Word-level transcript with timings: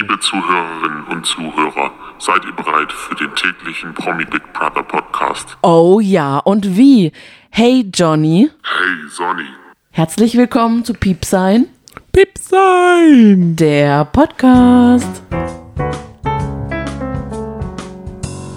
Liebe 0.00 0.18
Zuhörerinnen 0.18 1.04
und 1.10 1.26
Zuhörer, 1.26 1.90
seid 2.18 2.42
ihr 2.46 2.54
bereit 2.54 2.90
für 2.90 3.14
den 3.16 3.34
täglichen 3.34 3.92
Promi 3.92 4.24
Big 4.24 4.50
Brother 4.54 4.82
Podcast? 4.82 5.58
Oh 5.60 6.00
ja, 6.00 6.38
und 6.38 6.74
wie? 6.78 7.12
Hey 7.50 7.84
Johnny, 7.92 8.48
Hey 8.62 9.10
Sonny, 9.10 9.44
herzlich 9.90 10.38
willkommen 10.38 10.86
zu 10.86 10.94
Piepsein, 10.94 11.66
Pip 12.12 12.30
sein! 12.38 13.56
der 13.56 14.06
Podcast. 14.06 15.22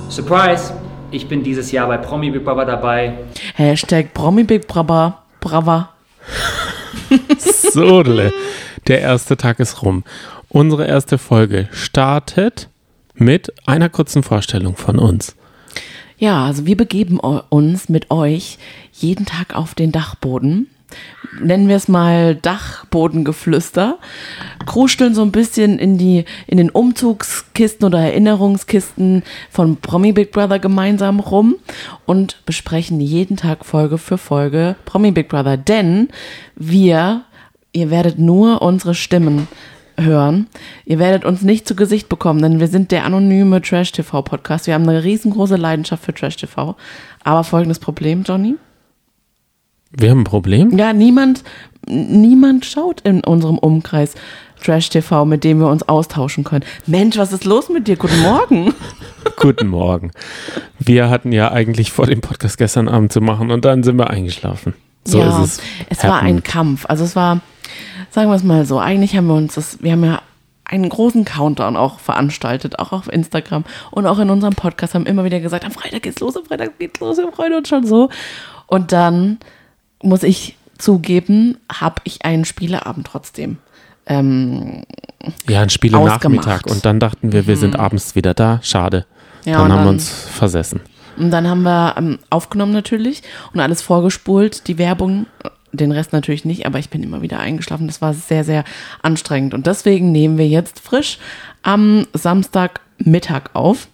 Surprise! 0.08 0.74
Ich 1.12 1.28
bin 1.28 1.44
dieses 1.44 1.74
Jahr 1.74 1.88
bei 1.90 1.98
Promi 1.98 2.32
Big 2.32 2.46
Brother 2.46 2.64
dabei. 2.64 3.18
Hashtag 3.56 4.14
Promi 4.14 4.46
Big 4.46 4.66
Brother, 4.66 5.22
Brava. 5.42 5.90
Sodle. 7.38 8.32
Der 8.88 9.02
erste 9.02 9.36
Tag 9.38 9.60
ist 9.60 9.82
rum. 9.82 10.04
Unsere 10.54 10.86
erste 10.86 11.18
Folge 11.18 11.68
startet 11.72 12.70
mit 13.16 13.52
einer 13.68 13.90
kurzen 13.90 14.22
Vorstellung 14.22 14.76
von 14.76 15.00
uns. 15.00 15.36
Ja, 16.20 16.46
also 16.46 16.68
wir 16.68 16.78
begeben 16.78 17.20
uns 17.20 17.90
mit 17.90 18.12
euch 18.12 18.60
jeden 18.92 19.26
Tag 19.26 19.56
auf 19.56 19.74
den 19.74 19.92
Dachboden. 19.92 20.68
Nennen 21.42 21.68
wir 21.68 21.76
es 21.76 21.88
mal 21.88 22.36
Dachbodengeflüster. 22.36 23.98
Kruscheln 24.68 25.16
so 25.16 25.24
ein 25.24 25.32
bisschen 25.32 25.80
in 25.80 25.98
die, 25.98 26.24
in 26.46 26.58
den 26.58 26.70
Umzugskisten 26.70 27.88
oder 27.88 28.02
Erinnerungskisten 28.02 29.24
von 29.50 29.78
Promi 29.78 30.12
Big 30.12 30.32
Brother 30.32 30.60
gemeinsam 30.60 31.20
rum 31.20 31.56
und 32.06 32.46
besprechen 32.46 33.02
jeden 33.02 33.38
Tag 33.38 33.66
Folge 33.66 33.98
für 33.98 34.20
Folge 34.20 34.76
Promi 34.86 35.10
Big 35.10 35.30
Brother. 35.30 35.58
Denn 35.58 36.10
wir, 36.56 37.24
ihr 37.72 37.90
werdet 37.90 38.20
nur 38.20 38.62
unsere 38.62 38.94
Stimmen 38.94 39.48
hören. 39.98 40.48
Ihr 40.86 41.00
werdet 41.00 41.26
uns 41.26 41.42
nicht 41.42 41.68
zu 41.68 41.76
Gesicht 41.76 42.10
bekommen, 42.10 42.42
denn 42.42 42.60
wir 42.60 42.68
sind 42.68 42.92
der 42.92 43.06
anonyme 43.06 43.62
Trash-TV-Podcast. 43.62 44.68
Wir 44.68 44.74
haben 44.74 44.88
eine 44.88 45.04
riesengroße 45.04 45.56
Leidenschaft 45.56 46.04
für 46.04 46.14
Trash-TV. 46.14 46.76
Aber 47.24 47.44
folgendes 47.44 47.80
Problem, 47.80 48.24
Johnny. 48.24 48.56
Wir 49.92 50.10
haben 50.10 50.22
ein 50.22 50.26
Problem. 50.26 50.78
Ja, 50.78 50.94
niemand, 50.94 51.44
niemand 51.88 52.66
schaut 52.66 53.02
in 53.02 53.24
unserem 53.24 53.58
Umkreis 53.58 54.16
Trash-TV, 54.64 55.26
mit 55.26 55.44
dem 55.44 55.60
wir 55.60 55.68
uns 55.68 55.88
austauschen 55.88 56.44
können. 56.44 56.64
Mensch, 56.88 57.18
was 57.18 57.34
ist 57.34 57.46
los 57.46 57.70
mit 57.70 57.88
dir? 57.88 57.98
Guten 57.98 58.22
Morgen. 58.22 58.74
Guten 59.38 59.68
Morgen. 59.68 60.12
Wir 60.80 61.10
hatten 61.10 61.32
ja 61.32 61.52
eigentlich 61.52 61.92
vor, 61.92 62.08
den 62.08 62.22
Podcast 62.22 62.58
gestern 62.58 62.88
Abend 62.88 63.12
zu 63.12 63.22
machen 63.22 63.52
und 63.52 63.66
dann 63.66 63.84
sind 63.84 63.98
wir 63.98 64.10
eingeschlafen. 64.10 64.74
So 65.06 65.20
ja, 65.20 65.44
ist 65.44 65.60
es. 65.60 65.64
Es 65.90 66.04
war 66.04 66.22
ein. 66.22 66.44
Kampf. 66.44 66.86
Also 66.88 67.04
es 67.04 67.16
war, 67.16 67.42
sagen 68.10 68.30
wir 68.30 68.36
es 68.36 68.44
mal 68.44 68.66
so, 68.66 68.80
eigentlich 68.80 69.16
haben 69.16 69.28
wir 69.28 69.36
uns 69.36 69.56
das, 69.56 69.82
wir 69.82 69.92
haben 69.94 70.04
ja 70.04 70.22
einen 70.66 70.90
großen 70.90 71.26
Countdown 71.26 71.76
auch 71.76 72.00
veranstaltet, 72.00 72.80
auch 72.80 72.92
auf 72.94 73.12
Instagram 73.12 73.66
und 73.92 74.08
auch 74.08 74.20
in 74.20 74.30
unserem 74.30 74.56
Podcast 74.56 74.96
haben 74.96 75.06
immer 75.06 75.24
wieder 75.24 75.40
gesagt, 75.40 75.66
am 75.66 75.72
Freitag 75.72 76.04
geht's 76.04 76.20
los, 76.20 76.38
am 76.38 76.46
Freitag 76.46 76.80
geht's 76.80 77.00
los, 77.00 77.18
wir 77.18 77.32
freuen 77.32 77.54
uns 77.54 77.70
schon 77.70 77.86
so. 77.86 78.10
Und 78.68 78.92
dann 78.92 79.40
muss 80.02 80.24
ich 80.24 80.56
zugeben, 80.78 81.58
habe 81.72 81.96
ich 82.06 82.26
einen 82.26 82.46
Spieleabend 82.46 83.08
trotzdem. 83.08 83.58
Ähm, 84.06 84.84
Ja, 85.48 85.62
ein 85.62 85.70
Spielenachmittag. 85.70 86.66
Und 86.66 86.86
dann 86.86 87.00
dachten 87.00 87.32
wir, 87.32 87.48
wir 87.48 87.58
sind 87.58 87.78
abends 87.78 88.16
wieder 88.16 88.34
da. 88.34 88.60
Schade. 88.64 89.06
Ja, 89.46 89.60
dann 89.60 89.72
haben 89.72 89.84
wir 89.84 89.90
uns 89.90 90.10
versessen. 90.10 90.82
Und 91.18 91.32
dann 91.32 91.48
haben 91.48 91.62
wir 91.62 91.96
ähm, 91.98 92.20
aufgenommen 92.30 92.74
natürlich 92.74 93.22
und 93.54 93.60
alles 93.60 93.82
vorgespult, 93.82 94.68
die 94.68 94.78
Werbung, 94.78 95.28
den 95.74 95.92
Rest 95.92 96.14
natürlich 96.14 96.46
nicht, 96.46 96.66
aber 96.66 96.80
ich 96.80 96.90
bin 96.90 97.04
immer 97.04 97.22
wieder 97.22 97.40
eingeschlafen. 97.40 97.88
Das 97.88 98.02
war 98.02 98.14
sehr, 98.14 98.44
sehr 98.44 98.64
anstrengend. 99.02 99.54
Und 99.54 99.68
deswegen 99.68 100.12
nehmen 100.12 100.38
wir 100.38 100.48
jetzt 100.48 100.80
frisch 100.80 101.18
am 101.64 102.06
Samstagmittag 102.14 103.50
auf. 103.54 103.88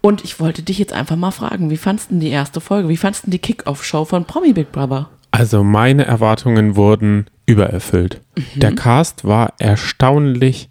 Und 0.00 0.24
ich 0.24 0.38
wollte 0.38 0.62
dich 0.62 0.78
jetzt 0.78 0.92
einfach 0.92 1.16
mal 1.16 1.30
fragen, 1.30 1.70
wie 1.70 1.76
fandst 1.76 2.10
du 2.10 2.14
denn 2.14 2.20
die 2.20 2.30
erste 2.30 2.60
Folge? 2.60 2.88
Wie 2.88 2.96
fandst 2.96 3.22
du 3.22 3.26
denn 3.26 3.32
die 3.32 3.38
Kick-Off-Show 3.38 4.04
von 4.04 4.24
Promi 4.24 4.52
Big 4.52 4.72
Brother? 4.72 5.08
Also 5.30 5.62
meine 5.62 6.04
Erwartungen 6.04 6.76
wurden 6.76 7.26
übererfüllt. 7.46 8.20
Mhm. 8.36 8.60
Der 8.60 8.74
Cast 8.74 9.24
war 9.24 9.54
erstaunlich 9.58 10.68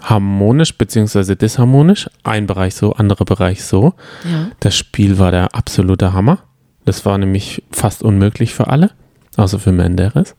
harmonisch 0.00 0.76
beziehungsweise 0.76 1.36
disharmonisch. 1.36 2.08
Ein 2.22 2.46
Bereich 2.46 2.74
so, 2.74 2.92
andere 2.92 3.24
Bereich 3.24 3.64
so. 3.64 3.94
Ja. 4.24 4.48
Das 4.60 4.76
Spiel 4.76 5.18
war 5.18 5.30
der 5.30 5.54
absolute 5.54 6.12
Hammer. 6.12 6.38
Das 6.84 7.04
war 7.04 7.18
nämlich 7.18 7.62
fast 7.70 8.02
unmöglich 8.02 8.54
für 8.54 8.68
alle, 8.68 8.92
außer 9.38 9.58
für 9.58 9.72
Menderes. 9.72 10.34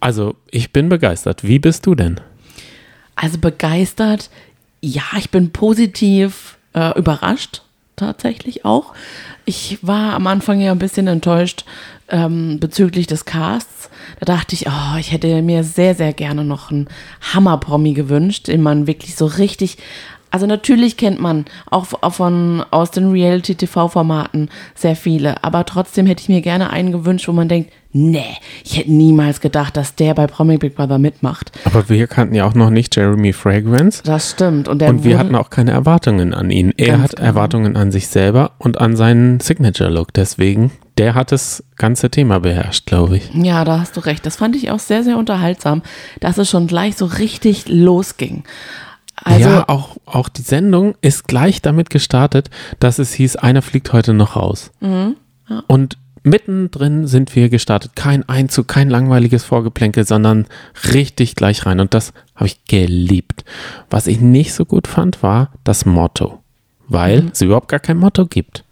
Also 0.00 0.36
ich 0.50 0.72
bin 0.72 0.88
begeistert. 0.88 1.44
Wie 1.44 1.58
bist 1.58 1.86
du 1.86 1.94
denn? 1.94 2.20
Also 3.16 3.38
begeistert, 3.38 4.30
ja, 4.80 5.02
ich 5.16 5.30
bin 5.30 5.50
positiv 5.50 6.58
äh, 6.74 6.98
überrascht, 6.98 7.62
tatsächlich 7.96 8.64
auch. 8.64 8.92
Ich 9.44 9.78
war 9.82 10.14
am 10.14 10.26
Anfang 10.26 10.60
ja 10.60 10.72
ein 10.72 10.78
bisschen 10.78 11.06
enttäuscht 11.06 11.64
ähm, 12.08 12.58
bezüglich 12.60 13.06
des 13.06 13.24
Casts. 13.24 13.88
Da 14.20 14.26
dachte 14.26 14.54
ich, 14.54 14.66
oh, 14.66 14.98
ich 14.98 15.12
hätte 15.12 15.42
mir 15.42 15.64
sehr, 15.64 15.94
sehr 15.94 16.12
gerne 16.12 16.44
noch 16.44 16.70
einen 16.70 16.88
Hammer-Promi 17.32 17.94
gewünscht, 17.94 18.48
den 18.48 18.62
man 18.62 18.86
wirklich 18.86 19.16
so 19.16 19.26
richtig. 19.26 19.78
Also 20.30 20.46
natürlich 20.46 20.96
kennt 20.96 21.20
man 21.20 21.44
auch 21.70 21.86
von 22.12 22.64
aus 22.72 22.90
den 22.90 23.12
Reality-TV-Formaten 23.12 24.48
sehr 24.74 24.96
viele, 24.96 25.44
aber 25.44 25.64
trotzdem 25.64 26.06
hätte 26.06 26.22
ich 26.22 26.28
mir 26.28 26.40
gerne 26.40 26.70
einen 26.70 26.90
gewünscht, 26.90 27.28
wo 27.28 27.32
man 27.32 27.48
denkt, 27.48 27.72
nee, 27.94 28.36
ich 28.64 28.76
hätte 28.76 28.92
niemals 28.92 29.40
gedacht, 29.40 29.76
dass 29.76 29.94
der 29.94 30.14
bei 30.14 30.26
Promi 30.26 30.58
Big 30.58 30.74
Brother 30.74 30.98
mitmacht. 30.98 31.52
Aber 31.64 31.88
wir 31.88 32.06
kannten 32.06 32.34
ja 32.34 32.44
auch 32.44 32.54
noch 32.54 32.68
nicht 32.68 32.94
Jeremy 32.94 33.32
Fragrance. 33.32 34.02
Das 34.04 34.32
stimmt. 34.32 34.68
Und, 34.68 34.82
Und 34.82 35.04
wir 35.04 35.18
hatten 35.18 35.34
auch 35.34 35.48
keine 35.48 35.70
Erwartungen 35.70 36.34
an 36.34 36.50
ihn. 36.50 36.74
Er 36.76 37.00
hat 37.00 37.16
genau. 37.16 37.28
Erwartungen 37.28 37.76
an 37.76 37.92
sich 37.92 38.08
selber 38.08 38.52
und 38.58 38.78
an 38.80 38.96
seinen 38.96 39.40
Signature-Look. 39.40 40.12
Deswegen, 40.12 40.72
der 40.98 41.14
hat 41.14 41.32
das 41.32 41.64
ganze 41.76 42.10
Thema 42.10 42.40
beherrscht, 42.40 42.86
glaube 42.86 43.16
ich. 43.16 43.30
Ja, 43.32 43.64
da 43.64 43.80
hast 43.80 43.96
du 43.96 44.00
recht. 44.00 44.26
Das 44.26 44.36
fand 44.36 44.56
ich 44.56 44.70
auch 44.70 44.80
sehr, 44.80 45.04
sehr 45.04 45.16
unterhaltsam, 45.16 45.82
dass 46.20 46.36
es 46.36 46.50
schon 46.50 46.66
gleich 46.66 46.96
so 46.96 47.06
richtig 47.06 47.68
losging. 47.68 48.42
Also, 49.22 49.48
ja, 49.48 49.68
auch, 49.68 49.96
auch 50.04 50.28
die 50.28 50.42
Sendung 50.42 50.96
ist 51.00 51.28
gleich 51.28 51.62
damit 51.62 51.88
gestartet, 51.88 52.50
dass 52.80 52.98
es 52.98 53.12
hieß, 53.12 53.36
einer 53.36 53.62
fliegt 53.62 53.92
heute 53.92 54.12
noch 54.12 54.34
raus. 54.34 54.72
Mhm, 54.80 55.14
Und 55.68 55.96
mittendrin 56.24 57.06
sind 57.06 57.34
wir 57.36 57.48
gestartet. 57.48 57.92
Kein 57.94 58.28
Einzug, 58.28 58.66
kein 58.66 58.90
langweiliges 58.90 59.44
Vorgeplänkel, 59.44 60.04
sondern 60.04 60.46
richtig 60.92 61.36
gleich 61.36 61.64
rein. 61.66 61.78
Und 61.80 61.94
das 61.94 62.12
habe 62.34 62.46
ich 62.46 62.64
geliebt. 62.64 63.44
Was 63.90 64.06
ich 64.08 64.20
nicht 64.20 64.52
so 64.54 64.64
gut 64.64 64.86
fand, 64.88 65.22
war 65.22 65.52
das 65.62 65.86
Motto. 65.86 66.42
Weil 66.88 67.22
Mhm. 67.22 67.30
es 67.32 67.40
überhaupt 67.42 67.68
gar 67.68 67.80
kein 67.80 67.98
Motto 67.98 68.26
gibt. 68.26 68.64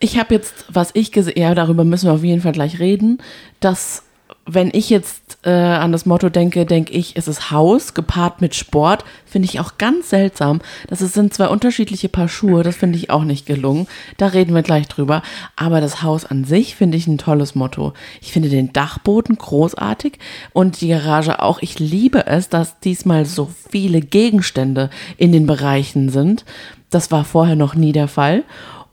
ich 0.00 0.18
habe 0.18 0.34
jetzt, 0.34 0.64
was 0.68 0.90
ich 0.94 1.12
gesehen, 1.12 1.38
ja, 1.38 1.54
darüber 1.54 1.84
müssen 1.84 2.06
wir 2.06 2.12
auf 2.14 2.24
jeden 2.24 2.42
Fall 2.42 2.50
gleich 2.50 2.80
reden, 2.80 3.18
dass 3.60 4.02
wenn 4.44 4.70
ich 4.72 4.90
jetzt 4.90 5.38
äh, 5.44 5.50
an 5.50 5.92
das 5.92 6.04
Motto 6.04 6.28
denke, 6.28 6.66
denke 6.66 6.92
ich, 6.92 7.16
es 7.16 7.28
ist 7.28 7.52
Haus 7.52 7.94
gepaart 7.94 8.40
mit 8.40 8.54
Sport, 8.54 9.04
finde 9.24 9.46
ich 9.46 9.60
auch 9.60 9.78
ganz 9.78 10.10
seltsam. 10.10 10.60
Das 10.88 10.98
sind 10.98 11.32
zwei 11.32 11.48
unterschiedliche 11.48 12.08
Paar 12.08 12.28
Schuhe, 12.28 12.64
das 12.64 12.76
finde 12.76 12.98
ich 12.98 13.10
auch 13.10 13.22
nicht 13.22 13.46
gelungen. 13.46 13.86
Da 14.16 14.26
reden 14.26 14.54
wir 14.54 14.62
gleich 14.62 14.88
drüber. 14.88 15.22
Aber 15.54 15.80
das 15.80 16.02
Haus 16.02 16.24
an 16.24 16.44
sich 16.44 16.74
finde 16.74 16.98
ich 16.98 17.06
ein 17.06 17.18
tolles 17.18 17.54
Motto. 17.54 17.92
Ich 18.20 18.32
finde 18.32 18.48
den 18.48 18.72
Dachboden 18.72 19.38
großartig 19.38 20.18
und 20.52 20.80
die 20.80 20.88
Garage 20.88 21.40
auch. 21.40 21.60
Ich 21.62 21.78
liebe 21.78 22.26
es, 22.26 22.48
dass 22.48 22.80
diesmal 22.80 23.26
so 23.26 23.48
viele 23.70 24.00
Gegenstände 24.00 24.90
in 25.18 25.30
den 25.30 25.46
Bereichen 25.46 26.08
sind. 26.08 26.44
Das 26.90 27.12
war 27.12 27.24
vorher 27.24 27.56
noch 27.56 27.74
nie 27.74 27.92
der 27.92 28.08
Fall. 28.08 28.42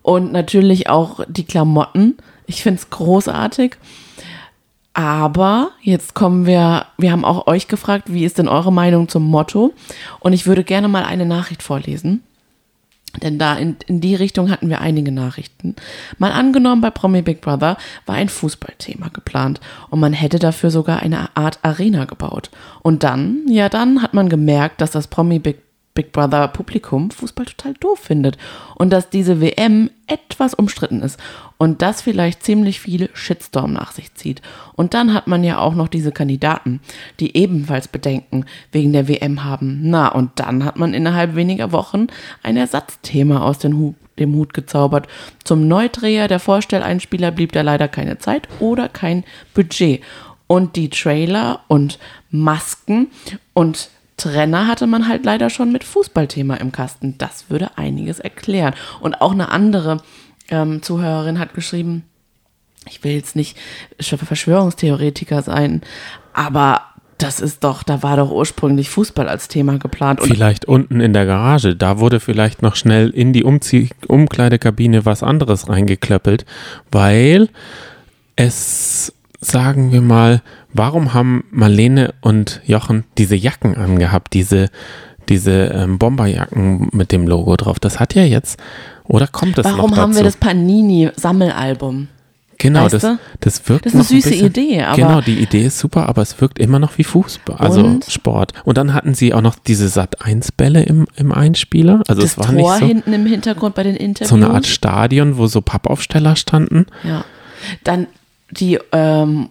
Und 0.02 0.32
natürlich 0.32 0.88
auch 0.88 1.20
die 1.28 1.44
Klamotten. 1.44 2.16
Ich 2.46 2.62
finde 2.62 2.80
es 2.80 2.90
großartig. 2.90 3.76
Aber 5.00 5.70
jetzt 5.80 6.12
kommen 6.14 6.44
wir, 6.44 6.84
wir 6.98 7.10
haben 7.10 7.24
auch 7.24 7.46
euch 7.46 7.68
gefragt, 7.68 8.12
wie 8.12 8.26
ist 8.26 8.36
denn 8.36 8.48
eure 8.48 8.70
Meinung 8.70 9.08
zum 9.08 9.22
Motto? 9.22 9.72
Und 10.18 10.34
ich 10.34 10.46
würde 10.46 10.62
gerne 10.62 10.88
mal 10.88 11.04
eine 11.04 11.24
Nachricht 11.24 11.62
vorlesen. 11.62 12.22
Denn 13.22 13.38
da 13.38 13.54
in, 13.54 13.76
in 13.86 14.02
die 14.02 14.14
Richtung 14.14 14.50
hatten 14.50 14.68
wir 14.68 14.82
einige 14.82 15.10
Nachrichten. 15.10 15.74
Mal 16.18 16.32
angenommen, 16.32 16.82
bei 16.82 16.90
Promi 16.90 17.22
Big 17.22 17.40
Brother 17.40 17.78
war 18.04 18.14
ein 18.14 18.28
Fußballthema 18.28 19.08
geplant 19.08 19.58
und 19.88 20.00
man 20.00 20.12
hätte 20.12 20.38
dafür 20.38 20.70
sogar 20.70 21.00
eine 21.00 21.34
Art 21.34 21.60
Arena 21.62 22.04
gebaut. 22.04 22.50
Und 22.82 23.02
dann, 23.02 23.46
ja, 23.48 23.70
dann 23.70 24.02
hat 24.02 24.12
man 24.12 24.28
gemerkt, 24.28 24.82
dass 24.82 24.90
das 24.90 25.06
Promi 25.06 25.38
Big 25.38 25.62
Big 26.00 26.12
Brother 26.12 26.48
Publikum 26.48 27.10
Fußball 27.10 27.44
total 27.44 27.74
doof 27.74 27.98
findet 27.98 28.38
und 28.74 28.88
dass 28.90 29.10
diese 29.10 29.42
WM 29.42 29.90
etwas 30.06 30.54
umstritten 30.54 31.02
ist 31.02 31.20
und 31.58 31.82
das 31.82 32.00
vielleicht 32.00 32.42
ziemlich 32.42 32.80
viel 32.80 33.10
Shitstorm 33.12 33.74
nach 33.74 33.92
sich 33.92 34.14
zieht. 34.14 34.40
Und 34.76 34.94
dann 34.94 35.12
hat 35.12 35.26
man 35.26 35.44
ja 35.44 35.58
auch 35.58 35.74
noch 35.74 35.88
diese 35.88 36.10
Kandidaten, 36.10 36.80
die 37.20 37.36
ebenfalls 37.36 37.86
Bedenken 37.86 38.46
wegen 38.72 38.94
der 38.94 39.08
WM 39.08 39.44
haben. 39.44 39.80
Na, 39.82 40.08
und 40.08 40.30
dann 40.36 40.64
hat 40.64 40.78
man 40.78 40.94
innerhalb 40.94 41.36
weniger 41.36 41.70
Wochen 41.70 42.06
ein 42.42 42.56
Ersatzthema 42.56 43.42
aus 43.42 43.58
den 43.58 43.76
Hu 43.76 43.94
dem 44.18 44.34
Hut 44.34 44.54
gezaubert. 44.54 45.06
Zum 45.44 45.68
Neudreher 45.68 46.28
der 46.28 46.40
Vorstelleinspieler 46.40 47.30
blieb 47.30 47.52
da 47.52 47.60
leider 47.60 47.88
keine 47.88 48.16
Zeit 48.18 48.48
oder 48.58 48.88
kein 48.88 49.24
Budget. 49.52 50.02
Und 50.46 50.76
die 50.76 50.88
Trailer 50.88 51.60
und 51.68 51.98
Masken 52.30 53.08
und 53.52 53.90
Trenner 54.20 54.66
hatte 54.66 54.86
man 54.86 55.08
halt 55.08 55.24
leider 55.24 55.50
schon 55.50 55.72
mit 55.72 55.84
Fußballthema 55.84 56.56
im 56.56 56.72
Kasten. 56.72 57.16
Das 57.18 57.48
würde 57.48 57.70
einiges 57.76 58.18
erklären. 58.18 58.74
Und 59.00 59.20
auch 59.20 59.32
eine 59.32 59.50
andere 59.50 60.02
ähm, 60.50 60.82
Zuhörerin 60.82 61.38
hat 61.38 61.54
geschrieben, 61.54 62.04
ich 62.86 63.02
will 63.04 63.12
jetzt 63.12 63.36
nicht 63.36 63.56
Verschwörungstheoretiker 64.00 65.42
sein, 65.42 65.82
aber 66.32 66.82
das 67.18 67.40
ist 67.40 67.64
doch, 67.64 67.82
da 67.82 68.02
war 68.02 68.16
doch 68.16 68.30
ursprünglich 68.30 68.88
Fußball 68.88 69.28
als 69.28 69.48
Thema 69.48 69.78
geplant. 69.78 70.20
Und 70.20 70.28
vielleicht 70.28 70.64
unten 70.64 71.00
in 71.00 71.12
der 71.12 71.26
Garage, 71.26 71.76
da 71.76 71.98
wurde 71.98 72.18
vielleicht 72.18 72.62
noch 72.62 72.76
schnell 72.76 73.10
in 73.10 73.32
die 73.32 73.44
Umzie 73.44 73.90
Umkleidekabine 74.06 75.04
was 75.04 75.22
anderes 75.22 75.68
reingeklöppelt, 75.68 76.46
weil 76.90 77.48
es, 78.36 79.12
sagen 79.40 79.92
wir 79.92 80.00
mal, 80.00 80.42
warum 80.72 81.14
haben 81.14 81.44
Marlene 81.50 82.14
und 82.20 82.60
Jochen 82.64 83.04
diese 83.18 83.36
Jacken 83.36 83.76
angehabt, 83.76 84.34
diese, 84.34 84.70
diese 85.28 85.50
ähm, 85.66 85.98
Bomberjacken 85.98 86.88
mit 86.92 87.12
dem 87.12 87.26
Logo 87.26 87.56
drauf? 87.56 87.78
Das 87.78 88.00
hat 88.00 88.14
ja 88.14 88.22
jetzt, 88.24 88.58
oder 89.04 89.26
kommt 89.26 89.58
das 89.58 89.66
Warum 89.66 89.78
noch 89.78 89.88
dazu? 89.90 90.00
haben 90.02 90.14
wir 90.16 90.22
das 90.24 90.36
Panini-Sammelalbum? 90.36 92.08
Genau, 92.62 92.82
Weißt 92.84 92.92
das, 92.92 93.02
du? 93.02 93.18
das 93.40 93.68
wirkt 93.70 93.86
Das 93.86 93.94
ist 93.94 93.94
eine 93.94 94.02
noch 94.04 94.10
ein 94.10 94.16
süße 94.20 94.28
bisschen, 94.30 94.46
Idee, 94.48 94.82
aber- 94.82 94.96
Genau, 94.96 95.20
die 95.22 95.38
Idee 95.40 95.64
ist 95.64 95.78
super, 95.78 96.06
aber 96.10 96.20
es 96.20 96.38
wirkt 96.42 96.58
immer 96.58 96.78
noch 96.78 96.98
wie 96.98 97.04
Fußball, 97.04 97.56
also 97.56 97.82
Und? 97.82 98.04
Sport. 98.04 98.52
Und 98.66 98.76
dann 98.76 98.92
hatten 98.92 99.14
sie 99.14 99.32
auch 99.32 99.40
noch 99.40 99.54
diese 99.58 99.88
Sat-1-Bälle 99.88 100.82
im, 100.82 101.06
im 101.16 101.32
Einspieler. 101.32 102.02
Also 102.06 102.20
Das 102.20 102.32
es 102.32 102.38
war 102.38 102.44
Tor 102.46 102.54
nicht 102.54 102.78
so, 102.80 102.86
hinten 102.86 103.12
im 103.14 103.24
Hintergrund 103.24 103.74
bei 103.74 103.82
den 103.82 103.96
Interviews. 103.96 104.28
so 104.28 104.34
eine 104.36 104.50
Art 104.50 104.66
Stadion, 104.66 105.38
wo 105.38 105.46
so 105.46 105.62
Pappaufsteller 105.62 106.36
standen. 106.36 106.84
Ja. 107.02 107.24
Dann 107.82 108.08
die, 108.50 108.78
ähm, 108.92 109.48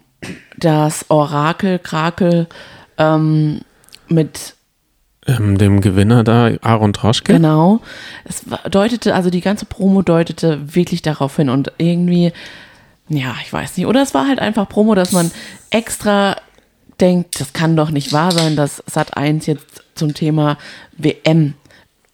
das 0.58 1.06
Orakel, 1.08 1.78
Krakel 1.78 2.46
ähm, 2.98 3.60
mit, 4.08 4.54
Ähm, 5.26 5.56
dem 5.58 5.80
Gewinner 5.80 6.24
da, 6.24 6.50
Aaron 6.62 6.92
Troschke. 6.92 7.32
genau. 7.34 7.80
Es 8.24 8.44
deutete, 8.70 9.14
also 9.14 9.30
die 9.30 9.40
ganze 9.40 9.64
Promo 9.66 10.02
deutete 10.02 10.74
wirklich 10.74 11.02
darauf 11.02 11.36
hin 11.36 11.48
und 11.48 11.72
irgendwie, 11.78 12.32
ja, 13.08 13.34
ich 13.42 13.52
weiß 13.52 13.76
nicht. 13.76 13.86
Oder 13.86 14.02
es 14.02 14.14
war 14.14 14.26
halt 14.28 14.38
einfach 14.38 14.68
Promo, 14.68 14.94
dass 14.94 15.12
man 15.12 15.30
extra 15.70 16.36
denkt, 17.00 17.40
das 17.40 17.52
kann 17.52 17.76
doch 17.76 17.90
nicht 17.90 18.12
wahr 18.12 18.30
sein, 18.30 18.56
dass 18.56 18.84
Sat1 18.84 19.46
jetzt 19.46 19.82
zum 19.94 20.12
Thema 20.12 20.58
WM 20.98 21.54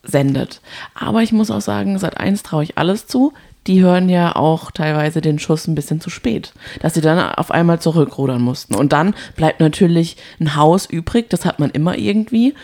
sendet. 0.06 0.60
Aber 0.94 1.22
ich 1.22 1.32
muss 1.32 1.50
auch 1.50 1.60
sagen, 1.60 1.96
Sat1 1.96 2.42
traue 2.42 2.64
ich 2.64 2.78
alles 2.78 3.06
zu. 3.06 3.32
Die 3.66 3.82
hören 3.82 4.08
ja 4.08 4.36
auch 4.36 4.70
teilweise 4.70 5.20
den 5.20 5.38
Schuss 5.40 5.66
ein 5.66 5.74
bisschen 5.74 6.00
zu 6.00 6.08
spät, 6.08 6.52
dass 6.80 6.94
sie 6.94 7.00
dann 7.00 7.18
auf 7.18 7.50
einmal 7.50 7.80
zurückrudern 7.80 8.40
mussten. 8.40 8.76
Und 8.76 8.92
dann 8.92 9.14
bleibt 9.34 9.58
natürlich 9.58 10.16
ein 10.38 10.54
Haus 10.54 10.86
übrig, 10.86 11.28
das 11.30 11.44
hat 11.44 11.58
man 11.58 11.70
immer 11.70 11.98
irgendwie. 11.98 12.54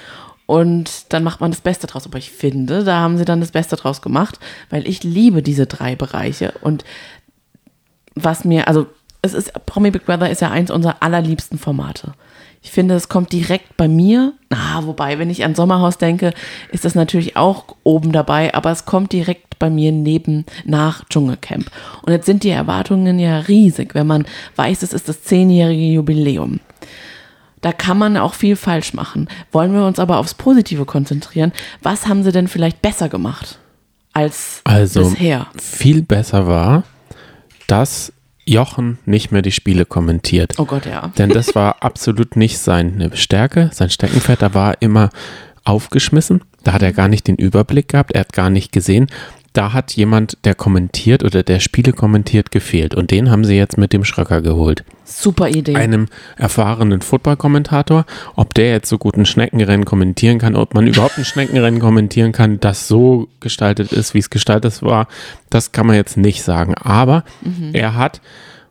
Und 0.47 1.12
dann 1.12 1.25
macht 1.25 1.41
man 1.41 1.50
das 1.50 1.61
Beste 1.61 1.87
draus. 1.87 2.06
Aber 2.06 2.19
ich 2.19 2.31
finde, 2.31 2.85
da 2.85 3.00
haben 3.00 3.19
sie 3.19 3.25
dann 3.25 3.41
das 3.41 3.53
Beste 3.53 3.77
draus 3.77 4.03
gemacht, 4.03 4.39
weil 4.71 4.87
ich 4.87 5.03
liebe 5.03 5.43
diese 5.43 5.67
drei 5.67 5.97
Bereiche. 5.97 6.55
Und 6.61 6.85
was 8.15 8.44
mir, 8.44 8.69
also 8.69 8.87
es 9.23 9.35
ist, 9.35 9.53
Promi 9.67 9.91
Big 9.91 10.05
Brother 10.05 10.31
ist 10.31 10.41
ja 10.41 10.50
eins 10.50 10.71
unserer 10.71 10.97
allerliebsten 11.00 11.59
Formate. 11.59 12.12
Ich 12.64 12.70
finde, 12.70 12.94
es 12.94 13.09
kommt 13.09 13.32
direkt 13.32 13.76
bei 13.76 13.88
mir. 13.88 14.35
Na, 14.49 14.87
wobei, 14.87 15.19
wenn 15.19 15.31
ich 15.31 15.44
an 15.44 15.55
Sommerhaus 15.56 15.99
denke, 15.99 16.32
ist 16.70 16.85
das 16.85 16.94
natürlich 16.94 17.37
auch 17.37 17.64
oben 17.82 18.12
dabei, 18.12 18.55
aber 18.55 18.70
es 18.70 18.85
kommt 18.85 19.12
direkt 19.12 19.59
bei 19.59 19.69
mir 19.69 19.91
neben 19.91 20.47
nach 20.64 21.05
Dschungelcamp. 21.09 21.70
Und 22.03 22.12
jetzt 22.12 22.26
sind 22.26 22.44
die 22.44 22.50
Erwartungen 22.50 23.19
ja 23.19 23.38
riesig, 23.41 23.94
wenn 23.94 24.06
man 24.06 24.26
weiß, 24.56 24.82
es 24.82 24.93
ist 24.93 25.09
das 25.09 25.23
zehnjährige 25.23 25.93
Jubiläum. 25.94 26.61
Da 27.62 27.73
kann 27.73 27.99
man 27.99 28.17
auch 28.17 28.35
viel 28.35 28.56
falsch 28.56 28.93
machen. 28.94 29.29
Wollen 29.53 29.73
wir 29.73 29.85
uns 29.87 29.99
aber 29.99 30.19
aufs 30.19 30.35
Positive 30.35 30.85
konzentrieren? 30.85 31.53
Was 31.82 32.06
haben 32.06 32.23
sie 32.25 32.32
denn 32.32 32.49
vielleicht 32.49 32.82
besser 32.82 33.08
gemacht 33.08 33.58
als 34.12 34.61
Also 34.65 35.00
bisher? 35.11 35.47
viel 35.61 36.03
besser 36.03 36.47
war, 36.47 36.82
dass 37.67 38.12
Jochen 38.44 38.99
nicht 39.06 39.31
mehr 39.31 39.43
die 39.43 39.53
Spiele 39.53 39.85
kommentiert. 39.85 40.55
Oh 40.59 40.65
Gott, 40.65 40.87
ja. 40.87 41.12
Denn 41.19 41.31
das 41.31 41.55
war 41.55 41.77
absolut 41.83 42.37
nicht 42.37 42.59
seine 42.59 43.17
Stärke, 43.17 43.71
sein 43.73 43.91
Steckenpferd. 43.91 44.43
Da 44.43 44.55
war 44.55 44.73
er 44.73 44.83
immer 44.83 45.11
aufgeschmissen. 45.65 46.43
Da 46.65 46.73
hat 46.73 46.83
er 46.83 46.93
gar 46.93 47.09
nicht 47.09 47.27
den 47.27 47.37
Überblick 47.37 47.89
gehabt. 47.89 48.12
Er 48.12 48.21
hat 48.21 48.33
gar 48.33 48.50
nicht 48.50 48.73
gesehen. 48.73 49.09
Da 49.52 49.75
hat 49.75 49.93
jemand, 49.93 50.38
der 50.44 50.54
kommentiert 50.54 51.22
oder 51.25 51.43
der 51.43 51.60
Spiele 51.60 51.93
kommentiert, 51.93 52.50
gefehlt. 52.50 52.94
Und 52.94 53.10
den 53.10 53.31
haben 53.31 53.44
sie 53.44 53.56
jetzt 53.56 53.76
mit 53.76 53.93
dem 53.93 54.04
Schröcker 54.04 54.40
geholt. 54.40 54.82
Super 55.04 55.50
Idee. 55.50 55.76
Einem 55.76 56.06
erfahrenen 56.38 57.02
Football-Kommentator. 57.02 58.06
Ob 58.34 58.54
der 58.54 58.70
jetzt 58.70 58.88
so 58.88 58.96
gut 58.96 59.16
ein 59.16 59.26
Schneckenrennen 59.26 59.84
kommentieren 59.84 60.38
kann, 60.38 60.56
ob 60.56 60.72
man 60.75 60.87
überhaupt 60.87 61.19
ein 61.19 61.26
Schneckenrennen 61.26 61.81
kommentieren 61.81 62.32
kann, 62.32 62.60
das 62.60 62.88
so 62.88 63.28
gestaltet 63.40 63.93
ist, 63.93 64.14
wie 64.14 64.20
es 64.20 64.31
gestaltet 64.31 64.82
war, 64.82 65.06
das 65.50 65.72
kann 65.72 65.87
man 65.87 65.96
jetzt 65.96 66.16
nicht 66.16 66.43
sagen. 66.43 66.75
Aber 66.75 67.25
er 67.75 67.94
hat 67.94 68.22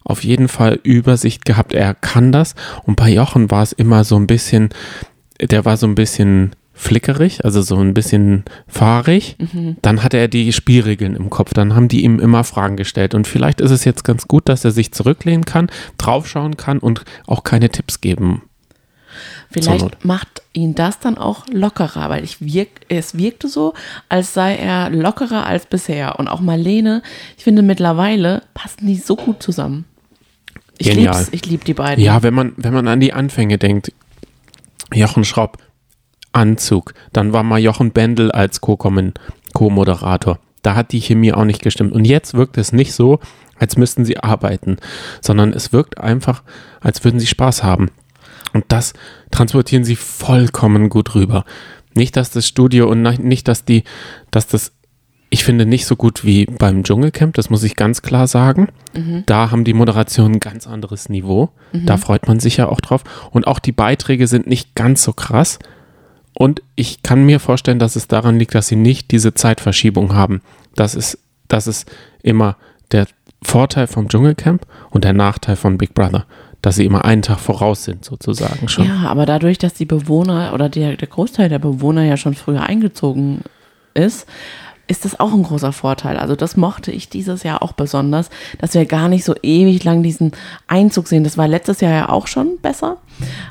auf 0.04 0.24
jeden 0.24 0.48
Fall 0.48 0.80
Übersicht 0.81 1.45
gehabt. 1.45 1.74
Er 1.74 1.94
kann 1.94 2.31
das. 2.31 2.56
Und 2.84 2.95
bei 2.95 3.12
Jochen 3.12 3.51
war 3.51 3.62
es 3.62 3.72
immer 3.72 4.04
so 4.04 4.16
ein 4.16 4.25
bisschen, 4.25 4.69
der 5.39 5.63
war 5.63 5.77
so 5.77 5.86
ein 5.86 5.95
bisschen 5.95 6.56
flickerig, 6.74 7.46
also 7.46 7.62
so 7.62 7.78
ein 7.78 7.94
bisschen 7.94 8.44
fahrig. 8.68 9.36
Dann 9.82 10.04
hatte 10.04 10.18
er 10.18 10.28
die 10.28 10.52
Spielregeln 10.54 11.16
im 11.16 11.30
Kopf. 11.30 11.54
Dann 11.54 11.76
haben 11.76 11.88
die 11.88 12.04
ihm 12.04 12.20
immer 12.20 12.44
Fragen 12.44 12.78
gestellt. 12.78 13.14
Und 13.14 13.28
vielleicht 13.28 13.62
ist 13.62 13.72
es 13.72 13.86
jetzt 13.86 14.04
ganz 14.04 14.28
gut, 14.28 14.50
dass 14.50 14.66
er 14.66 14.72
sich 14.72 14.92
zurücklehnen 14.92 15.46
kann, 15.46 15.70
draufschauen 15.98 16.58
kann 16.58 16.80
und 16.80 17.04
auch 17.28 17.44
keine 17.44 17.70
Tipps 17.70 18.02
geben. 18.02 18.44
Vielleicht 19.50 20.06
macht 20.06 20.42
ihn 20.54 20.76
das 20.76 21.00
dann 21.00 21.18
auch 21.18 21.46
lockerer, 21.52 22.10
weil 22.10 22.24
ich 22.24 22.40
wirk, 22.40 22.70
es 22.88 23.18
wirkte 23.18 23.50
so, 23.50 23.74
als 24.08 24.34
sei 24.34 24.56
er 24.56 24.90
lockerer 24.90 25.46
als 25.46 25.66
bisher. 25.66 26.20
Und 26.20 26.30
auch 26.30 26.40
Marlene, 26.40 27.04
ich 27.38 27.44
finde 27.44 27.62
mittlerweile 27.62 28.44
passen 28.54 28.88
die 28.88 28.96
so 28.96 29.18
gut 29.18 29.44
zusammen. 29.44 29.86
Ich 30.78 30.94
lieb's, 30.96 31.30
ich 31.32 31.46
lieb 31.46 31.66
die 31.66 31.74
beiden. 31.74 32.04
Ja, 32.04 32.24
wenn 32.24 32.34
man, 32.34 32.54
wenn 32.58 32.74
man 32.74 32.88
an 32.88 33.00
die 33.00 33.14
Anfänge 33.14 33.58
denkt, 33.58 33.92
Jochen 34.94 35.26
Schropp, 35.26 35.58
Anzug, 36.33 36.94
dann 37.13 37.33
war 37.33 37.44
mal 37.44 37.60
Jochen 37.60 37.92
Bendel 37.92 38.31
als 38.31 38.62
Co-Moderator. 38.62 40.39
Da 40.62 40.75
hat 40.75 40.92
die 40.92 41.01
Chemie 41.01 41.33
auch 41.33 41.45
nicht 41.45 41.62
gestimmt. 41.62 41.92
Und 41.94 42.06
jetzt 42.06 42.33
wirkt 42.33 42.57
es 42.57 42.72
nicht 42.72 42.94
so, 42.94 43.19
als 43.57 43.78
müssten 43.78 44.06
sie 44.06 44.18
arbeiten, 44.18 44.78
sondern 45.22 45.54
es 45.54 45.74
wirkt 45.74 45.98
einfach, 46.00 46.44
als 46.80 47.04
würden 47.04 47.19
sie 47.19 47.28
Spaß 47.28 47.63
haben. 47.63 47.89
Und 48.54 48.66
das 48.69 48.94
transportieren 49.31 49.83
sie 49.83 49.95
vollkommen 49.95 50.89
gut 50.89 51.16
rüber. 51.16 51.45
Nicht, 51.94 52.16
dass 52.16 52.31
das 52.31 52.48
Studio 52.48 52.89
und 52.89 53.01
nicht, 53.01 53.48
dass 53.48 53.66
die, 53.66 53.84
dass 54.29 54.48
das, 54.48 54.72
ich 55.29 55.44
finde, 55.44 55.65
nicht 55.65 55.86
so 55.86 55.96
gut 55.96 56.25
wie 56.25 56.46
beim 56.46 56.84
Dschungelcamp, 56.84 57.34
das 57.36 57.50
muss 57.50 57.63
ich 57.63 57.75
ganz 57.75 58.01
klar 58.01 58.27
sagen. 58.27 58.70
Da 59.25 59.51
haben 59.51 59.63
die 59.63 59.74
Moderationen 59.74 60.36
ein 60.36 60.39
ganz 60.39 60.67
anderes 60.67 61.10
Niveau. 61.10 61.50
Da 61.86 61.98
freut 61.98 62.27
man 62.27 62.39
sich 62.39 62.58
ja 62.58 62.67
auch 62.67 62.82
drauf. 62.82 63.03
Und 63.32 63.48
auch 63.48 63.60
die 63.60 63.72
Beiträge 63.72 64.27
sind 64.27 64.48
nicht 64.48 64.75
ganz 64.75 65.03
so 65.03 65.13
krass. 65.13 65.60
Und 66.34 66.62
ich 66.76 67.04
kann 67.04 67.26
mir 67.26 67.40
vorstellen, 67.40 67.80
dass 67.80 67.96
es 67.96 68.08
daran 68.08 68.40
liegt, 68.40 68.56
dass 68.56 68.68
sie 68.68 68.76
nicht 68.76 69.12
diese 69.12 69.34
Zeitverschiebung 69.34 70.16
haben. 70.16 70.42
Das 70.76 70.96
ist, 70.96 71.20
das 71.48 71.68
ist 71.68 71.92
immer 72.24 72.58
der 72.92 73.08
Vorteil 73.44 73.88
vom 73.88 74.08
Dschungelcamp 74.08 74.66
und 74.90 75.04
der 75.04 75.14
Nachteil 75.14 75.56
von 75.56 75.78
Big 75.78 75.94
Brother. 75.94 76.26
Dass 76.62 76.76
sie 76.76 76.86
immer 76.86 77.06
einen 77.06 77.24
Tag 77.24 77.40
voraus 77.40 77.86
sind, 77.86 78.06
sozusagen 78.06 78.70
schon. 78.70 78.86
Ja, 78.86 79.10
aber 79.10 79.26
dadurch, 79.26 79.58
dass 79.58 79.74
die 79.74 79.86
Bewohner 79.86 80.54
oder 80.54 80.70
der, 80.70 80.96
der 80.96 81.08
Großteil 81.08 81.50
der 81.50 81.58
Bewohner 81.58 82.04
ja 82.04 82.18
schon 82.18 82.36
früher 82.36 82.62
eingezogen 82.62 83.42
ist, 83.96 84.28
ist 84.91 85.05
das 85.05 85.19
auch 85.21 85.33
ein 85.33 85.43
großer 85.43 85.71
Vorteil. 85.71 86.17
Also 86.17 86.36
das 86.36 86.57
mochte 86.57 86.91
ich 86.91 87.07
dieses 87.07 87.43
Jahr 87.43 87.63
auch 87.63 87.71
besonders, 87.71 88.29
dass 88.60 88.74
wir 88.74 88.86
gar 88.86 89.07
nicht 89.07 89.24
so 89.24 89.33
ewig 89.41 89.86
lang 89.86 90.03
diesen 90.03 90.33
Einzug 90.67 91.07
sehen. 91.07 91.24
Das 91.24 91.38
war 91.38 91.48
letztes 91.48 91.79
Jahr 91.79 91.93
ja 91.93 92.10
auch 92.10 92.27
schon 92.27 92.57
besser. 92.62 92.98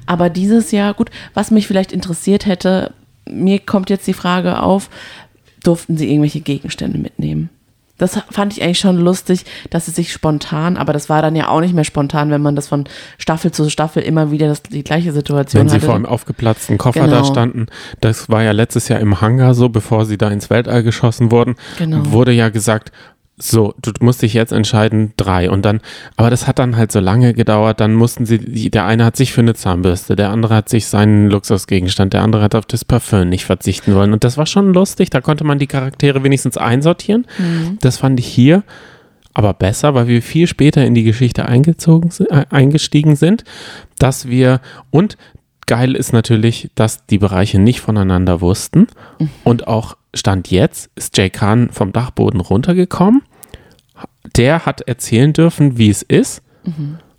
Aber 0.05 0.29
dieses 0.29 0.71
Jahr, 0.71 0.93
gut, 0.93 1.11
was 1.33 1.51
mich 1.51 1.67
vielleicht 1.67 1.93
interessiert 1.93 2.45
hätte, 2.45 2.93
mir 3.27 3.59
kommt 3.59 3.89
jetzt 3.89 4.07
die 4.07 4.13
Frage 4.13 4.63
auf, 4.63 4.91
durften 5.65 5.97
sie 5.97 6.11
irgendwelche 6.11 6.43
Gegenstände 6.43 6.99
mitnehmen? 6.99 7.49
Das 8.01 8.19
fand 8.31 8.53
ich 8.55 8.63
eigentlich 8.63 8.79
schon 8.81 8.99
lustig, 8.99 9.45
dass 9.71 9.87
sie 9.87 9.93
sich 9.93 10.13
spontan, 10.13 10.77
aber 10.77 10.93
das 10.93 11.09
war 11.09 11.23
dann 11.23 11.37
ja 11.37 11.49
auch 11.49 11.61
nicht 11.61 11.75
mehr 11.75 11.85
spontan, 11.85 12.31
wenn 12.31 12.43
man 12.43 12.57
das 12.57 12.67
von 12.69 12.85
Staffel 13.19 13.53
zu 13.53 13.69
Staffel 13.71 14.03
immer 14.03 14.31
wieder 14.31 14.49
das, 14.49 14.63
die 14.63 14.83
gleiche 14.83 15.13
Situation 15.13 15.61
Wenn 15.61 15.69
sie 15.69 15.77
hatte. 15.77 15.87
vor 15.87 15.95
einem 15.95 16.07
aufgeplatzten 16.07 16.79
Koffer 16.79 17.07
da 17.07 17.21
Genau. 17.21 17.25
standen, 17.25 17.67
das 18.01 18.29
war 18.29 18.43
ja 18.43 18.53
letztes 18.53 18.89
Jahr 18.89 19.01
im 19.01 19.21
Hangar 19.21 19.55
so, 19.55 19.69
bevor 19.69 20.07
sie 20.07 20.19
da 20.19 20.29
ins 20.31 20.51
Weltall 20.51 20.83
geschossen 20.83 21.31
wurden, 21.31 21.55
Genau. 21.79 22.11
wurde 22.11 22.33
ja 22.33 22.49
gesagt, 22.49 22.91
so, 23.43 23.75
du 23.81 23.93
musst 24.01 24.23
dich 24.23 24.35
jetzt 24.35 24.53
entscheiden, 24.53 25.13
drei. 25.17 25.51
Und 25.51 25.65
dann, 25.65 25.81
aber 26.17 26.31
das 26.31 26.47
hat 26.47 26.59
dann 26.59 26.77
halt 26.77 26.93
so 26.93 27.01
lange 27.01 27.35
gedauert, 27.35 27.81
dann 27.81 27.95
mussten 27.95 28.27
sie, 28.27 28.71
der 28.71 28.85
eine 28.85 29.05
hat 29.05 29.17
sich 29.17 29.33
für 29.33 29.41
eine 29.41 29.55
Zahnbürste, 29.55 30.17
der 30.17 30.31
andere 30.31 30.55
hat 30.55 30.69
sich 30.69 30.87
seinen 30.87 31.31
Luxusgegenstand, 31.31 32.13
der 32.13 32.23
andere 32.23 32.43
hat 32.43 32.55
auf 32.55 32.67
das 32.67 32.85
Parfüm 32.85 33.29
nicht 33.29 33.45
verzichten 33.45 33.95
wollen. 33.95 34.13
Und 34.13 34.25
das 34.25 34.37
war 34.37 34.47
schon 34.47 34.73
lustig, 34.73 35.11
da 35.11 35.21
konnte 35.21 35.45
man 35.45 35.59
die 35.59 35.67
Charaktere 35.67 36.23
wenigstens 36.23 36.57
einsortieren. 36.57 37.27
Das 37.81 37.99
fand 37.99 38.21
ich 38.21 38.27
hier 38.27 38.63
aber 39.33 39.55
besser, 39.55 39.95
weil 39.95 40.09
wir 40.09 40.23
viel 40.23 40.47
später 40.47 40.85
in 40.85 40.95
die 40.95 41.05
Geschichte 41.05 41.47
eingezogen, 41.47 42.11
äh, 42.31 42.45
eingestiegen 42.51 43.17
sind, 43.17 43.45
dass 43.99 44.29
wir 44.29 44.61
und 44.91 45.17
geil 45.67 45.95
ist 45.95 46.13
natürlich, 46.13 46.69
dass 46.75 47.07
die 47.07 47.19
Bereiche 47.19 47.61
nicht 47.61 47.81
voneinander 47.81 48.41
wussten. 48.41 48.89
Und 49.45 49.69
auch 49.69 49.97
Stand 50.15 50.51
jetzt 50.51 50.91
ist 50.97 51.17
Jay 51.17 51.31
Khan 51.31 51.71
vom 51.71 51.93
Dachboden 51.93 52.41
runtergekommen. 52.41 53.23
Der 54.37 54.67
hat 54.67 54.83
erzählen 54.83 55.33
dürfen, 55.33 55.79
wie 55.79 55.91
es 55.91 56.03
ist. 56.03 56.43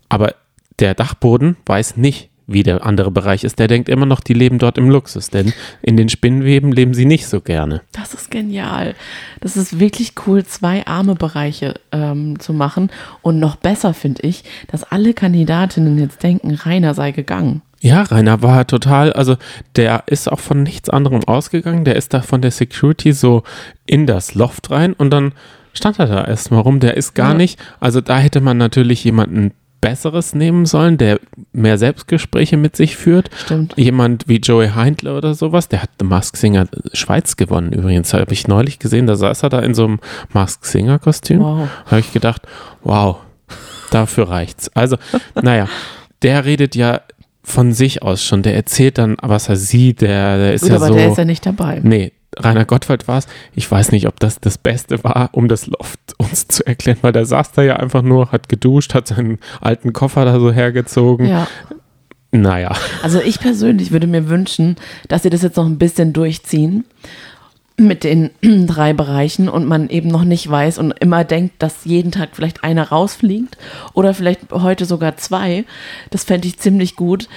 Aber 0.09 0.35
der 0.79 0.93
Dachboden 0.93 1.57
weiß 1.65 1.97
nicht, 1.97 2.29
wie 2.47 2.63
der 2.63 2.85
andere 2.85 3.11
Bereich 3.11 3.43
ist. 3.43 3.59
Der 3.59 3.67
denkt 3.67 3.89
immer 3.89 4.05
noch, 4.05 4.19
die 4.19 4.33
leben 4.33 4.59
dort 4.59 4.77
im 4.77 4.89
Luxus, 4.89 5.29
denn 5.29 5.53
in 5.81 5.97
den 5.97 6.09
Spinnweben 6.09 6.71
leben 6.71 6.93
sie 6.93 7.05
nicht 7.05 7.27
so 7.27 7.41
gerne. 7.41 7.81
Das 7.91 8.13
ist 8.13 8.29
genial. 8.29 8.95
Das 9.39 9.57
ist 9.57 9.79
wirklich 9.79 10.13
cool, 10.25 10.43
zwei 10.43 10.85
arme 10.85 11.15
Bereiche 11.15 11.75
ähm, 11.91 12.39
zu 12.39 12.53
machen. 12.53 12.91
Und 13.21 13.39
noch 13.39 13.55
besser 13.55 13.93
finde 13.93 14.23
ich, 14.23 14.43
dass 14.67 14.83
alle 14.83 15.13
Kandidatinnen 15.13 15.97
jetzt 15.97 16.23
denken, 16.23 16.53
Rainer 16.53 16.93
sei 16.93 17.11
gegangen. 17.11 17.61
Ja, 17.79 18.03
Rainer 18.03 18.43
war 18.43 18.67
total, 18.67 19.11
also 19.13 19.37
der 19.75 20.03
ist 20.05 20.31
auch 20.31 20.39
von 20.39 20.61
nichts 20.61 20.89
anderem 20.89 21.23
ausgegangen. 21.23 21.83
Der 21.83 21.95
ist 21.95 22.13
da 22.13 22.21
von 22.21 22.41
der 22.41 22.51
Security 22.51 23.11
so 23.11 23.43
in 23.87 24.05
das 24.05 24.35
Loft 24.35 24.69
rein 24.69 24.93
und 24.93 25.09
dann 25.11 25.33
stand 25.73 25.99
er 25.99 26.07
da 26.07 26.25
erstmal 26.25 26.61
rum. 26.61 26.79
Der 26.79 26.97
ist 26.97 27.13
gar 27.15 27.31
Ja. 27.31 27.37
nicht, 27.37 27.59
also 27.79 28.01
da 28.01 28.17
hätte 28.19 28.41
man 28.41 28.57
natürlich 28.57 29.03
jemanden 29.03 29.51
Besseres 29.81 30.35
nehmen 30.35 30.67
sollen, 30.67 30.99
der 30.99 31.19
mehr 31.53 31.79
Selbstgespräche 31.79 32.55
mit 32.55 32.75
sich 32.75 32.95
führt. 32.97 33.31
Stimmt. 33.35 33.73
Jemand 33.77 34.27
wie 34.27 34.37
Joey 34.37 34.69
Heindler 34.75 35.17
oder 35.17 35.33
sowas, 35.33 35.69
der 35.69 35.81
hat 35.81 35.89
The 35.99 36.05
Mask 36.05 36.37
Singer 36.37 36.67
Schweiz 36.93 37.35
gewonnen 37.35 37.71
übrigens. 37.73 38.13
Habe 38.13 38.31
ich 38.31 38.47
neulich 38.47 38.77
gesehen, 38.77 39.07
da 39.07 39.15
saß 39.15 39.41
er 39.41 39.49
da 39.49 39.59
in 39.59 39.73
so 39.73 39.85
einem 39.85 39.99
Mask 40.33 40.65
Singer 40.65 40.99
Kostüm. 40.99 41.39
Wow. 41.39 41.67
Habe 41.87 41.99
ich 41.99 42.13
gedacht, 42.13 42.43
wow, 42.83 43.17
dafür 43.89 44.29
reicht's. 44.29 44.69
Also, 44.75 44.97
naja, 45.41 45.67
der 46.21 46.45
redet 46.45 46.75
ja 46.75 47.01
von 47.43 47.73
sich 47.73 48.03
aus 48.03 48.23
schon. 48.23 48.43
Der 48.43 48.55
erzählt 48.55 48.99
dann, 48.99 49.17
was 49.23 49.49
er 49.49 49.55
sieht. 49.55 50.01
Der, 50.01 50.37
der 50.37 50.53
ist 50.53 50.61
Gut, 50.61 50.69
ja 50.69 50.75
aber 50.75 50.87
so. 50.89 50.93
der 50.93 51.09
ist 51.09 51.17
ja 51.17 51.25
nicht 51.25 51.43
dabei. 51.43 51.79
Nee, 51.81 52.11
Rainer 52.37 52.65
Gottwald 52.65 53.07
war 53.07 53.17
es. 53.17 53.27
Ich 53.53 53.69
weiß 53.69 53.91
nicht, 53.91 54.07
ob 54.07 54.19
das 54.19 54.39
das 54.39 54.57
Beste 54.57 55.03
war, 55.03 55.29
um 55.33 55.47
das 55.47 55.67
Loft 55.67 55.99
uns 56.17 56.47
zu 56.47 56.65
erklären, 56.65 56.99
weil 57.01 57.11
der 57.11 57.25
saß 57.25 57.51
da 57.51 57.61
ja 57.61 57.75
einfach 57.75 58.01
nur, 58.01 58.31
hat 58.31 58.47
geduscht, 58.47 58.93
hat 58.93 59.07
seinen 59.07 59.39
alten 59.59 59.91
Koffer 59.93 60.25
da 60.25 60.39
so 60.39 60.51
hergezogen. 60.51 61.27
Ja. 61.27 61.47
Naja, 62.33 62.73
Also 63.03 63.19
ich 63.19 63.41
persönlich 63.41 63.91
würde 63.91 64.07
mir 64.07 64.29
wünschen, 64.29 64.77
dass 65.09 65.23
sie 65.23 65.29
das 65.29 65.41
jetzt 65.41 65.57
noch 65.57 65.65
ein 65.65 65.77
bisschen 65.77 66.13
durchziehen 66.13 66.85
mit 67.75 68.05
den 68.05 68.29
drei 68.67 68.93
Bereichen 68.93 69.49
und 69.49 69.65
man 69.65 69.89
eben 69.89 70.07
noch 70.07 70.23
nicht 70.23 70.49
weiß 70.49 70.77
und 70.77 70.91
immer 71.01 71.25
denkt, 71.25 71.55
dass 71.59 71.83
jeden 71.83 72.11
Tag 72.13 72.29
vielleicht 72.31 72.63
einer 72.63 72.87
rausfliegt 72.87 73.57
oder 73.93 74.13
vielleicht 74.13 74.51
heute 74.51 74.85
sogar 74.85 75.17
zwei. 75.17 75.65
Das 76.09 76.23
fände 76.23 76.47
ich 76.47 76.57
ziemlich 76.57 76.95
gut, 76.95 77.27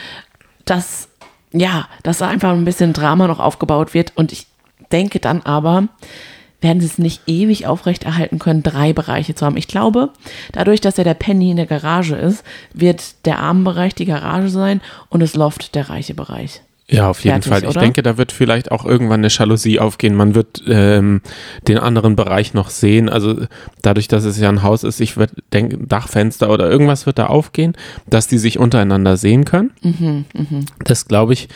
dass 0.64 1.08
ja, 1.50 1.88
dass 2.02 2.18
da 2.18 2.28
einfach 2.28 2.50
ein 2.50 2.64
bisschen 2.64 2.92
Drama 2.92 3.28
noch 3.28 3.38
aufgebaut 3.38 3.94
wird 3.94 4.12
und 4.16 4.32
ich 4.32 4.46
denke 4.94 5.18
dann 5.18 5.42
aber, 5.42 5.88
werden 6.60 6.80
sie 6.80 6.86
es 6.86 6.98
nicht 6.98 7.20
ewig 7.26 7.66
aufrechterhalten 7.66 8.38
können, 8.38 8.62
drei 8.62 8.94
Bereiche 8.94 9.34
zu 9.34 9.44
haben. 9.44 9.58
Ich 9.58 9.68
glaube, 9.68 10.10
dadurch, 10.52 10.80
dass 10.80 10.96
ja 10.96 11.04
der 11.04 11.14
Penny 11.14 11.50
in 11.50 11.58
der 11.58 11.66
Garage 11.66 12.14
ist, 12.14 12.42
wird 12.72 13.26
der 13.26 13.40
Armenbereich 13.40 13.94
die 13.94 14.06
Garage 14.06 14.48
sein 14.48 14.80
und 15.10 15.20
das 15.20 15.34
Loft 15.34 15.74
der 15.74 15.90
reiche 15.90 16.14
Bereich. 16.14 16.62
Ja, 16.94 17.10
auf 17.10 17.24
jeden 17.24 17.42
Fertig, 17.42 17.50
Fall. 17.50 17.62
Ich 17.62 17.68
oder? 17.68 17.80
denke, 17.80 18.02
da 18.02 18.16
wird 18.16 18.32
vielleicht 18.32 18.70
auch 18.72 18.84
irgendwann 18.84 19.20
eine 19.20 19.28
Jalousie 19.28 19.80
aufgehen. 19.80 20.14
Man 20.14 20.34
wird 20.34 20.62
ähm, 20.66 21.20
den 21.68 21.78
anderen 21.78 22.16
Bereich 22.16 22.54
noch 22.54 22.70
sehen. 22.70 23.08
Also 23.08 23.46
dadurch, 23.82 24.08
dass 24.08 24.24
es 24.24 24.38
ja 24.38 24.48
ein 24.48 24.62
Haus 24.62 24.84
ist, 24.84 25.00
ich 25.00 25.16
würde 25.16 25.34
denken, 25.52 25.88
Dachfenster 25.88 26.50
oder 26.50 26.70
irgendwas 26.70 27.06
wird 27.06 27.18
da 27.18 27.26
aufgehen, 27.26 27.74
dass 28.06 28.26
die 28.26 28.38
sich 28.38 28.58
untereinander 28.58 29.16
sehen 29.16 29.44
können. 29.44 29.72
Mhm, 29.82 30.24
Das 30.84 31.06
glaube 31.06 31.32
ich. 31.32 31.48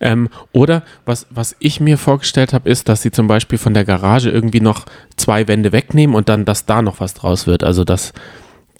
Ähm, 0.00 0.28
oder 0.52 0.82
was, 1.04 1.26
was 1.30 1.54
ich 1.60 1.80
mir 1.80 1.96
vorgestellt 1.96 2.52
habe, 2.52 2.68
ist, 2.68 2.88
dass 2.88 3.02
sie 3.02 3.12
zum 3.12 3.28
Beispiel 3.28 3.56
von 3.58 3.72
der 3.72 3.84
Garage 3.84 4.30
irgendwie 4.30 4.60
noch 4.60 4.84
zwei 5.16 5.46
Wände 5.46 5.70
wegnehmen 5.70 6.16
und 6.16 6.28
dann, 6.28 6.44
dass 6.44 6.66
da 6.66 6.82
noch 6.82 6.98
was 6.98 7.14
draus 7.14 7.46
wird. 7.46 7.62
Also 7.62 7.84
das, 7.84 8.12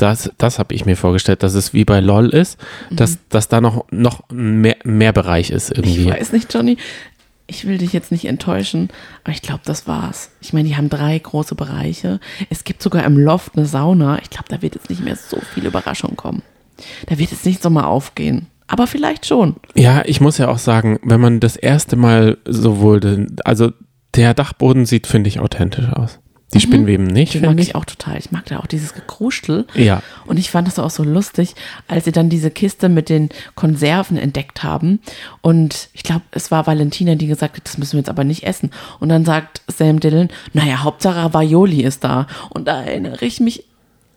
das, 0.02 0.30
das 0.38 0.58
habe 0.58 0.74
ich 0.74 0.84
mir 0.84 0.96
vorgestellt, 0.96 1.42
dass 1.42 1.54
es 1.54 1.72
wie 1.72 1.84
bei 1.84 2.00
LOL 2.00 2.28
ist, 2.30 2.58
dass, 2.90 3.18
dass 3.28 3.48
da 3.48 3.60
noch, 3.60 3.86
noch 3.90 4.28
mehr, 4.30 4.76
mehr 4.84 5.12
Bereich 5.12 5.50
ist 5.50 5.70
Mhm. 5.76 5.84
Ich 5.84 5.96
irgendwie. 5.98 6.10
weiß 6.10 6.32
nicht, 6.32 6.52
Johnny. 6.52 6.76
Ich 7.46 7.66
will 7.66 7.76
dich 7.78 7.92
jetzt 7.92 8.10
nicht 8.12 8.24
enttäuschen, 8.24 8.88
aber 9.24 9.32
ich 9.32 9.42
glaube, 9.42 9.60
das 9.64 9.86
war's. 9.86 10.30
Ich 10.40 10.52
meine, 10.52 10.68
die 10.68 10.76
haben 10.76 10.88
drei 10.88 11.18
große 11.18 11.54
Bereiche. 11.54 12.18
Es 12.50 12.64
gibt 12.64 12.82
sogar 12.82 13.04
im 13.04 13.18
Loft 13.18 13.56
eine 13.56 13.66
Sauna. 13.66 14.18
Ich 14.22 14.30
glaube, 14.30 14.46
da 14.48 14.62
wird 14.62 14.74
jetzt 14.74 14.88
nicht 14.88 15.04
mehr 15.04 15.16
so 15.16 15.38
viel 15.52 15.66
Überraschung 15.66 16.16
kommen. 16.16 16.42
Da 17.06 17.18
wird 17.18 17.30
jetzt 17.30 17.44
nicht 17.44 17.62
so 17.62 17.68
mal 17.68 17.84
aufgehen. 17.84 18.46
Aber 18.68 18.86
vielleicht 18.86 19.26
schon. 19.26 19.56
Ja, 19.74 20.02
ich 20.06 20.20
muss 20.20 20.38
ja 20.38 20.48
auch 20.48 20.58
sagen, 20.58 20.98
wenn 21.02 21.20
man 21.20 21.40
das 21.40 21.56
erste 21.56 21.96
Mal 21.96 22.38
sowohl, 22.46 23.00
den, 23.00 23.36
also 23.44 23.70
der 24.14 24.32
Dachboden 24.34 24.86
sieht, 24.86 25.06
finde 25.06 25.28
ich, 25.28 25.38
authentisch 25.40 25.88
aus. 25.88 26.20
Die 26.54 26.60
Spinnweben 26.60 27.06
nicht, 27.06 27.34
Mhm. 27.36 27.46
mag 27.46 27.58
ich 27.60 27.68
ich. 27.68 27.74
auch 27.74 27.84
total. 27.84 28.18
Ich 28.18 28.30
mag 28.30 28.44
da 28.46 28.58
auch 28.58 28.66
dieses 28.66 28.92
Gekruschel. 28.94 29.66
Ja. 29.74 30.02
Und 30.26 30.38
ich 30.38 30.50
fand 30.50 30.68
das 30.68 30.78
auch 30.78 30.90
so 30.90 31.02
lustig, 31.02 31.54
als 31.88 32.04
sie 32.04 32.12
dann 32.12 32.28
diese 32.28 32.50
Kiste 32.50 32.88
mit 32.88 33.08
den 33.08 33.30
Konserven 33.54 34.16
entdeckt 34.18 34.62
haben. 34.62 35.00
Und 35.40 35.88
ich 35.94 36.02
glaube, 36.02 36.22
es 36.30 36.50
war 36.50 36.66
Valentina, 36.66 37.14
die 37.14 37.26
gesagt 37.26 37.56
hat, 37.56 37.64
das 37.64 37.78
müssen 37.78 37.92
wir 37.92 38.00
jetzt 38.00 38.10
aber 38.10 38.24
nicht 38.24 38.42
essen. 38.44 38.70
Und 39.00 39.08
dann 39.08 39.24
sagt 39.24 39.62
Sam 39.68 40.00
Dillon, 40.00 40.28
naja, 40.52 40.82
Hauptsache 40.82 41.16
Ravioli 41.24 41.82
ist 41.82 42.04
da. 42.04 42.26
Und 42.50 42.68
da 42.68 42.82
erinnere 42.82 43.24
ich 43.24 43.40
mich 43.40 43.64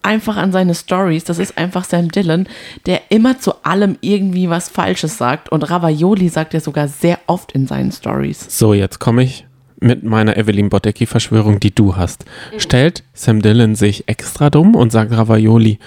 einfach 0.01 0.37
an 0.37 0.51
seine 0.51 0.75
Stories. 0.75 1.23
Das 1.23 1.39
ist 1.39 1.57
einfach 1.57 1.83
Sam 1.83 2.11
Dillon, 2.11 2.47
der 2.85 3.01
immer 3.09 3.39
zu 3.39 3.63
allem 3.63 3.97
irgendwie 4.01 4.49
was 4.49 4.69
Falsches 4.69 5.17
sagt. 5.17 5.49
Und 5.51 5.63
Ravioli 5.63 6.29
sagt 6.29 6.53
er 6.53 6.59
sogar 6.61 6.87
sehr 6.87 7.17
oft 7.27 7.53
in 7.53 7.65
seinen 7.65 7.91
Stories. 7.91 8.45
So, 8.49 8.73
jetzt 8.73 8.99
komme 8.99 9.23
ich 9.23 9.44
mit 9.79 10.03
meiner 10.03 10.37
Evelyn 10.37 10.69
Bodecki-Verschwörung, 10.69 11.59
die 11.59 11.73
du 11.73 11.95
hast. 11.95 12.25
Stellt 12.57 13.03
Sam 13.13 13.41
Dillon 13.41 13.75
sich 13.75 14.07
extra 14.07 14.49
dumm 14.49 14.75
und 14.75 14.91
sagt 14.91 15.11
Ravioli 15.11 15.79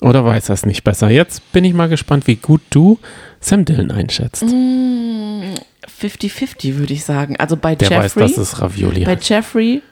oder 0.00 0.24
weiß 0.24 0.46
das 0.46 0.66
nicht 0.66 0.84
besser? 0.84 1.10
Jetzt 1.10 1.52
bin 1.52 1.64
ich 1.64 1.74
mal 1.74 1.88
gespannt, 1.88 2.26
wie 2.26 2.36
gut 2.36 2.60
du 2.70 2.98
Sam 3.40 3.64
Dillon 3.64 3.90
einschätzt. 3.90 4.44
50-50 4.44 6.76
würde 6.76 6.92
ich 6.92 7.04
sagen. 7.04 7.36
Also 7.36 7.56
bei 7.56 7.74
Der 7.74 7.90
weiß, 7.90 8.14
Jeffrey, 8.14 8.22
dass 8.22 8.36
es 8.38 8.60
Ravioli 8.60 9.04
bei 9.04 9.16
heißt. 9.16 9.28
Jeffrey 9.28 9.82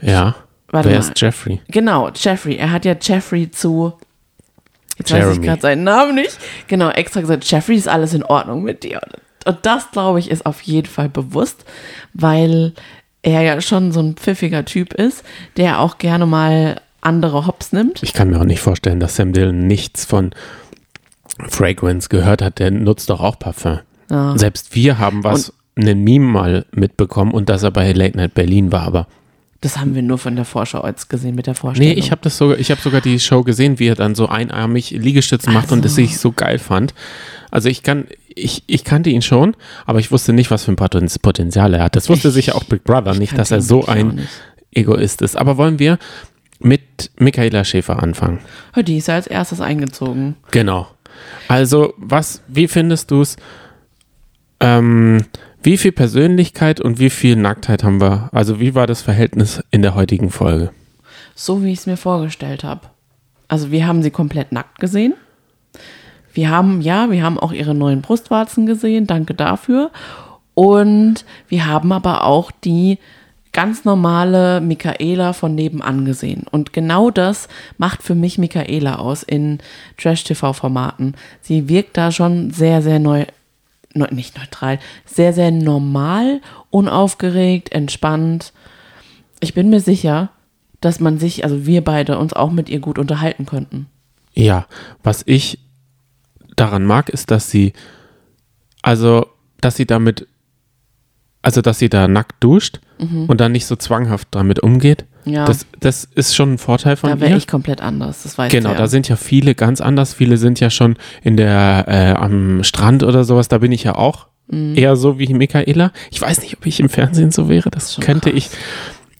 Ja. 0.00 0.34
Warte 0.68 0.88
Wer 0.88 0.98
mal. 0.98 1.04
ist 1.06 1.20
Jeffrey? 1.20 1.60
Genau, 1.68 2.10
Jeffrey. 2.14 2.56
Er 2.56 2.72
hat 2.72 2.84
ja 2.84 2.96
Jeffrey 3.00 3.50
zu. 3.50 3.92
Jetzt 4.98 5.10
weiß 5.12 5.18
ich 5.18 5.24
Jeremy. 5.26 5.46
gerade 5.46 5.62
seinen 5.62 5.84
Namen 5.84 6.14
nicht. 6.14 6.38
Genau, 6.68 6.90
extra 6.90 7.20
gesagt, 7.20 7.48
Jeffrey 7.50 7.76
ist 7.76 7.88
alles 7.88 8.14
in 8.14 8.22
Ordnung 8.24 8.62
mit 8.62 8.82
dir. 8.82 9.00
Und 9.44 9.58
das, 9.62 9.90
glaube 9.90 10.18
ich, 10.18 10.30
ist 10.30 10.46
auf 10.46 10.60
jeden 10.62 10.88
Fall 10.88 11.08
bewusst, 11.08 11.64
weil 12.12 12.72
er 13.22 13.42
ja 13.42 13.60
schon 13.60 13.92
so 13.92 14.00
ein 14.00 14.14
pfiffiger 14.14 14.64
Typ 14.64 14.92
ist, 14.94 15.24
der 15.56 15.80
auch 15.80 15.98
gerne 15.98 16.26
mal 16.26 16.80
andere 17.00 17.46
Hops 17.46 17.72
nimmt. 17.72 18.02
Ich 18.02 18.12
kann 18.12 18.30
mir 18.30 18.40
auch 18.40 18.44
nicht 18.44 18.60
vorstellen, 18.60 19.00
dass 19.00 19.16
Sam 19.16 19.32
Dillon 19.32 19.66
nichts 19.66 20.04
von 20.04 20.30
Fragrance 21.48 22.08
gehört 22.08 22.42
hat. 22.42 22.58
Der 22.58 22.70
nutzt 22.70 23.10
doch 23.10 23.20
auch 23.20 23.38
Parfum. 23.38 23.80
Ja. 24.10 24.36
Selbst 24.36 24.74
wir 24.74 24.98
haben 24.98 25.24
was, 25.24 25.52
einen 25.76 26.04
Meme 26.04 26.26
mal 26.26 26.66
mitbekommen 26.72 27.32
und 27.32 27.48
dass 27.48 27.62
er 27.62 27.70
bei 27.70 27.92
Late 27.92 28.16
Night 28.16 28.34
Berlin 28.34 28.72
war, 28.72 28.82
aber 28.82 29.06
Das 29.60 29.78
haben 29.78 29.94
wir 29.94 30.02
nur 30.02 30.18
von 30.18 30.36
der 30.36 30.44
Vorschau 30.44 30.86
jetzt 30.86 31.08
gesehen 31.08 31.34
mit 31.34 31.46
der 31.46 31.54
Vorstellung. 31.54 31.94
Nee, 31.94 31.98
ich 31.98 32.10
habe 32.10 32.20
das 32.22 32.36
sogar, 32.36 32.58
ich 32.58 32.70
habe 32.70 32.80
sogar 32.82 33.00
die 33.00 33.18
Show 33.18 33.42
gesehen, 33.42 33.78
wie 33.78 33.88
er 33.88 33.94
dann 33.94 34.14
so 34.14 34.28
einarmig 34.28 34.90
Liegestützen 34.90 35.54
macht 35.54 35.72
und 35.72 35.84
das 35.84 35.96
ich 35.96 36.18
so 36.18 36.32
geil 36.32 36.58
fand. 36.58 36.92
Also 37.50 37.68
ich 37.68 37.82
kann, 37.82 38.06
ich, 38.34 38.62
ich 38.66 38.84
kannte 38.84 39.10
ihn 39.10 39.22
schon, 39.22 39.56
aber 39.86 39.98
ich 40.00 40.10
wusste 40.10 40.32
nicht, 40.32 40.50
was 40.50 40.64
für 40.64 40.72
ein 40.72 40.76
Poten- 40.76 41.08
Potenzial 41.22 41.74
er 41.74 41.84
hat. 41.84 41.96
Das 41.96 42.08
wusste 42.08 42.28
Ich- 42.28 42.34
sicher 42.34 42.54
auch 42.56 42.64
Big 42.64 42.84
Brother 42.84 43.12
ich 43.12 43.18
nicht, 43.18 43.38
dass 43.38 43.50
er 43.50 43.60
so 43.60 43.86
ein. 43.86 44.26
Egoist 44.76 45.22
ist. 45.22 45.36
Aber 45.36 45.56
wollen 45.56 45.78
wir 45.78 45.98
mit 46.58 47.10
Michaela 47.16 47.62
Schäfer 47.64 48.02
anfangen? 48.02 48.40
Oh, 48.76 48.82
Die 48.82 48.96
ist 48.98 49.06
ja 49.08 49.14
als 49.14 49.28
erstes 49.28 49.60
eingezogen. 49.60 50.34
Genau. 50.50 50.88
Also, 51.46 51.94
was, 51.96 52.42
wie 52.48 52.66
findest 52.66 53.12
du 53.12 53.20
es? 53.20 53.36
Ähm, 54.60 55.24
wie 55.62 55.76
viel 55.78 55.92
Persönlichkeit 55.92 56.80
und 56.80 56.98
wie 56.98 57.10
viel 57.10 57.36
Nacktheit 57.36 57.84
haben 57.84 58.00
wir? 58.00 58.30
Also, 58.32 58.58
wie 58.60 58.74
war 58.74 58.86
das 58.88 59.00
Verhältnis 59.02 59.62
in 59.70 59.82
der 59.82 59.94
heutigen 59.94 60.30
Folge? 60.30 60.70
So 61.36 61.62
wie 61.62 61.72
ich 61.72 61.78
es 61.80 61.86
mir 61.86 61.96
vorgestellt 61.96 62.64
habe. 62.64 62.82
Also 63.48 63.70
wir 63.70 63.86
haben 63.86 64.02
sie 64.02 64.10
komplett 64.10 64.52
nackt 64.52 64.78
gesehen. 64.80 65.14
Wir 66.34 66.50
haben, 66.50 66.82
ja, 66.82 67.10
wir 67.10 67.22
haben 67.22 67.38
auch 67.38 67.52
ihre 67.52 67.74
neuen 67.74 68.02
Brustwarzen 68.02 68.66
gesehen, 68.66 69.06
danke 69.06 69.34
dafür. 69.34 69.90
Und 70.54 71.24
wir 71.48 71.66
haben 71.66 71.92
aber 71.92 72.24
auch 72.24 72.50
die 72.50 72.98
ganz 73.52 73.84
normale 73.84 74.60
Michaela 74.60 75.32
von 75.32 75.54
nebenan 75.54 76.04
gesehen. 76.04 76.44
Und 76.50 76.72
genau 76.72 77.10
das 77.10 77.48
macht 77.78 78.02
für 78.02 78.16
mich 78.16 78.36
Michaela 78.36 78.96
aus 78.96 79.22
in 79.22 79.58
Trash-TV-Formaten. 79.96 81.14
Sie 81.40 81.68
wirkt 81.68 81.96
da 81.96 82.10
schon 82.10 82.50
sehr, 82.50 82.82
sehr 82.82 82.98
neu, 82.98 83.26
neu, 83.94 84.08
nicht 84.10 84.36
neutral, 84.36 84.80
sehr, 85.06 85.32
sehr 85.32 85.52
normal, 85.52 86.40
unaufgeregt, 86.70 87.72
entspannt. 87.72 88.52
Ich 89.38 89.54
bin 89.54 89.70
mir 89.70 89.80
sicher, 89.80 90.30
dass 90.80 90.98
man 90.98 91.18
sich, 91.18 91.44
also 91.44 91.64
wir 91.64 91.82
beide, 91.82 92.18
uns 92.18 92.32
auch 92.32 92.50
mit 92.50 92.68
ihr 92.68 92.80
gut 92.80 92.98
unterhalten 92.98 93.46
könnten. 93.46 93.86
Ja, 94.34 94.66
was 95.04 95.22
ich 95.26 95.60
daran 96.56 96.84
mag, 96.84 97.08
ist, 97.08 97.30
dass 97.30 97.50
sie, 97.50 97.72
also, 98.82 99.26
dass 99.60 99.76
sie 99.76 99.86
damit, 99.86 100.26
also, 101.42 101.60
dass 101.60 101.78
sie 101.78 101.88
da 101.88 102.08
nackt 102.08 102.42
duscht 102.42 102.80
und 103.26 103.38
dann 103.40 103.52
nicht 103.52 103.66
so 103.66 103.76
zwanghaft 103.76 104.28
damit 104.30 104.60
umgeht. 104.60 105.04
Mhm. 105.24 105.32
Ja. 105.32 105.44
Das, 105.46 105.66
das 105.80 106.04
ist 106.04 106.34
schon 106.34 106.52
ein 106.54 106.58
Vorteil 106.58 106.96
von 106.96 107.10
Da 107.10 107.20
wäre 107.20 107.30
ihr. 107.32 107.36
ich 107.36 107.46
komplett 107.46 107.80
anders, 107.82 108.22
das 108.22 108.38
weiß 108.38 108.50
Genau, 108.52 108.68
du 108.70 108.74
ja. 108.74 108.78
da 108.80 108.86
sind 108.88 109.08
ja 109.08 109.16
viele 109.16 109.54
ganz 109.54 109.80
anders. 109.80 110.14
Viele 110.14 110.36
sind 110.36 110.60
ja 110.60 110.70
schon 110.70 110.96
in 111.22 111.36
der 111.36 111.84
äh, 111.88 112.12
am 112.12 112.62
Strand 112.62 113.02
oder 113.02 113.24
sowas. 113.24 113.48
Da 113.48 113.58
bin 113.58 113.72
ich 113.72 113.82
ja 113.84 113.94
auch 113.96 114.26
Mhm. 114.46 114.76
eher 114.76 114.94
so 114.96 115.18
wie 115.18 115.32
Michaela. 115.32 115.90
Ich 116.10 116.20
weiß 116.20 116.42
nicht, 116.42 116.58
ob 116.58 116.66
ich 116.66 116.78
im 116.78 116.90
Fernsehen 116.90 117.30
so 117.30 117.48
wäre. 117.48 117.70
Das 117.70 117.98
könnte 118.00 118.30
krass. 118.30 118.38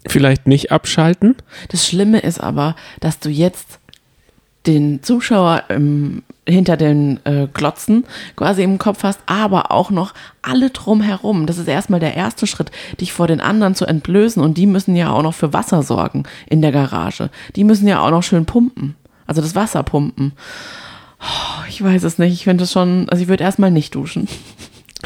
ich 0.04 0.10
vielleicht 0.10 0.46
nicht 0.46 0.70
abschalten. 0.70 1.34
Das 1.70 1.86
Schlimme 1.88 2.18
ist 2.20 2.38
aber, 2.38 2.76
dass 3.00 3.20
du 3.20 3.30
jetzt 3.30 3.80
den 4.66 5.02
Zuschauer 5.02 5.64
ähm, 5.68 6.22
hinter 6.46 6.76
den 6.76 7.20
äh, 7.24 7.46
Glotzen 7.52 8.04
quasi 8.36 8.62
im 8.62 8.78
Kopf 8.78 9.02
hast, 9.02 9.20
aber 9.26 9.70
auch 9.70 9.90
noch 9.90 10.14
alle 10.42 10.70
drumherum. 10.70 11.46
Das 11.46 11.58
ist 11.58 11.68
erstmal 11.68 12.00
der 12.00 12.14
erste 12.14 12.46
Schritt, 12.46 12.70
dich 13.00 13.12
vor 13.12 13.26
den 13.26 13.40
anderen 13.40 13.74
zu 13.74 13.86
entblößen. 13.86 14.42
Und 14.42 14.58
die 14.58 14.66
müssen 14.66 14.96
ja 14.96 15.10
auch 15.10 15.22
noch 15.22 15.34
für 15.34 15.52
Wasser 15.52 15.82
sorgen 15.82 16.24
in 16.46 16.62
der 16.62 16.72
Garage. 16.72 17.30
Die 17.56 17.64
müssen 17.64 17.88
ja 17.88 18.00
auch 18.00 18.10
noch 18.10 18.22
schön 18.22 18.46
pumpen. 18.46 18.94
Also 19.26 19.40
das 19.40 19.54
Wasser 19.54 19.82
pumpen. 19.82 20.32
Oh, 21.20 21.64
ich 21.68 21.82
weiß 21.82 22.02
es 22.02 22.18
nicht. 22.18 22.34
Ich 22.34 22.44
finde 22.44 22.64
es 22.64 22.72
schon, 22.72 23.08
also 23.08 23.22
ich 23.22 23.28
würde 23.28 23.44
erstmal 23.44 23.70
nicht 23.70 23.94
duschen. 23.94 24.28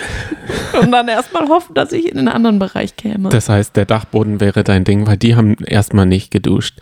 Und 0.80 0.92
dann 0.92 1.08
erstmal 1.08 1.48
hoffen, 1.48 1.74
dass 1.74 1.92
ich 1.92 2.06
in 2.10 2.18
einen 2.18 2.28
anderen 2.28 2.58
Bereich 2.58 2.96
käme. 2.96 3.28
Das 3.28 3.48
heißt, 3.48 3.76
der 3.76 3.84
Dachboden 3.84 4.40
wäre 4.40 4.64
dein 4.64 4.84
Ding, 4.84 5.06
weil 5.06 5.16
die 5.16 5.36
haben 5.36 5.56
erstmal 5.64 6.06
nicht 6.06 6.30
geduscht. 6.30 6.78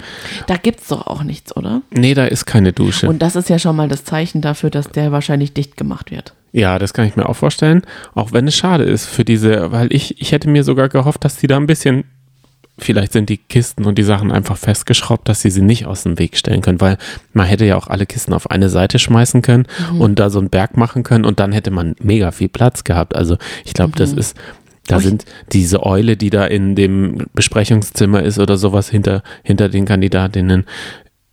da 0.47 0.57
gibt's 0.57 0.89
doch 0.89 1.07
auch 1.07 1.23
nichts, 1.23 1.57
oder? 1.57 1.83
Nee, 1.91 2.15
da 2.15 2.27
ist 2.27 2.47
keine 2.47 2.73
Dusche. 2.73 3.09
Und 3.09 3.21
das 3.21 3.37
ist 3.37 3.49
ja 3.49 3.59
schon 3.59 3.77
mal 3.77 3.89
das 3.89 4.05
Zeichen 4.05 4.41
dafür, 4.41 4.71
dass 4.71 4.89
der 4.89 5.13
wahrscheinlich 5.13 5.53
dicht 5.55 5.77
gemacht 5.77 6.11
wird. 6.11 6.35
ja, 6.53 6.79
das 6.79 6.95
kann 6.95 7.07
ich 7.07 7.17
mir 7.17 7.29
auch 7.29 7.37
vorstellen. 7.37 7.83
Auch 8.15 8.33
wenn 8.33 8.47
es 8.49 8.57
schade 8.57 8.85
ist 8.85 9.07
für 9.07 9.25
diese, 9.25 9.73
weil 9.73 9.93
ich, 9.93 10.21
ich 10.21 10.33
hätte 10.33 10.49
mir 10.49 10.65
sogar 10.65 10.89
gehofft, 10.89 11.25
dass 11.25 11.37
die 11.37 11.47
da 11.47 11.57
ein 11.57 11.67
bisschen, 11.67 12.05
vielleicht 12.79 13.13
sind 13.13 13.31
die 13.31 13.39
Kisten 13.39 13.85
und 13.85 13.97
die 13.97 14.03
Sachen 14.03 14.31
einfach 14.31 14.57
festgeschraubt, 14.57 15.29
dass 15.29 15.41
sie 15.41 15.51
sie 15.51 15.63
nicht 15.63 15.87
aus 15.87 16.03
dem 16.03 16.19
Weg 16.19 16.37
stellen 16.37 16.61
können, 16.61 16.81
weil 16.81 16.99
man 17.33 17.47
hätte 17.47 17.65
ja 17.65 17.77
auch 17.77 17.89
alle 17.89 18.07
Kisten 18.07 18.33
auf 18.33 18.51
eine 18.51 18.69
Seite 18.69 18.99
schmeißen 18.99 19.43
können 19.43 19.67
und 19.99 20.19
da 20.19 20.31
so 20.31 20.39
einen 20.39 20.51
Berg 20.51 20.77
machen 20.77 21.03
können 21.03 21.25
und 21.25 21.41
dann 21.41 21.53
hätte 21.53 21.71
man 21.71 21.97
mega 22.01 22.33
viel 22.33 22.49
Platz 22.49 22.85
gehabt. 22.85 23.17
Also 23.17 23.39
ich 23.65 23.73
glaube, 23.73 23.93
das 23.97 24.13
ist, 24.13 24.37
da 24.87 25.01
sind 25.01 25.25
diese 25.53 25.85
Eule, 25.85 26.17
die 26.17 26.31
da 26.31 26.45
in 26.45 26.75
dem 26.75 27.27
Besprechungszimmer 27.35 28.23
ist 28.23 28.39
oder 28.39 28.57
sowas 28.57 28.89
hinter, 28.89 29.23
hinter 29.43 29.69
den 29.69 29.85
Kandidatinnen, 29.85 30.65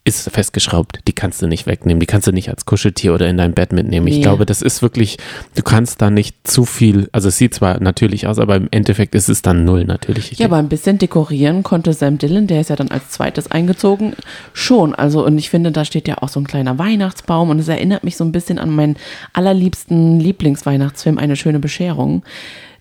ist 0.05 0.29
festgeschraubt. 0.29 0.99
Die 1.07 1.13
kannst 1.13 1.41
du 1.41 1.47
nicht 1.47 1.65
wegnehmen. 1.65 2.01
Die 2.01 2.05
kannst 2.05 2.27
du 2.27 2.33
nicht 2.33 2.49
als 2.49 2.65
Kuscheltier 2.65 3.13
oder 3.13 3.29
in 3.29 3.37
dein 3.37 3.53
Bett 3.53 3.71
mitnehmen. 3.71 4.05
Ich 4.07 4.17
Nee. 4.17 4.21
glaube, 4.21 4.45
das 4.45 4.61
ist 4.61 4.81
wirklich, 4.81 5.17
du 5.55 5.63
kannst 5.63 6.01
da 6.01 6.09
nicht 6.09 6.35
zu 6.45 6.65
viel, 6.65 7.07
also 7.13 7.29
es 7.29 7.37
sieht 7.37 7.53
zwar 7.55 7.79
natürlich 7.79 8.27
aus, 8.27 8.37
aber 8.37 8.57
im 8.57 8.67
Endeffekt 8.71 9.15
ist 9.15 9.29
es 9.29 9.41
dann 9.41 9.63
null 9.63 9.85
natürlich. 9.85 10.33
Ich 10.33 10.39
Ja, 10.39 10.47
aber 10.47 10.57
ein 10.57 10.67
bisschen 10.67 10.97
dekorieren 10.97 11.63
konnte 11.63 11.93
Sam 11.93 12.17
Dillon, 12.17 12.47
der 12.47 12.59
ist 12.59 12.69
ja 12.69 12.75
dann 12.75 12.89
als 12.91 13.11
zweites 13.11 13.49
eingezogen, 13.49 14.13
schon. 14.51 14.93
Also, 14.93 15.25
und 15.25 15.37
ich 15.37 15.49
finde, 15.49 15.71
da 15.71 15.85
steht 15.85 16.09
ja 16.09 16.17
auch 16.21 16.27
so 16.29 16.39
ein 16.41 16.47
kleiner 16.47 16.77
Weihnachtsbaum 16.77 17.49
und 17.49 17.59
es 17.59 17.69
erinnert 17.69 18.03
mich 18.03 18.17
so 18.17 18.25
ein 18.25 18.33
bisschen 18.33 18.59
an 18.59 18.71
meinen 18.71 18.97
allerliebsten 19.31 20.19
Lieblingsweihnachtsfilm, 20.19 21.17
Eine 21.17 21.37
schöne 21.37 21.59
Bescherung. 21.59 22.23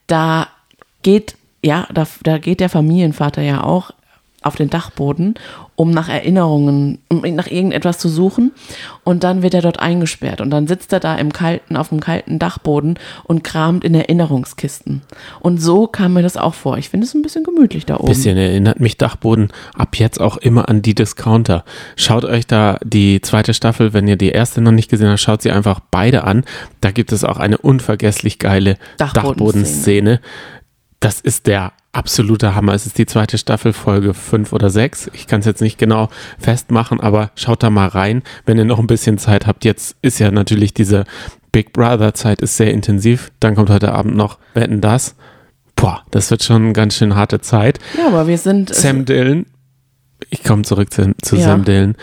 Da 0.09 0.49
geht, 1.03 1.37
ja, 1.65 1.87
da, 1.95 2.07
da 2.25 2.39
geht 2.39 2.59
der 2.61 2.69
Familienvater 2.69 3.43
ja 3.43 3.63
auch 3.63 3.93
auf 4.43 4.57
den 4.57 4.71
Dachboden, 4.71 5.35
um 5.75 5.91
nach 5.91 6.09
Erinnerungen, 6.09 6.99
um 7.09 7.23
nach 7.35 7.47
irgendetwas 7.47 7.99
zu 7.99 8.09
suchen. 8.09 8.53
Und 9.05 9.25
dann 9.25 9.43
wird 9.43 9.55
er 9.55 9.63
dort 9.63 9.81
eingesperrt. 9.81 10.41
Und 10.41 10.51
dann 10.51 10.67
sitzt 10.67 10.93
er 10.93 11.01
da 11.01 11.17
im 11.17 11.33
kalten, 11.33 11.77
auf 11.77 11.89
dem 11.89 12.01
kalten 12.01 12.39
Dachboden 12.39 12.99
und 13.25 13.43
kramt 13.43 13.85
in 13.85 13.95
Erinnerungskisten. 13.95 15.03
Und 15.41 15.59
so 15.59 15.87
kam 15.87 16.13
mir 16.13 16.23
das 16.23 16.37
auch 16.37 16.55
vor. 16.55 16.79
Ich 16.79 16.89
finde 16.89 17.07
es 17.07 17.15
ein 17.15 17.23
bisschen 17.23 17.45
gemütlich 17.45 17.87
da 17.87 17.97
oben. 17.97 18.07
Bisschen 18.07 18.37
erinnert 18.37 18.81
mich 18.81 18.99
Dachboden 18.99 19.49
ab 19.75 19.97
jetzt 19.97 20.21
auch 20.21 20.37
immer 20.37 20.69
an 20.69 20.83
die 20.83 20.95
Discounter. 20.95 21.65
Schaut 21.97 22.25
euch 22.25 22.47
da 22.47 22.79
die 22.85 23.21
zweite 23.21 23.55
Staffel, 23.55 23.93
wenn 23.93 24.07
ihr 24.07 24.17
die 24.17 24.31
erste 24.31 24.61
noch 24.61 24.73
nicht 24.73 24.91
gesehen 24.91 25.09
habt, 25.09 25.21
schaut 25.21 25.43
sie 25.43 25.51
einfach 25.51 25.81
beide 25.91 26.25
an. 26.25 26.45
Da 26.81 26.91
gibt 26.91 27.13
es 27.13 27.25
auch 27.25 27.39
eine 27.39 27.59
unvergesslich 27.59 28.39
geile 28.39 28.77
Dachbodenszene. 28.99 29.23
Dachbodenszene. 29.33 30.21
Das 31.01 31.21
ist 31.21 31.47
der 31.47 31.73
absolute 31.93 32.55
Hammer. 32.55 32.75
Es 32.75 32.87
ist 32.87 32.99
die 32.99 33.07
zweite 33.07 33.39
Staffel, 33.39 33.73
Folge 33.73 34.15
5 34.15 34.53
oder 34.53 34.71
6. 34.71 35.11
Ich 35.13 35.27
kann 35.27 35.41
es 35.41 35.47
jetzt 35.47 35.61
nicht 35.61 35.79
genau 35.79 36.09
festmachen, 36.39 37.01
aber 37.01 37.31
schaut 37.35 37.63
da 37.63 37.71
mal 37.71 37.89
rein, 37.89 38.23
wenn 38.47 38.59
ihr 38.59 38.65
noch 38.65 38.79
ein 38.79 38.87
bisschen 38.87 39.19
Zeit 39.19 39.47
habt. 39.47 39.65
Jetzt 39.65 39.97
ist 40.03 40.19
ja 40.19 40.31
natürlich 40.31 40.75
diese 40.75 41.05
Big 41.53 41.73
Brother 41.75 42.15
Zeit 42.15 42.41
ist 42.41 42.57
sehr 42.57 42.73
intensiv. 42.73 43.31
Dann 43.41 43.55
kommt 43.55 43.69
heute 43.69 43.93
Abend 43.93 44.17
noch 44.17 44.39
Wetten 44.55 44.81
das. 44.81 45.15
Boah, 45.77 46.03
das 46.11 46.31
wird 46.31 46.43
schon 46.43 46.63
eine 46.63 46.73
ganz 46.73 46.97
schön 46.97 47.15
harte 47.15 47.41
Zeit. 47.41 47.79
Ja, 47.97 48.07
aber 48.07 48.27
wir 48.27 48.39
sind. 48.39 48.75
Sam 48.75 49.05
Dillon, 49.05 49.47
ich 50.33 50.43
komme 50.45 50.63
zurück 50.63 50.93
zu, 50.93 51.15
zu 51.23 51.37
Ja. 51.37 51.43
Sam 51.45 51.65
Dillon, 51.65 51.95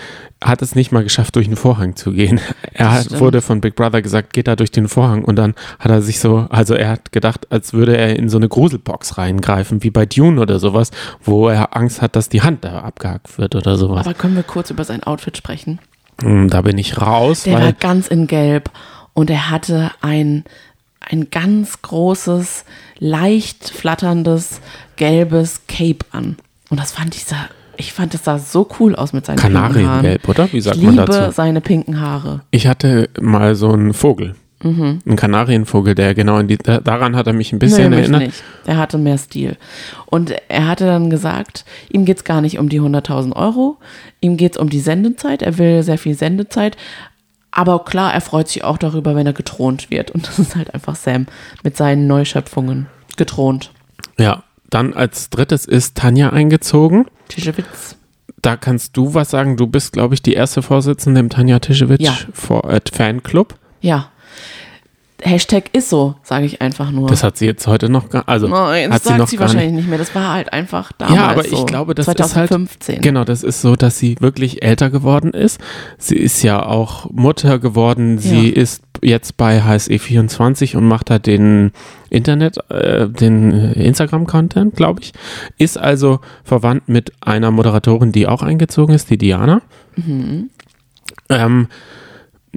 hat 0.41 0.61
es 0.61 0.75
nicht 0.75 0.91
mal 0.91 1.03
geschafft, 1.03 1.35
durch 1.35 1.47
den 1.47 1.57
Vorhang 1.57 1.95
zu 1.95 2.11
gehen. 2.13 2.39
Er 2.71 2.91
hat, 2.93 3.19
wurde 3.19 3.41
von 3.41 3.59
Big 3.59 3.75
Brother 3.75 4.01
gesagt, 4.01 4.31
geht 4.31 4.47
da 4.47 4.55
durch 4.55 4.71
den 4.71 4.87
Vorhang 4.87 5.25
und 5.25 5.35
dann 5.35 5.53
hat 5.79 5.91
er 5.91 6.01
sich 6.01 6.19
so, 6.21 6.47
also 6.49 6.75
er 6.75 6.89
hat 6.89 7.11
gedacht, 7.11 7.51
als 7.51 7.73
würde 7.73 7.97
er 7.97 8.15
in 8.15 8.29
so 8.29 8.37
eine 8.37 8.47
Gruselbox 8.47 9.17
reingreifen, 9.17 9.83
wie 9.83 9.89
bei 9.89 10.05
Dune 10.05 10.39
oder 10.39 10.59
sowas, 10.59 10.91
wo 11.21 11.49
er 11.49 11.75
Angst 11.75 12.01
hat, 12.01 12.15
dass 12.15 12.29
die 12.29 12.41
Hand 12.41 12.63
da 12.63 12.79
abgehackt 12.79 13.37
wird 13.37 13.55
oder 13.55 13.75
sowas. 13.75 14.05
aber 14.05 14.13
können 14.13 14.37
wir 14.37 14.43
kurz 14.43 14.69
über 14.69 14.85
sein 14.85 15.03
Outfit 15.03 15.35
sprechen? 15.35 15.79
Hm, 16.21 16.49
Da 16.49 16.61
bin 16.61 16.77
ich 16.77 17.01
raus, 17.01 17.43
Der 17.43 17.59
war 17.59 17.73
ganz 17.73 18.07
in 18.07 18.27
Gelb 18.27 18.69
und 19.13 19.29
er 19.29 19.49
hatte 19.49 19.91
ein, 19.99 20.45
ein 21.01 21.29
ganz 21.31 21.81
großes, 21.81 22.63
leicht 22.99 23.69
flatterndes, 23.71 24.61
gelbes 24.95 25.61
Cape 25.67 26.05
an. 26.11 26.37
Und 26.69 26.79
das 26.79 26.93
fand 26.93 27.15
ich 27.15 27.25
sah, 27.25 27.49
ich 27.79 27.93
fand, 27.93 28.13
das 28.13 28.23
sah 28.25 28.37
so 28.37 28.67
cool 28.79 28.95
aus 28.95 29.13
mit 29.13 29.25
seinen. 29.25 29.37
Kanariengelb, 29.37 30.27
oder? 30.29 30.51
Wie 30.53 30.61
sagt 30.61 30.77
ich 30.77 30.83
man 30.83 30.95
liebe 30.95 31.05
dazu? 31.07 31.31
seine 31.33 31.61
pinken 31.61 31.99
Haare. 31.99 32.41
Ich 32.51 32.67
hatte 32.67 33.09
mal 33.19 33.55
so 33.55 33.71
einen 33.71 33.93
Vogel, 33.93 34.35
Mhm. 34.61 34.99
einen 35.05 35.15
Kanarienvogel, 35.15 35.95
der 35.95 36.13
genau 36.13 36.37
in 36.39 36.49
die, 36.49 36.57
da- 36.57 36.81
daran 36.81 37.15
hat 37.15 37.27
er 37.27 37.33
mich 37.33 37.53
ein 37.53 37.59
bisschen 37.59 37.91
Nee, 37.91 37.99
erinnert. 38.01 38.21
nicht. 38.23 38.43
Er 38.65 38.75
hatte 38.77 38.97
mehr 38.97 39.17
Stil. 39.17 39.55
Und 40.05 40.33
er 40.49 40.67
hatte 40.67 40.85
dann 40.85 41.09
gesagt, 41.09 41.63
ihm 41.89 42.03
geht 42.03 42.17
es 42.17 42.23
gar 42.25 42.41
nicht 42.41 42.59
um 42.59 42.67
die 42.67 42.81
100.000 42.81 43.33
Euro, 43.37 43.77
ihm 44.19 44.35
geht 44.35 44.53
es 44.53 44.57
um 44.57 44.69
die 44.69 44.81
Sendezeit, 44.81 45.41
er 45.41 45.57
will 45.57 45.81
sehr 45.83 45.97
viel 45.97 46.13
Sendezeit. 46.15 46.75
Aber 47.51 47.85
klar, 47.85 48.13
er 48.13 48.21
freut 48.21 48.47
sich 48.49 48.63
auch 48.65 48.77
darüber, 48.77 49.15
wenn 49.15 49.25
er 49.25 49.33
getront 49.33 49.89
wird. 49.89 50.11
Und 50.11 50.27
das 50.27 50.37
ist 50.37 50.55
halt 50.57 50.73
einfach 50.73 50.95
Sam 50.95 51.25
mit 51.63 51.77
seinen 51.77 52.05
Neuschöpfungen 52.05 52.87
getront. 53.17 53.71
Ja, 54.17 54.43
dann 54.69 54.93
als 54.93 55.29
drittes 55.29 55.65
ist 55.65 55.95
Tanja 55.95 56.29
eingezogen. 56.29 57.05
Tischewitz. 57.27 57.95
Da 58.41 58.55
kannst 58.55 58.95
du 58.95 59.13
was 59.13 59.31
sagen. 59.31 59.57
Du 59.57 59.67
bist, 59.67 59.93
glaube 59.93 60.13
ich, 60.13 60.21
die 60.21 60.33
erste 60.33 60.61
Vorsitzende 60.61 61.19
im 61.19 61.29
Tanja 61.29 61.59
Tischewitsch 61.59 62.01
Ja. 62.01 62.15
Vor- 62.33 62.69
äh, 62.69 62.79
Fanclub. 62.91 63.55
Ja. 63.81 64.11
Hashtag 65.21 65.65
ist 65.73 65.89
so, 65.89 66.15
sage 66.23 66.45
ich 66.45 66.61
einfach 66.61 66.91
nur. 66.91 67.07
Das 67.09 67.23
hat 67.23 67.37
sie 67.37 67.45
jetzt 67.45 67.67
heute 67.67 67.89
noch 67.89 68.09
gar, 68.09 68.23
also 68.27 68.47
Nein, 68.47 68.85
hat 68.91 68.95
das 69.01 69.03
sagt 69.03 69.19
noch 69.19 69.27
sie 69.27 69.39
wahrscheinlich 69.39 69.71
nicht. 69.73 69.89
mehr. 69.89 69.97
Das 69.97 70.13
war 70.15 70.33
halt 70.33 70.53
einfach 70.53 70.91
damals 70.93 71.15
Ja, 71.17 71.27
aber 71.27 71.43
so. 71.43 71.55
ich 71.57 71.65
glaube, 71.65 71.93
das 71.95 72.05
2015. 72.05 72.69
ist 72.79 72.89
halt 72.97 73.01
genau, 73.03 73.23
das 73.25 73.43
ist 73.43 73.61
so, 73.61 73.75
dass 73.75 73.99
sie 73.99 74.15
wirklich 74.19 74.63
älter 74.63 74.89
geworden 74.89 75.31
ist. 75.31 75.59
Sie 75.97 76.15
ist 76.15 76.41
ja 76.43 76.65
auch 76.65 77.09
Mutter 77.11 77.59
geworden. 77.59 78.17
Sie 78.17 78.49
Ja. 78.49 78.61
ist 78.61 78.83
jetzt 79.01 79.37
bei 79.37 79.61
HSE24 79.61 80.75
und 80.77 80.85
macht 80.87 81.09
da 81.09 81.19
den 81.19 81.71
Internet, 82.09 82.57
äh, 82.69 83.07
den 83.09 83.51
Instagram-Content, 83.51 84.75
glaube 84.75 85.01
ich. 85.01 85.13
Ist 85.57 85.77
also 85.77 86.19
verwandt 86.43 86.89
mit 86.89 87.11
einer 87.21 87.51
Moderatorin, 87.51 88.11
die 88.11 88.27
auch 88.27 88.41
eingezogen 88.41 88.93
ist, 88.95 89.09
die 89.09 89.17
Diana. 89.17 89.61
Mhm. 89.95 90.49
Ähm, 91.29 91.67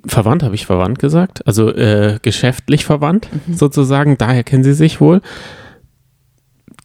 verwandt, 0.06 0.42
habe 0.42 0.54
ich 0.54 0.66
verwandt 0.66 0.98
gesagt. 0.98 1.46
Also 1.46 1.70
äh, 1.72 2.18
geschäftlich 2.22 2.84
verwandt 2.84 3.28
Mhm. 3.46 3.54
sozusagen. 3.54 4.18
Daher 4.18 4.44
kennen 4.44 4.64
sie 4.64 4.74
sich 4.74 5.00
wohl. 5.00 5.20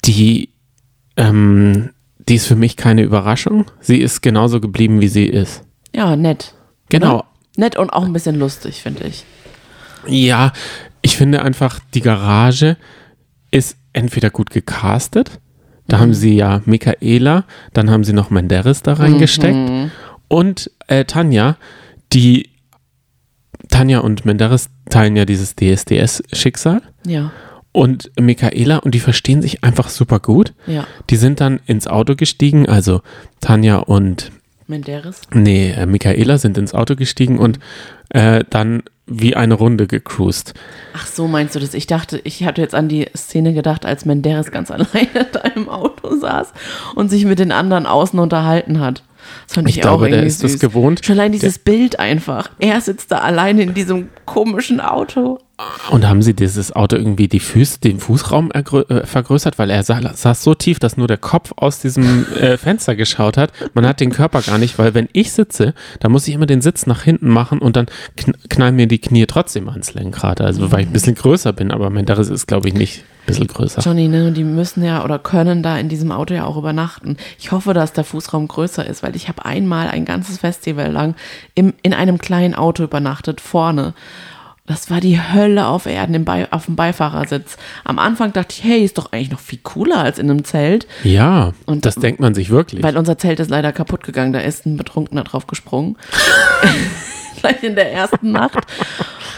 Die, 0.06 0.50
ähm, 1.16 1.92
die 2.28 2.36
ist 2.36 2.48
für 2.48 2.56
mich 2.56 2.76
keine 2.78 3.04
Überraschung. 3.04 3.66
Sie 3.80 4.00
ist 4.02 4.22
genauso 4.22 4.60
geblieben, 4.62 5.02
wie 5.02 5.08
sie 5.08 5.26
ist. 5.26 5.64
Ja, 5.96 6.16
nett. 6.16 6.54
Genau. 6.90 7.16
Oder? 7.16 7.26
Nett 7.58 7.76
und 7.78 7.90
auch 7.90 8.04
ein 8.06 8.14
bisschen 8.14 8.38
lustig, 8.38 8.82
finde 8.82 9.06
ich. 9.06 9.24
Ja, 10.08 10.54
ich 11.02 11.18
finde 11.18 11.42
einfach, 11.42 11.80
die 11.94 12.02
Garage 12.02 12.78
ist 13.52 13.78
entweder 13.94 14.30
gut 14.30 14.52
gecastet. 14.52 15.40
Da 15.88 16.00
haben 16.00 16.14
sie 16.14 16.36
ja 16.36 16.62
Michaela, 16.66 17.46
dann 17.74 17.90
haben 17.90 18.04
sie 18.04 18.14
noch 18.14 18.30
Menderes 18.30 18.84
da 18.84 18.94
reingesteckt. 18.94 19.90
Und 20.28 20.70
äh, 20.88 21.06
Tanja, 21.06 21.56
die 22.14 22.50
Tanja 23.70 24.00
und 24.00 24.26
Menderes 24.26 24.70
teilen 24.90 25.16
ja 25.16 25.26
dieses 25.26 25.56
DSDS-Schicksal. 25.56 26.82
Ja, 27.06 27.32
Und 27.72 28.12
Michaela, 28.20 28.78
und 28.78 28.94
die 28.96 29.00
verstehen 29.00 29.42
sich 29.42 29.64
einfach 29.64 29.90
super 29.90 30.20
gut. 30.20 30.54
ja. 30.66 30.86
Die 31.10 31.16
sind 31.18 31.40
dann 31.42 31.60
ins 31.66 31.88
Auto 31.88 32.16
gestiegen, 32.16 32.68
also 32.68 33.02
Tanja 33.42 33.78
und 33.78 34.32
Menderes. 34.68 35.22
Nee, 35.34 35.72
äh, 35.72 35.86
Michaela 35.86 36.38
sind 36.38 36.58
ins 36.58 36.74
Auto 36.74 36.96
gestiegen 36.96 37.38
und 37.40 37.60
äh, 38.10 38.44
dann 38.50 38.84
wie 39.06 39.36
eine 39.38 39.54
Runde 39.54 39.88
gecruised. 39.88 40.54
Ach 40.94 41.08
so, 41.08 41.28
meinst 41.30 41.56
du 41.56 41.60
das? 41.62 41.74
Ich 41.74 41.88
dachte, 41.88 42.20
ich 42.26 42.44
hatte 42.44 42.62
jetzt 42.62 42.76
an 42.76 42.90
die 42.90 43.08
Szene 43.16 43.54
gedacht, 43.54 43.86
als 43.86 44.04
Menderes 44.04 44.52
ganz 44.52 44.70
alleine 44.72 45.26
da 45.32 45.40
im 45.56 45.70
Auto 45.70 46.18
saß 46.20 46.52
und 46.96 47.08
sich 47.10 47.24
mit 47.24 47.40
den 47.40 47.54
anderen 47.54 47.86
außen 47.86 48.20
unterhalten 48.20 48.82
hat. 48.82 49.04
Das 49.48 49.56
fand 49.56 49.70
ich, 49.70 49.78
Ich 49.78 49.82
glaube, 49.82 50.06
auch 50.06 50.10
der 50.10 50.24
ist 50.24 50.44
das 50.44 50.54
süß. 50.54 50.60
gewohnt. 50.62 51.06
Schon 51.06 51.20
allein 51.20 51.32
dieses 51.32 51.60
Bild 51.60 52.00
einfach. 52.00 52.50
Er 52.60 52.82
sitzt 52.82 53.12
da 53.12 53.20
alleine 53.20 53.64
in 53.64 53.74
diesem 53.74 54.10
komischen 54.26 54.80
Auto. 54.80 55.40
Und 55.90 56.08
haben 56.08 56.22
sie 56.22 56.36
dieses 56.36 56.72
Auto 56.76 56.96
irgendwie 56.98 57.28
die 57.28 57.40
Füße, 57.40 57.80
den 57.80 58.00
Fußraum 58.00 58.52
äh, 58.52 59.06
vergrößert, 59.08 59.58
weil 59.58 59.72
er 59.72 59.82
sa 59.82 60.00
saß 60.14 60.44
so 60.44 60.54
tief, 60.54 60.78
dass 60.78 60.98
nur 60.98 61.08
der 61.08 61.18
Kopf 61.18 61.52
aus 61.56 61.80
diesem 61.80 62.28
äh, 62.36 62.58
Fenster 62.60 62.96
geschaut 62.96 63.38
hat. 63.38 63.52
Man 63.74 63.88
hat 63.88 64.00
den 64.00 64.12
Körper 64.12 64.44
gar 64.44 64.60
nicht, 64.60 64.78
weil 64.78 64.94
wenn 64.94 65.10
ich 65.14 65.32
sitze, 65.32 65.74
dann 66.00 66.12
muss 66.12 66.28
ich 66.28 66.36
immer 66.36 66.46
den 66.46 66.62
Sitz 66.62 66.86
nach 66.86 67.02
hinten 67.02 67.30
machen 67.30 67.58
und 67.58 67.76
dann 67.76 67.88
kn 68.16 68.36
knallen 68.50 68.76
mir 68.76 68.88
die 68.88 69.00
Knie 69.00 69.26
trotzdem 69.26 69.68
ans 69.70 69.96
Lenkrad. 69.96 70.42
Also 70.42 70.72
weil 70.72 70.82
ich 70.82 70.88
ein 70.88 70.94
bisschen 70.94 71.16
größer 71.16 71.54
bin, 71.54 71.72
aber 71.72 71.90
mein 71.90 72.06
Daris 72.06 72.30
ist, 72.30 72.48
glaube 72.48 72.68
ich, 72.68 72.76
nicht 72.76 73.04
bisschen 73.28 73.46
größer. 73.48 73.82
Johnny, 73.82 74.08
ne, 74.08 74.32
die 74.32 74.44
müssen 74.44 74.84
ja 74.84 75.04
oder 75.04 75.20
können 75.20 75.62
da 75.62 75.78
in 75.78 75.88
diesem 75.90 76.12
Auto 76.12 76.34
ja 76.34 76.46
auch 76.46 76.58
übernachten. 76.58 77.18
Ich 77.38 77.52
hoffe, 77.52 77.76
dass 77.76 77.94
der 77.94 78.04
Fußraum 78.04 78.48
größer 78.48 78.86
ist, 78.86 79.04
weil 79.04 79.16
ich 79.16 79.28
habe 79.28 79.46
einmal 79.46 79.88
ein 79.90 80.04
ganzes 80.06 80.40
Festival 80.40 80.92
lang 80.92 81.14
im, 81.54 81.74
in 81.84 81.94
einem 81.94 82.18
kleinen 82.18 82.56
Auto 82.56 82.84
übernachtet, 82.84 83.40
vorne. 83.42 83.94
Das 84.66 84.90
war 84.92 85.00
die 85.00 85.18
Hölle 85.22 85.66
auf 85.68 85.86
Erden 85.86 86.14
im 86.14 86.26
Bei 86.26 86.52
auf 86.52 86.66
dem 86.66 86.76
Beifahrersitz. 86.76 87.56
Am 87.86 88.00
Anfang 88.00 88.34
dachte 88.34 88.54
ich, 88.58 88.66
hey, 88.66 88.84
ist 88.84 88.98
doch 88.98 89.14
eigentlich 89.14 89.32
noch 89.32 89.40
viel 89.40 89.60
cooler 89.64 90.00
als 90.00 90.20
in 90.20 90.30
einem 90.30 90.44
Zelt, 90.44 90.88
Ja, 91.04 91.54
Und- 91.68 91.86
das 91.86 91.96
denkt 91.96 92.20
man 92.20 92.34
sich 92.36 92.50
wirklich. 92.50 92.84
weil 92.84 92.98
unser 92.98 93.18
Zelt 93.18 93.40
ist 93.40 93.50
leider 93.50 93.72
kaputt 93.72 94.04
gegangen. 94.04 94.34
Da 94.34 94.40
ist 94.40 94.66
ein 94.66 94.76
Betrunkener 94.76 95.24
drauf 95.24 95.48
gesprungen. 95.48 95.96
Gleich 97.38 97.64
in 97.64 97.76
der 97.76 97.92
ersten 97.92 98.32
Nacht. 98.32 98.60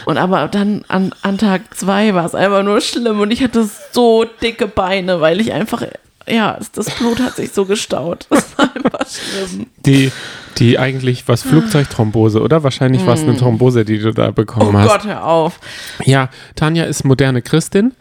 Und 0.05 0.17
aber 0.17 0.47
dann 0.47 0.85
an, 0.87 1.13
an 1.21 1.37
Tag 1.37 1.75
zwei 1.75 2.13
war 2.13 2.25
es 2.25 2.35
einfach 2.35 2.63
nur 2.63 2.81
schlimm 2.81 3.19
und 3.19 3.31
ich 3.31 3.43
hatte 3.43 3.69
so 3.91 4.25
dicke 4.41 4.67
Beine, 4.67 5.21
weil 5.21 5.39
ich 5.39 5.53
einfach, 5.53 5.83
ja, 6.27 6.57
das 6.73 6.89
Blut 6.91 7.19
hat 7.19 7.35
sich 7.35 7.51
so 7.51 7.65
gestaut. 7.65 8.27
Das 8.29 8.57
war 8.57 8.69
einfach 8.75 9.05
schlimm. 9.07 9.67
Die, 9.85 10.11
die 10.57 10.79
eigentlich 10.79 11.27
was 11.27 11.43
Flugzeugthrombose, 11.43 12.41
oder? 12.41 12.63
Wahrscheinlich 12.63 13.05
war 13.05 13.13
es 13.13 13.21
eine 13.21 13.37
Thrombose, 13.37 13.85
die 13.85 13.99
du 13.99 14.11
da 14.11 14.29
Oh 14.29 14.33
bekommen 14.33 14.77
hast. 14.77 14.87
Gott, 14.87 15.05
hör 15.05 15.25
auf. 15.25 15.59
Ja, 16.03 16.29
Tanja 16.55 16.85
ist 16.85 17.03
moderne 17.05 17.41
Christin. 17.41 17.93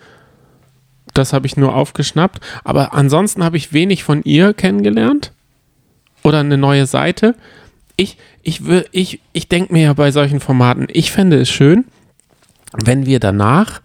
Das 1.14 1.32
habe 1.32 1.46
ich 1.46 1.56
nur 1.56 1.74
aufgeschnappt. 1.74 2.40
Aber 2.64 2.94
ansonsten 2.94 3.44
habe 3.44 3.56
ich 3.56 3.72
wenig 3.72 4.04
von 4.04 4.22
ihr 4.22 4.54
kennengelernt. 4.54 5.32
Oder 6.22 6.40
eine 6.40 6.58
neue 6.58 6.86
Seite. 6.86 7.34
Ich, 8.00 8.16
ich, 8.42 8.62
ich, 8.92 9.20
ich 9.32 9.48
denke 9.48 9.72
mir 9.72 9.82
ja 9.82 9.92
bei 9.92 10.12
solchen 10.12 10.38
Formaten, 10.38 10.86
ich 10.92 11.10
fände 11.10 11.40
es 11.40 11.50
schön, 11.50 11.84
wenn 12.72 13.06
wir 13.06 13.18
danach 13.18 13.82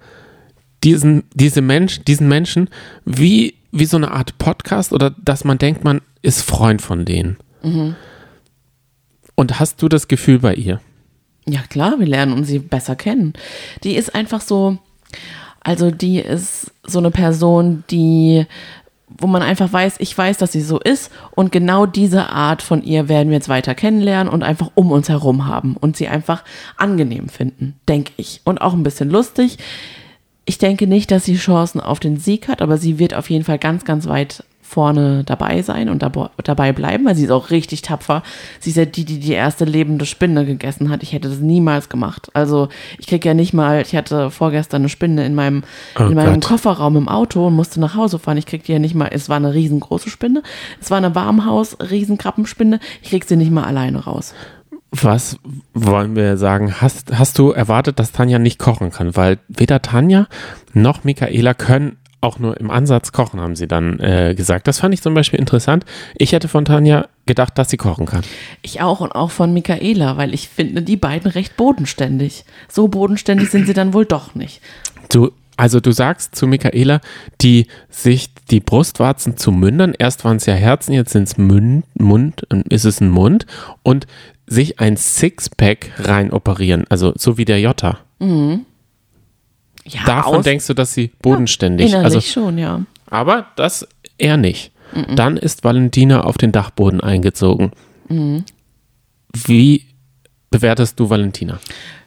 diesen, 0.84 1.23
diese 1.34 1.62
Mensch, 1.62 2.02
diesen 2.04 2.28
Menschen 2.28 2.69
wie, 3.06 3.56
wie 3.71 3.86
so 3.86 3.97
eine 3.97 4.12
Art 4.12 4.38
Podcast 4.38 4.93
oder 4.93 5.10
dass 5.10 5.45
man 5.45 5.58
denkt, 5.58 5.84
man 5.84 6.02
ist 6.21 6.43
Freund 6.43 6.80
von 6.80 7.06
denen. 7.06 7.38
Und 9.34 9.60
hast 9.60 9.82
du 9.82 9.89
das 9.89 10.08
Gefühl 10.08 10.38
bei 10.39 10.54
ihr? 10.54 10.80
Ja, 11.47 11.62
klar, 11.67 11.99
wir 11.99 12.06
lernen 12.06 12.34
uns 12.34 12.47
sie 12.47 12.60
besser 12.60 12.95
kennen. 12.95 13.34
Die 13.84 13.95
ist 13.95 14.13
einfach 14.13 14.41
so, 14.41 14.78
also 15.62 15.89
die 15.89 16.19
ist 16.19 16.71
so 16.86 16.99
eine 16.99 17.10
Person, 17.10 17.84
die, 17.89 18.45
wo 19.17 19.28
man 19.28 19.41
einfach 19.41 19.71
weiß, 19.71 19.95
ich 19.99 20.17
weiß, 20.17 20.38
dass 20.38 20.52
sie 20.52 20.62
so 20.62 20.80
ist 20.80 21.12
und 21.32 21.52
genau 21.52 21.86
diese 21.86 22.30
Art 22.30 22.62
von 22.62 22.84
ihr 22.84 23.10
werden 23.10 23.30
wir 23.30 23.36
jetzt 23.36 23.49
weiter 23.49 23.76
kennenlernen 23.76 24.32
und 24.32 24.43
einfach 24.43 24.71
um 24.76 24.91
uns 24.91 25.10
herum 25.10 25.45
haben 25.45 25.76
und 25.80 25.97
sie 25.97 26.08
einfach 26.08 26.43
angenehm 26.78 27.30
finden, 27.30 27.76
denke 27.88 28.13
ich. 28.17 28.41
Und 28.43 28.62
auch 28.62 28.73
ein 28.73 28.84
bisschen 28.84 29.10
lustig. 29.10 29.58
Ich 30.45 30.58
denke 30.58 30.88
nicht, 30.88 31.12
dass 31.12 31.26
sie 31.26 31.38
Chancen 31.38 31.80
auf 31.80 31.99
den 31.99 32.17
Sieg 32.17 32.47
hat, 32.47 32.62
aber 32.62 32.78
sie 32.78 32.99
wird 32.99 33.13
auf 33.13 33.30
jeden 33.30 33.45
Fall 33.45 33.60
ganz, 33.60 33.86
ganz 33.86 34.08
weit 34.08 34.43
vorne 34.63 35.23
dabei 35.26 35.62
sein 35.62 35.89
und 35.89 36.02
dabei 36.02 36.71
bleiben, 36.71 37.06
weil 37.06 37.15
sie 37.15 37.26
ist 37.26 37.32
auch 37.32 37.52
richtig 37.52 37.82
tapfer. 37.84 38.23
Sie 38.60 38.71
ist 38.71 38.78
ja 38.78 38.86
die, 38.86 39.06
die 39.06 39.19
die 39.19 39.34
erste 39.34 39.65
lebende 39.65 40.06
Spinne 40.06 40.45
gegessen 40.45 40.89
hat. 40.89 41.04
Ich 41.04 41.13
hätte 41.13 41.30
das 41.30 41.39
niemals 41.39 41.89
gemacht. 41.89 42.30
Also 42.34 42.69
ich 42.97 43.06
krieg 43.06 43.23
ja 43.26 43.34
nicht 43.34 43.54
mal, 43.54 43.82
ich 43.82 43.95
hatte 43.95 44.32
vorgestern 44.32 44.82
eine 44.82 44.89
Spinne 44.89 45.26
in 45.26 45.36
meinem, 45.36 45.63
Oh 45.99 46.04
in 46.04 46.15
meinem 46.15 46.36
Gott. 46.36 46.45
Kofferraum 46.45 46.95
im 46.95 47.10
Auto 47.10 47.47
und 47.47 47.56
musste 47.56 47.80
nach 47.80 47.95
Hause 47.95 48.17
fahren. 48.17 48.38
Ich 48.38 48.45
krieg 48.45 48.63
die 48.63 48.71
ja 48.71 48.80
nicht 48.80 48.95
mal, 48.95 49.10
es 49.12 49.30
war 49.30 49.38
eine 49.38 49.54
riesengroße 49.54 50.10
Spinne. 50.10 50.41
Es 50.82 50.89
war 50.89 50.97
eine 50.97 51.13
Warmhaus, 51.13 51.78
Riesenkrabbenspinne. 51.80 52.80
Ich 53.02 53.10
krieg 53.10 53.26
sie 53.26 53.36
nicht 53.36 53.52
mal 53.52 53.65
alleine 53.65 53.99
raus. 54.06 54.34
Was 54.91 55.38
wollen 55.73 56.15
wir 56.15 56.38
sagen? 56.38 56.80
Hast, 56.80 57.17
hast 57.17 57.39
du 57.39 57.49
erwartet, 57.49 57.97
dass 57.97 58.12
Tanja 58.12 58.38
nicht 58.38 58.60
kochen 58.60 58.91
kann? 58.91 59.15
Weil 59.15 59.39
weder 59.47 59.82
Tanja 59.82 60.28
noch 60.73 61.04
Michaela 61.04 61.56
können 61.56 61.97
auch 62.23 62.39
nur 62.39 62.59
im 62.59 62.71
Ansatz 62.71 63.12
kochen, 63.12 63.39
haben 63.39 63.55
sie 63.55 63.67
dann 63.67 63.99
äh, 63.99 64.33
gesagt. 64.36 64.67
Das 64.67 64.79
fand 64.79 64.93
ich 64.93 65.01
zum 65.01 65.13
Beispiel 65.13 65.39
interessant. 65.39 65.86
Ich 66.15 66.31
hätte 66.31 66.47
von 66.47 66.65
Tanja 66.65 67.07
gedacht, 67.25 67.57
dass 67.57 67.69
sie 67.69 67.77
kochen 67.77 68.05
kann. 68.05 68.23
Ich 68.62 68.81
auch 68.81 69.01
und 69.01 69.12
auch 69.12 69.31
von 69.31 69.53
Michaela, 69.53 70.17
weil 70.17 70.33
ich 70.33 70.49
finde 70.49 70.81
die 70.81 70.97
beiden 70.97 71.29
recht 71.29 71.57
bodenständig. 71.57 72.45
So 72.69 72.88
bodenständig 72.88 73.49
sind 73.49 73.67
sie 73.67 73.73
dann 73.73 73.93
wohl 73.93 74.05
doch 74.05 74.36
nicht. 74.36 74.62
Du, 75.09 75.31
also 75.57 75.79
du 75.79 75.91
sagst 75.91 76.36
zu 76.36 76.47
Michaela, 76.47 77.01
die 77.41 77.67
sich 77.89 78.29
die 78.49 78.59
Brustwarzen 78.59 79.38
zu 79.38 79.51
Mündern, 79.51 79.93
erst 79.97 80.25
waren 80.25 80.38
es 80.38 80.45
ja 80.45 80.53
Herzen, 80.53 80.93
jetzt 80.93 81.12
sind 81.12 81.27
es 81.27 81.38
Mund, 81.38 81.86
Mund, 81.93 82.41
ist 82.69 82.86
es 82.86 83.01
ein 83.01 83.09
Mund 83.09 83.45
und 83.83 84.07
sich 84.47 84.79
ein 84.79 84.97
Sixpack 84.97 85.91
rein 85.99 86.31
operieren, 86.31 86.86
also 86.89 87.13
so 87.15 87.38
wie 87.38 87.45
der 87.45 87.59
Jota. 87.59 87.99
Ja, 89.86 90.02
Davon 90.06 90.43
denkst 90.43 90.67
du, 90.67 90.74
dass 90.74 90.93
sie 90.93 91.12
bodenständig, 91.22 91.91
Innerlich 91.91 92.06
also 92.06 92.22
schon, 92.22 92.58
ja. 92.58 92.82
Aber 93.10 93.48
das 93.56 93.88
eher 94.17 94.38
nicht. 94.38 94.72
Dann 95.15 95.38
ist 95.38 95.63
Valentina 95.63 96.22
auf 96.22 96.38
den 96.38 96.52
Dachboden 96.52 97.02
eingezogen. 97.02 97.72
Wie 99.34 99.86
bewertest 100.52 101.00
du 101.00 101.10
Valentina? 101.10 101.60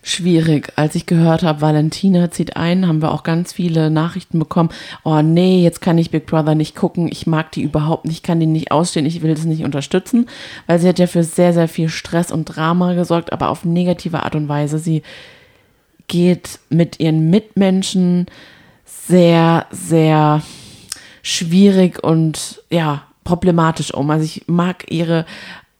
Schwierig. 0.02 0.72
Als 0.76 0.94
ich 0.94 1.06
gehört 1.06 1.42
habe, 1.42 1.60
Valentina 1.60 2.30
zieht 2.30 2.56
ein, 2.56 2.86
haben 2.86 3.02
wir 3.02 3.10
auch 3.10 3.24
ganz 3.24 3.52
viele 3.52 3.90
Nachrichten 3.90 4.38
bekommen. 4.38 4.68
Oh 5.02 5.20
nee, 5.20 5.64
jetzt 5.64 5.80
kann 5.80 5.98
ich 5.98 6.12
Big 6.12 6.26
Brother 6.26 6.54
nicht 6.54 6.76
gucken. 6.76 7.08
Ich 7.10 7.26
mag 7.26 7.50
die 7.50 7.62
überhaupt 7.62 8.04
nicht, 8.04 8.22
kann 8.22 8.38
die 8.38 8.46
nicht 8.46 8.70
ausstehen. 8.70 9.04
Ich 9.04 9.20
will 9.20 9.34
das 9.34 9.44
nicht 9.46 9.64
unterstützen, 9.64 10.28
weil 10.68 10.78
sie 10.78 10.88
hat 10.88 11.00
ja 11.00 11.08
für 11.08 11.24
sehr, 11.24 11.52
sehr 11.52 11.66
viel 11.66 11.88
Stress 11.88 12.30
und 12.30 12.44
Drama 12.44 12.94
gesorgt, 12.94 13.32
aber 13.32 13.48
auf 13.48 13.64
negative 13.64 14.22
Art 14.22 14.36
und 14.36 14.48
Weise. 14.48 14.78
Sie 14.78 15.02
geht 16.08 16.58
mit 16.68 17.00
ihren 17.00 17.30
Mitmenschen 17.30 18.26
sehr, 18.84 19.66
sehr 19.70 20.42
schwierig 21.22 22.02
und 22.02 22.62
ja, 22.70 23.02
problematisch 23.24 23.92
um. 23.92 24.10
Also 24.10 24.24
ich 24.24 24.44
mag 24.46 24.90
ihre 24.90 25.26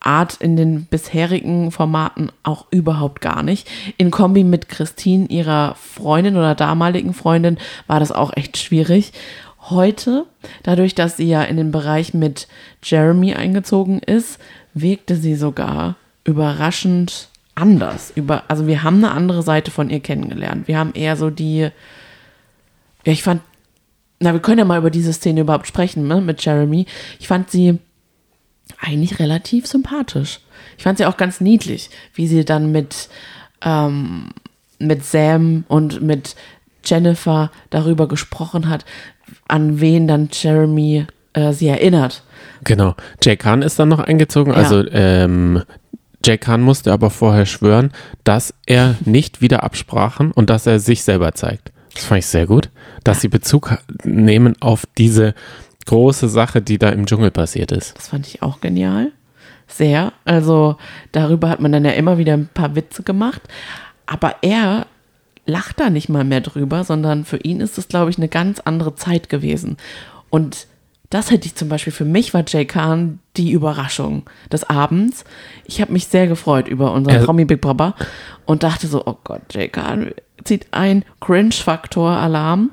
Art 0.01 0.37
in 0.37 0.57
den 0.57 0.85
bisherigen 0.85 1.73
Formaten 1.73 2.31
auch 2.43 2.67
überhaupt 2.71 3.21
gar 3.21 3.43
nicht. 3.43 3.69
In 3.97 4.11
Kombi 4.11 4.45
mit 4.45 4.69
Christine, 4.69 5.27
ihrer 5.27 5.75
Freundin 5.75 6.37
oder 6.37 6.55
damaligen 6.55 7.13
Freundin, 7.13 7.59
war 7.87 8.01
das 8.01 8.13
auch 8.13 8.33
echt 8.37 8.57
schwierig. 8.57 9.13
Heute, 9.69 10.27
dadurch, 10.63 10.95
dass 10.95 11.17
sie 11.17 11.29
ja 11.29 11.43
in 11.43 11.57
den 11.57 11.73
Bereich 11.73 12.15
mit 12.15 12.47
Jeremy 12.85 13.35
eingezogen 13.35 13.99
ist, 13.99 14.39
wirkte 14.75 15.17
sie 15.17 15.35
sogar 15.35 15.97
überraschend 16.25 17.29
anders. 17.57 18.13
Über, 18.15 18.45
also 18.49 18.69
wir 18.69 18.85
haben 18.85 18.99
eine 18.99 19.11
andere 19.11 19.43
Seite 19.43 19.73
von 19.73 19.91
ihr 19.91 20.01
kennengelernt. 20.01 20.69
Wir 20.69 20.79
haben 20.79 20.93
eher 20.95 21.17
so 21.17 21.31
die, 21.31 21.61
ja, 23.05 23.13
ich 23.13 23.23
fand, 23.25 23.43
na, 24.21 24.33
wir 24.33 24.41
können 24.41 24.59
ja 24.59 24.65
mal 24.65 24.79
über 24.79 24.91
diese 24.91 25.13
Szene 25.13 25.41
überhaupt 25.41 25.67
sprechen, 25.67 26.07
ne, 26.07 26.21
mit 26.21 26.45
Jeremy. 26.45 26.87
Ich 27.19 27.29
fand 27.29 27.51
sie 27.51 27.79
eigentlich 28.81 29.19
relativ 29.19 29.67
sympathisch. 29.67 30.41
Ich 30.79 30.85
fand 30.85 30.99
sie 30.99 31.07
auch 31.07 31.17
ganz 31.17 31.41
niedlich, 31.41 31.91
wie 32.15 32.27
sie 32.27 32.45
dann 32.45 32.73
mit, 32.73 33.09
ähm, 33.63 34.31
mit 34.79 35.05
Sam 35.05 35.65
und 35.69 36.03
mit 36.03 36.37
Jennifer 36.85 37.51
darüber 37.71 38.07
gesprochen 38.07 38.69
hat, 38.69 38.85
an 39.49 39.81
wen 39.81 40.07
dann 40.07 40.29
Jeremy 40.31 41.07
äh, 41.33 41.53
sie 41.53 41.69
erinnert. 41.69 42.23
Genau. 42.65 42.95
Jay 43.23 43.37
Khan 43.37 43.63
ist 43.63 43.79
dann 43.79 43.89
noch 43.89 44.01
eingezogen. 44.01 44.53
Ja. 44.53 44.59
Also 44.59 44.85
ähm, 44.91 45.63
Jay 46.25 46.39
Khan 46.39 46.63
musste 46.63 46.93
aber 46.93 47.11
vorher 47.11 47.47
schwören, 47.47 47.93
dass 48.25 48.55
er 48.67 48.97
nicht 49.05 49.41
wieder 49.41 49.63
absprachen 49.63 50.33
und 50.33 50.51
dass 50.51 50.67
er 50.67 50.81
sich 50.81 51.03
selber 51.03 51.33
zeigt. 51.33 51.73
Das 51.95 52.05
fand 52.05 52.19
ich 52.19 52.27
sehr 52.27 52.47
gut, 52.47 52.71
dass 53.05 53.21
sie 53.21 53.29
Bezug 53.29 53.79
nehmen 54.05 54.55
auf 54.61 54.85
diese 54.99 55.35
große 55.87 56.29
Sache, 56.29 56.61
die 56.61 56.79
da 56.79 56.91
im 56.91 57.07
Dschungel 57.07 57.31
passiert 57.31 57.73
ist. 57.73 57.97
Das 57.97 58.09
fand 58.09 58.27
ich 58.27 58.43
auch 58.43 58.61
genial. 58.61 59.13
Sehr. 59.67 60.13
Also 60.25 60.77
darüber 61.13 61.49
hat 61.49 61.61
man 61.61 61.73
dann 61.73 61.85
ja 61.85 61.93
immer 61.93 62.19
wieder 62.19 62.35
ein 62.35 62.49
paar 62.53 62.75
Witze 62.77 63.03
gemacht. 63.03 63.43
Aber 64.07 64.37
er 64.43 64.87
lacht 65.47 65.81
da 65.81 65.91
nicht 65.91 66.09
mal 66.09 66.25
mehr 66.25 66.41
drüber, 66.41 66.85
sondern 66.85 67.25
für 67.25 67.39
ihn 67.39 67.61
ist 67.61 67.79
es, 67.79 67.89
glaube 67.89 68.11
ich, 68.11 68.19
eine 68.19 68.29
ganz 68.29 68.61
andere 68.61 68.95
Zeit 68.95 69.29
gewesen. 69.29 69.77
Und 70.29 70.67
das 71.11 71.31
hätte 71.31 71.47
ich 71.47 71.55
zum 71.55 71.69
Beispiel, 71.69 71.93
für 71.93 72.05
mich 72.05 72.35
war 72.35 72.43
Jay 72.47 72.65
Khan 72.65 73.19
die 73.37 73.53
Überraschung 73.53 74.25
des 74.53 74.65
Abends. 74.65 75.25
Ich 75.65 75.81
habe 75.81 75.93
mich 75.93 76.07
sehr 76.09 76.27
gefreut 76.27 76.69
über 76.69 76.93
unseren 76.93 77.15
Er- 77.17 77.25
Promi 77.25 77.45
Big 77.45 77.61
Brother 77.61 77.95
und 78.45 78.63
dachte 78.63 78.87
so, 78.87 79.03
oh 79.07 79.17
Gott, 79.25 79.43
Jay 79.53 79.69
Khan 79.69 80.11
zieht 80.45 80.67
ein 80.73 81.05
Cringe-Faktor-Alarm, 81.21 82.71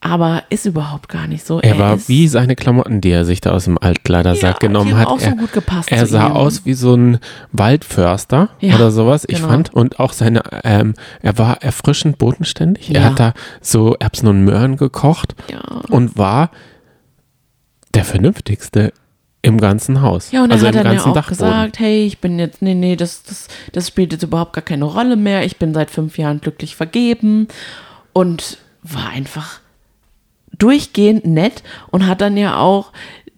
aber 0.00 0.42
ist 0.50 0.66
überhaupt 0.66 1.08
gar 1.08 1.26
nicht 1.26 1.46
so. 1.46 1.60
Er 1.60 1.78
war 1.78 1.94
ist, 1.94 2.08
wie 2.10 2.28
seine 2.28 2.56
Klamotten, 2.56 3.00
die 3.00 3.10
er 3.10 3.24
sich 3.24 3.40
da 3.40 3.52
aus 3.52 3.64
dem 3.64 3.78
Altkleidersack 3.78 4.62
Ja, 4.62 4.68
genommen 4.68 4.96
hat. 4.98 5.06
auch 5.06 5.18
so 5.18 5.26
er, 5.30 5.32
gut 5.36 5.52
gepasst 5.52 5.90
Er 5.90 6.04
sah 6.06 6.26
ihm. 6.26 6.32
aus 6.32 6.66
wie 6.66 6.74
so 6.74 6.94
ein 6.94 7.18
Waldförster 7.52 8.50
Ja, 8.60 8.74
oder 8.74 8.90
sowas, 8.90 9.24
ich 9.26 9.36
genau. 9.36 9.48
fand. 9.48 9.72
Und 9.72 10.00
auch 10.00 10.12
seine, 10.12 10.42
ähm, 10.62 10.92
er 11.22 11.38
war 11.38 11.62
erfrischend 11.62 12.18
bodenständig. 12.18 12.94
Er 12.94 13.00
Ja. 13.00 13.06
hat 13.10 13.20
da 13.20 13.32
so 13.62 13.96
Erbsen 13.98 14.28
und 14.28 14.44
Möhren 14.44 14.76
gekocht 14.76 15.34
und 15.88 16.18
war 16.18 16.50
der 17.94 18.04
vernünftigste 18.04 18.92
im 19.42 19.60
ganzen 19.60 20.00
Haus. 20.00 20.32
Ja, 20.32 20.42
und 20.42 20.50
er 20.50 20.54
also 20.54 20.66
hat 20.66 20.74
im 20.74 20.84
dann 20.84 20.94
ja 20.94 21.00
auch 21.00 21.12
Dachboden. 21.12 21.28
gesagt, 21.28 21.78
hey, 21.78 22.06
ich 22.06 22.18
bin 22.18 22.38
jetzt, 22.38 22.62
nee, 22.62 22.74
nee, 22.74 22.96
das, 22.96 23.22
das, 23.24 23.48
das 23.72 23.88
spielt 23.88 24.12
jetzt 24.12 24.22
überhaupt 24.22 24.54
gar 24.54 24.62
keine 24.62 24.84
Rolle 24.84 25.16
mehr. 25.16 25.44
Ich 25.44 25.58
bin 25.58 25.74
seit 25.74 25.90
fünf 25.90 26.16
Jahren 26.16 26.40
glücklich 26.40 26.76
vergeben 26.76 27.48
und 28.14 28.58
war 28.82 29.10
einfach 29.10 29.60
durchgehend 30.56 31.26
nett 31.26 31.62
und 31.90 32.06
hat 32.06 32.20
dann 32.20 32.36
ja 32.36 32.56
auch 32.56 32.92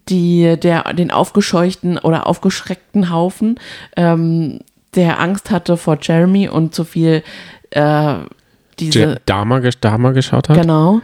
die, 0.09 0.57
der, 0.57 0.93
den 0.93 1.11
aufgescheuchten 1.11 1.97
oder 1.97 2.27
aufgeschreckten 2.27 3.11
Haufen, 3.11 3.59
ähm, 3.95 4.59
der 4.95 5.19
Angst 5.19 5.51
hatte 5.51 5.77
vor 5.77 5.97
Jeremy 6.01 6.47
und 6.47 6.73
zu 6.73 6.83
viel 6.83 7.23
äh, 7.71 8.15
diese 8.79 9.19
Dama, 9.25 9.59
Dama 9.59 10.11
geschaut 10.11 10.49
hat. 10.49 10.61
Genau. 10.61 11.01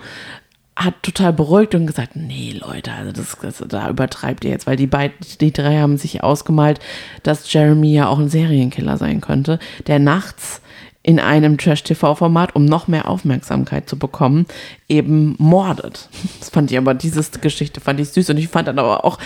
Hat 0.75 0.95
total 1.03 1.33
beruhigt 1.33 1.75
und 1.75 1.86
gesagt, 1.86 2.15
nee, 2.15 2.59
Leute, 2.59 2.91
also 2.91 3.12
das, 3.12 3.38
das, 3.41 3.63
da 3.67 3.89
übertreibt 3.89 4.43
ihr 4.43 4.51
jetzt, 4.51 4.65
weil 4.65 4.75
die 4.75 4.88
beiden, 4.88 5.15
die 5.39 5.53
drei 5.53 5.77
haben 5.77 5.97
sich 5.97 6.23
ausgemalt, 6.23 6.79
dass 7.21 7.51
Jeremy 7.51 7.93
ja 7.93 8.07
auch 8.07 8.17
ein 8.17 8.29
Serienkiller 8.29 8.97
sein 8.97 9.21
könnte, 9.21 9.59
der 9.86 9.99
nachts 9.99 10.62
in 11.03 11.19
einem 11.19 11.57
Trash-TV-Format, 11.57 12.55
um 12.55 12.65
noch 12.65 12.88
mehr 12.88 13.09
Aufmerksamkeit 13.09 13.89
zu 13.89 13.99
bekommen, 13.99 14.47
eben 14.88 15.36
mordet. 15.38 16.09
Das 16.39 16.49
fand 16.49 16.71
ich 16.71 16.77
aber, 16.77 16.93
diese 16.93 17.23
Geschichte 17.39 17.81
fand 17.81 17.99
ich 17.99 18.09
süß 18.09 18.29
und 18.29 18.38
ich 18.38 18.47
fand 18.47 18.69
dann 18.69 18.79
aber 18.79 19.03
auch 19.03 19.19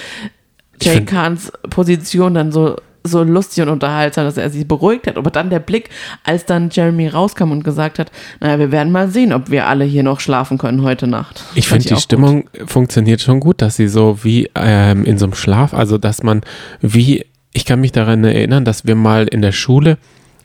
Jay 0.82 1.06
Kahns 1.06 1.52
Position 1.70 2.34
dann 2.34 2.52
so, 2.52 2.76
so 3.04 3.24
lustig 3.24 3.64
und 3.64 3.70
unterhaltsam, 3.70 4.26
dass 4.26 4.38
er 4.38 4.50
sich 4.50 4.68
beruhigt 4.68 5.08
hat. 5.08 5.18
Aber 5.18 5.32
dann 5.32 5.50
der 5.50 5.60
Blick, 5.60 5.90
als 6.24 6.46
dann 6.46 6.70
Jeremy 6.72 7.08
rauskam 7.08 7.52
und 7.52 7.64
gesagt 7.64 8.00
hat, 8.00 8.12
naja, 8.40 8.60
wir 8.60 8.72
werden 8.72 8.92
mal 8.92 9.10
sehen, 9.10 9.34
ob 9.34 9.50
wir 9.50 9.68
alle 9.68 9.86
hier 9.86 10.04
noch 10.04 10.20
schlafen 10.20 10.58
können 10.58 10.84
heute 10.84 11.08
Nacht. 11.08 11.44
Ich 11.56 11.68
finde, 11.68 11.88
die 11.88 11.96
Stimmung 11.96 12.50
funktioniert 12.66 13.22
schon 13.22 13.40
gut, 13.40 13.62
dass 13.62 13.76
sie 13.76 13.88
so 13.88 14.24
wie 14.24 14.50
ähm, 14.56 15.06
in 15.06 15.18
so 15.18 15.26
einem 15.26 15.34
Schlaf, 15.34 15.74
also 15.74 15.98
dass 15.98 16.24
man 16.24 16.42
wie, 16.82 17.26
ich 17.54 17.66
kann 17.66 17.82
mich 17.82 17.92
daran 17.92 18.24
erinnern, 18.24 18.66
dass 18.66 18.86
wir 18.86 18.96
mal 18.96 19.28
in 19.28 19.42
der 19.42 19.52
Schule 19.52 19.98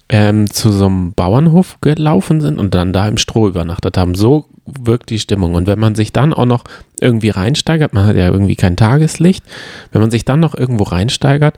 ähm, 0.09 0.51
zu 0.51 0.71
so 0.71 0.87
einem 0.87 1.15
Bauernhof 1.15 1.81
gelaufen 1.81 2.41
sind 2.41 2.59
und 2.59 2.75
dann 2.75 2.93
da 2.93 3.09
im 3.09 3.17
Stroh 3.17 3.49
übernachtet 3.49 3.97
haben. 3.97 4.15
So 4.15 4.47
wirkt 4.67 5.11
die 5.11 5.19
Stimmung. 5.19 5.55
Und 5.55 5.67
wenn 5.67 5.79
man 5.79 5.95
sich 5.95 6.13
dann 6.13 6.33
auch 6.33 6.45
noch 6.45 6.65
irgendwie 7.01 7.31
reinsteigert, 7.31 7.95
man 7.95 8.07
hat 8.07 8.17
ja 8.17 8.29
irgendwie 8.29 8.57
kein 8.57 8.77
Tageslicht, 8.77 9.45
wenn 9.91 10.01
man 10.01 10.11
sich 10.11 10.25
dann 10.25 10.41
noch 10.41 10.55
irgendwo 10.55 10.85
reinsteigert, 10.85 11.57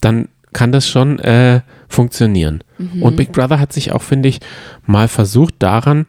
dann 0.00 0.28
kann 0.52 0.72
das 0.72 0.88
schon 0.88 1.18
äh, 1.20 1.60
funktionieren. 1.88 2.64
Und 3.02 3.16
Big 3.16 3.32
Brother 3.32 3.60
hat 3.60 3.72
sich 3.72 3.92
auch, 3.92 4.02
finde 4.02 4.28
ich, 4.28 4.40
mal 4.86 5.08
versucht 5.08 5.54
daran, 5.58 6.06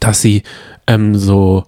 dass 0.00 0.20
sie 0.20 0.42
ähm, 0.86 1.14
so 1.16 1.64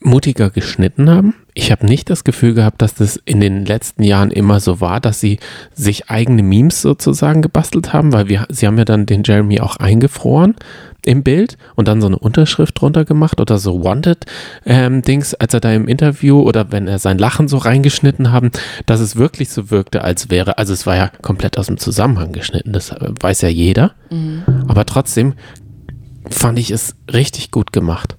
mutiger 0.00 0.50
geschnitten 0.50 1.10
haben. 1.10 1.34
Ich 1.58 1.72
habe 1.72 1.86
nicht 1.86 2.08
das 2.08 2.22
Gefühl 2.22 2.54
gehabt, 2.54 2.80
dass 2.82 2.94
das 2.94 3.20
in 3.24 3.40
den 3.40 3.64
letzten 3.64 4.04
Jahren 4.04 4.30
immer 4.30 4.60
so 4.60 4.80
war, 4.80 5.00
dass 5.00 5.18
sie 5.18 5.40
sich 5.74 6.08
eigene 6.08 6.44
Memes 6.44 6.80
sozusagen 6.82 7.42
gebastelt 7.42 7.92
haben, 7.92 8.12
weil 8.12 8.28
wir, 8.28 8.46
sie 8.48 8.68
haben 8.68 8.78
ja 8.78 8.84
dann 8.84 9.06
den 9.06 9.24
Jeremy 9.24 9.58
auch 9.58 9.74
eingefroren 9.78 10.54
im 11.04 11.24
Bild 11.24 11.58
und 11.74 11.88
dann 11.88 12.00
so 12.00 12.06
eine 12.06 12.16
Unterschrift 12.16 12.80
drunter 12.80 13.04
gemacht 13.04 13.40
oder 13.40 13.58
so 13.58 13.82
Wanted-Dings, 13.82 15.34
als 15.34 15.52
er 15.52 15.58
da 15.58 15.72
im 15.72 15.88
Interview 15.88 16.42
oder 16.42 16.70
wenn 16.70 16.86
er 16.86 17.00
sein 17.00 17.18
Lachen 17.18 17.48
so 17.48 17.56
reingeschnitten 17.56 18.30
haben, 18.30 18.52
dass 18.86 19.00
es 19.00 19.16
wirklich 19.16 19.48
so 19.50 19.72
wirkte, 19.72 20.04
als 20.04 20.30
wäre, 20.30 20.58
also 20.58 20.72
es 20.72 20.86
war 20.86 20.94
ja 20.94 21.10
komplett 21.22 21.58
aus 21.58 21.66
dem 21.66 21.78
Zusammenhang 21.78 22.30
geschnitten, 22.30 22.72
das 22.72 22.94
weiß 23.20 23.40
ja 23.40 23.48
jeder, 23.48 23.94
aber 24.68 24.86
trotzdem 24.86 25.34
fand 26.30 26.60
ich 26.60 26.70
es 26.70 26.94
richtig 27.12 27.50
gut 27.50 27.72
gemacht. 27.72 28.16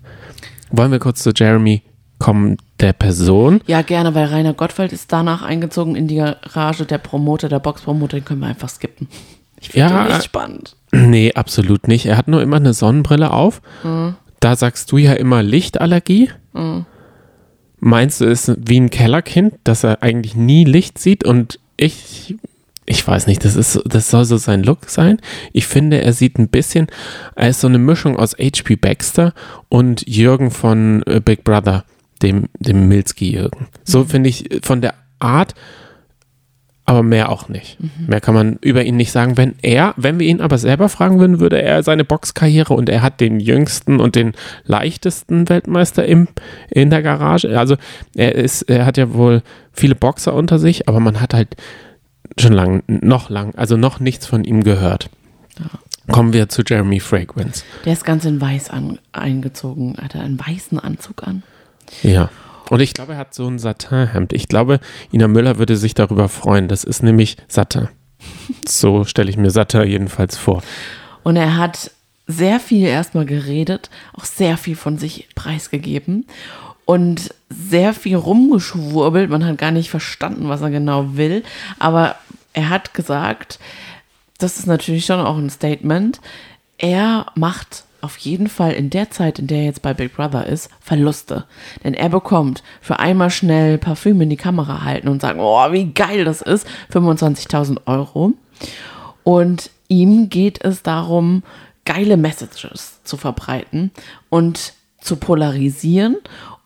Wollen 0.72 0.92
wir 0.92 1.00
kurz 1.00 1.24
zu 1.24 1.32
Jeremy 1.34 1.84
kommen, 2.18 2.58
der 2.80 2.94
Person? 2.94 3.62
Ja, 3.68 3.82
gerne, 3.82 4.16
weil 4.16 4.26
Rainer 4.28 4.54
Gottwald 4.54 4.94
ist 4.94 5.12
danach 5.12 5.42
eingezogen 5.42 5.96
in 5.96 6.08
die 6.08 6.16
Garage, 6.16 6.86
der 6.86 6.98
Promoter, 6.98 7.50
der 7.50 7.60
Boxpromoter, 7.60 8.18
den 8.18 8.26
können 8.26 8.42
wir 8.42 8.48
einfach 8.48 8.70
skippen. 8.70 9.08
Ich 9.62 9.70
finde 9.70 9.90
Ja, 9.94 10.04
nicht 10.08 10.24
spannend. 10.24 10.76
Nee, 10.92 11.34
absolut 11.34 11.88
nicht. 11.88 12.08
Er 12.08 12.18
hat 12.18 12.28
nur 12.28 12.42
immer 12.42 12.56
eine 12.56 12.74
Sonnenbrille 12.74 13.30
auf. 13.32 13.62
Da 14.40 14.56
sagst 14.56 14.92
du 14.92 14.98
ja 14.98 15.14
immer 15.14 15.44
Lichtallergie. 15.44 16.32
Meinst 17.80 18.22
du, 18.22 18.26
ist 18.26 18.52
wie 18.68 18.80
ein 18.80 18.90
Kellerkind, 18.90 19.54
dass 19.64 19.84
er 19.84 20.02
eigentlich 20.02 20.36
nie 20.36 20.64
Licht 20.66 20.98
sieht 20.98 21.24
und 21.26 21.60
ich, 21.78 22.36
ich 22.86 23.08
weiß 23.08 23.28
nicht, 23.28 23.46
das 23.46 23.56
ist, 23.56 23.82
das 23.86 24.10
soll 24.10 24.26
so 24.26 24.38
sein 24.38 24.64
Look 24.64 24.90
sein. 24.90 25.20
Ich 25.54 25.68
finde, 25.68 26.02
er 26.02 26.12
sieht 26.14 26.40
ein 26.40 26.50
bisschen, 26.50 26.88
er 27.36 27.50
ist 27.50 27.62
so 27.62 27.68
eine 27.68 27.78
Mischung 27.78 28.18
aus 28.18 28.34
H.P. 28.34 28.76
Baxter 28.76 29.34
und 29.70 30.06
Jürgen 30.08 30.50
von 30.52 31.04
äh, 31.06 31.22
Big 31.24 31.44
Brother, 31.44 31.86
dem, 32.22 32.46
dem 32.60 32.88
Milski-Jürgen. 32.88 33.68
So 33.84 34.06
finde 34.06 34.30
ich 34.30 34.52
äh, 34.52 34.60
von 34.62 34.82
der 34.82 34.94
Art, 35.20 35.56
aber 36.90 37.04
mehr 37.04 37.30
auch 37.30 37.50
nicht. 37.50 37.78
Mehr 38.08 38.20
kann 38.20 38.34
man 38.34 38.58
über 38.62 38.84
ihn 38.84 38.96
nicht 38.96 39.12
sagen. 39.12 39.38
Wenn 39.38 39.54
er, 39.62 39.94
wenn 39.96 40.20
wir 40.20 40.26
ihn 40.26 40.42
aber 40.42 40.58
selber 40.58 40.90
fragen 40.90 41.20
würden, 41.20 41.40
würde 41.40 41.62
er 41.62 41.84
seine 41.84 42.04
Boxkarriere 42.04 42.74
und 42.74 42.90
er 42.90 43.04
hat 43.04 43.20
den 43.20 43.40
jüngsten 43.40 44.00
und 44.00 44.16
den 44.16 44.34
leichtesten 44.66 45.48
Weltmeister 45.50 46.04
im, 46.08 46.30
in 46.72 46.90
der 46.90 47.04
Garage. 47.04 47.60
Also 47.60 47.76
er 48.16 48.34
ist, 48.34 48.64
er 48.64 48.88
hat 48.88 48.98
ja 48.98 49.14
wohl 49.14 49.44
viele 49.72 49.94
Boxer 49.94 50.34
unter 50.34 50.58
sich, 50.58 50.90
aber 50.90 51.00
man 51.00 51.22
hat 51.22 51.36
halt 51.36 51.56
schon 52.40 52.54
lang, 52.54 52.82
noch 52.88 53.30
lang, 53.30 53.54
also 53.54 53.78
noch 53.78 54.00
nichts 54.00 54.26
von 54.26 54.44
ihm 54.44 54.64
gehört. 54.64 55.12
Kommen 56.12 56.34
wir 56.34 56.50
zu 56.50 56.64
Jeremy 56.66 57.00
Fragrance. 57.00 57.64
Der 57.86 57.94
ist 57.94 58.04
ganz 58.04 58.26
in 58.26 58.42
weiß 58.42 58.72
an, 58.72 58.98
eingezogen. 59.12 59.96
Hat 60.02 60.16
er 60.16 60.22
einen 60.22 60.40
weißen 60.40 60.80
Anzug 60.80 61.22
an? 61.22 61.44
Ja. 62.04 62.30
Und 62.70 62.82
ich 62.82 62.94
glaube, 62.94 63.14
er 63.14 63.18
hat 63.18 63.34
so 63.34 63.48
ein 63.48 63.58
Satinhemd. 63.58 64.32
Ich 64.34 64.48
glaube, 64.48 64.80
Ina 65.12 65.28
Müller 65.28 65.58
würde 65.58 65.76
sich 65.76 65.96
darüber 65.96 66.30
freuen. 66.30 66.68
Das 66.68 66.84
ist 66.84 67.04
nämlich 67.04 67.38
Satin. 67.48 67.90
So 68.68 69.06
stelle 69.06 69.30
ich 69.30 69.38
mir 69.38 69.50
Satin 69.50 69.88
jedenfalls 69.88 70.38
vor. 70.38 70.62
Und 71.24 71.36
er 71.36 71.58
hat 71.58 71.92
sehr 72.28 72.60
viel 72.60 72.86
erstmal 72.86 73.26
geredet, 73.26 73.90
auch 74.14 74.26
sehr 74.26 74.58
viel 74.58 74.76
von 74.76 74.98
sich 74.98 75.30
preisgegeben 75.34 76.28
und 76.86 77.34
sehr 77.50 77.94
viel 77.94 78.18
rumgeschwurbelt. 78.18 79.30
Man 79.30 79.46
hat 79.46 79.58
gar 79.58 79.72
nicht 79.72 79.90
verstanden, 79.90 80.50
was 80.50 80.62
er 80.62 80.70
genau 80.70 81.18
will. 81.18 81.44
Aber 81.80 82.16
er 82.54 82.70
hat 82.70 82.94
gesagt, 82.94 83.60
das 84.38 84.58
ist 84.58 84.68
natürlich 84.68 85.06
schon 85.06 85.20
auch 85.20 85.38
ein 85.38 85.50
Statement. 85.50 86.22
Er 86.78 87.28
macht 87.36 87.84
auf 88.02 88.18
jeden 88.18 88.48
Fall 88.48 88.72
in 88.72 88.90
der 88.90 89.12
Zeit, 89.12 89.40
in 89.40 89.48
der 89.48 89.60
er 89.60 89.66
jetzt 89.66 89.82
bei 89.82 89.94
Big 89.94 90.16
Brother 90.16 90.46
ist, 90.46 90.70
Verluste. 90.80 91.46
Denn 91.84 91.94
er 91.94 92.10
bekommt 92.10 92.64
für 92.82 93.00
einmal 93.00 93.30
schnell 93.30 93.78
Parfüm 93.78 94.22
in 94.22 94.30
die 94.30 94.38
Kamera 94.38 94.84
halten 94.84 95.08
und 95.08 95.22
sagen, 95.22 95.40
oh, 95.40 95.72
wie 95.72 95.92
geil 95.94 96.26
das 96.26 96.42
ist, 96.42 96.68
25.000 96.92 97.80
Euro. 97.86 98.34
Und 99.24 99.70
ihm 99.88 100.30
geht 100.30 100.64
es 100.64 100.84
darum, 100.84 101.44
geile 101.86 102.18
Messages 102.18 103.04
zu 103.04 103.18
verbreiten 103.18 103.92
und 104.30 104.74
zu 105.02 105.16
polarisieren 105.16 106.18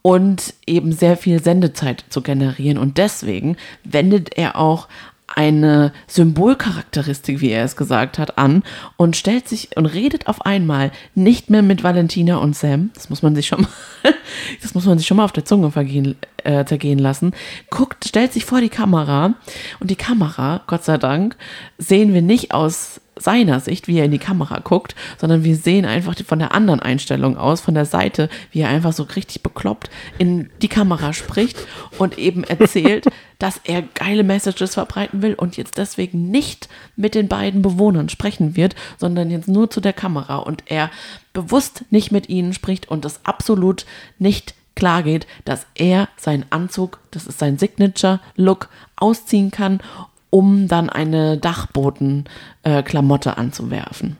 und 0.01 0.53
eben 0.67 0.91
sehr 0.91 1.17
viel 1.17 1.41
Sendezeit 1.41 2.03
zu 2.09 2.21
generieren. 2.21 2.77
Und 2.77 2.97
deswegen 2.97 3.57
wendet 3.83 4.37
er 4.37 4.57
auch 4.57 4.87
eine 5.35 5.91
Symbolcharakteristik, 6.07 7.41
wie 7.41 7.49
er 7.49 7.65
es 7.65 7.75
gesagt 7.75 8.17
hat, 8.17 8.37
an 8.37 8.63
und 8.97 9.15
stellt 9.15 9.47
sich 9.47 9.75
und 9.75 9.85
redet 9.85 10.27
auf 10.27 10.45
einmal 10.45 10.91
nicht 11.15 11.49
mehr 11.49 11.61
mit 11.61 11.83
Valentina 11.83 12.37
und 12.37 12.55
Sam. 12.55 12.91
Das 12.93 13.09
muss 13.09 13.21
man 13.21 13.35
sich 13.35 13.47
schon 13.47 13.61
mal, 13.61 13.69
das 14.61 14.73
muss 14.73 14.85
man 14.85 14.97
sich 14.97 15.07
schon 15.07 15.17
mal 15.17 15.25
auf 15.25 15.31
der 15.31 15.45
Zunge 15.45 15.71
vergehen, 15.71 16.15
äh, 16.43 16.65
zergehen 16.65 16.99
lassen. 16.99 17.33
Guckt, 17.69 18.07
stellt 18.07 18.33
sich 18.33 18.45
vor 18.45 18.61
die 18.61 18.69
Kamera 18.69 19.33
und 19.79 19.89
die 19.89 19.95
Kamera, 19.95 20.61
Gott 20.67 20.83
sei 20.83 20.97
Dank, 20.97 21.35
sehen 21.77 22.13
wir 22.13 22.21
nicht 22.21 22.53
aus 22.53 23.01
seiner 23.15 23.59
Sicht, 23.59 23.87
wie 23.87 23.99
er 23.99 24.05
in 24.05 24.11
die 24.11 24.19
Kamera 24.19 24.59
guckt, 24.59 24.95
sondern 25.17 25.43
wir 25.43 25.55
sehen 25.55 25.85
einfach 25.85 26.15
von 26.25 26.39
der 26.39 26.53
anderen 26.53 26.79
Einstellung 26.79 27.37
aus, 27.37 27.61
von 27.61 27.73
der 27.75 27.85
Seite, 27.85 28.29
wie 28.51 28.61
er 28.61 28.69
einfach 28.69 28.93
so 28.93 29.03
richtig 29.03 29.43
bekloppt 29.43 29.89
in 30.17 30.49
die 30.61 30.67
Kamera 30.67 31.13
spricht 31.13 31.57
und 31.97 32.17
eben 32.17 32.43
erzählt, 32.43 33.05
dass 33.43 33.59
er 33.65 33.81
geile 33.81 34.23
Messages 34.23 34.75
verbreiten 34.75 35.21
will 35.21 35.33
und 35.33 35.57
jetzt 35.57 35.77
deswegen 35.77 36.31
nicht 36.31 36.69
mit 36.95 37.13
den 37.13 37.27
beiden 37.27 37.61
Bewohnern 37.61 38.07
sprechen 38.07 38.55
wird, 38.55 38.73
sondern 38.97 39.29
jetzt 39.29 39.49
nur 39.49 39.69
zu 39.69 39.81
der 39.81 39.91
Kamera 39.91 40.37
und 40.37 40.63
er 40.67 40.89
bewusst 41.33 41.83
nicht 41.89 42.09
mit 42.09 42.29
ihnen 42.29 42.53
spricht 42.53 42.87
und 42.87 43.03
das 43.03 43.19
absolut 43.25 43.85
nicht 44.17 44.55
klar 44.77 45.03
geht, 45.03 45.27
dass 45.43 45.65
er 45.75 46.07
seinen 46.15 46.45
Anzug, 46.51 46.99
das 47.11 47.27
ist 47.27 47.37
sein 47.37 47.57
Signature-Look, 47.57 48.69
ausziehen 48.95 49.51
kann, 49.51 49.81
um 50.29 50.69
dann 50.69 50.89
eine 50.89 51.37
Dachboten-Klamotte 51.37 53.37
anzuwerfen. 53.37 54.15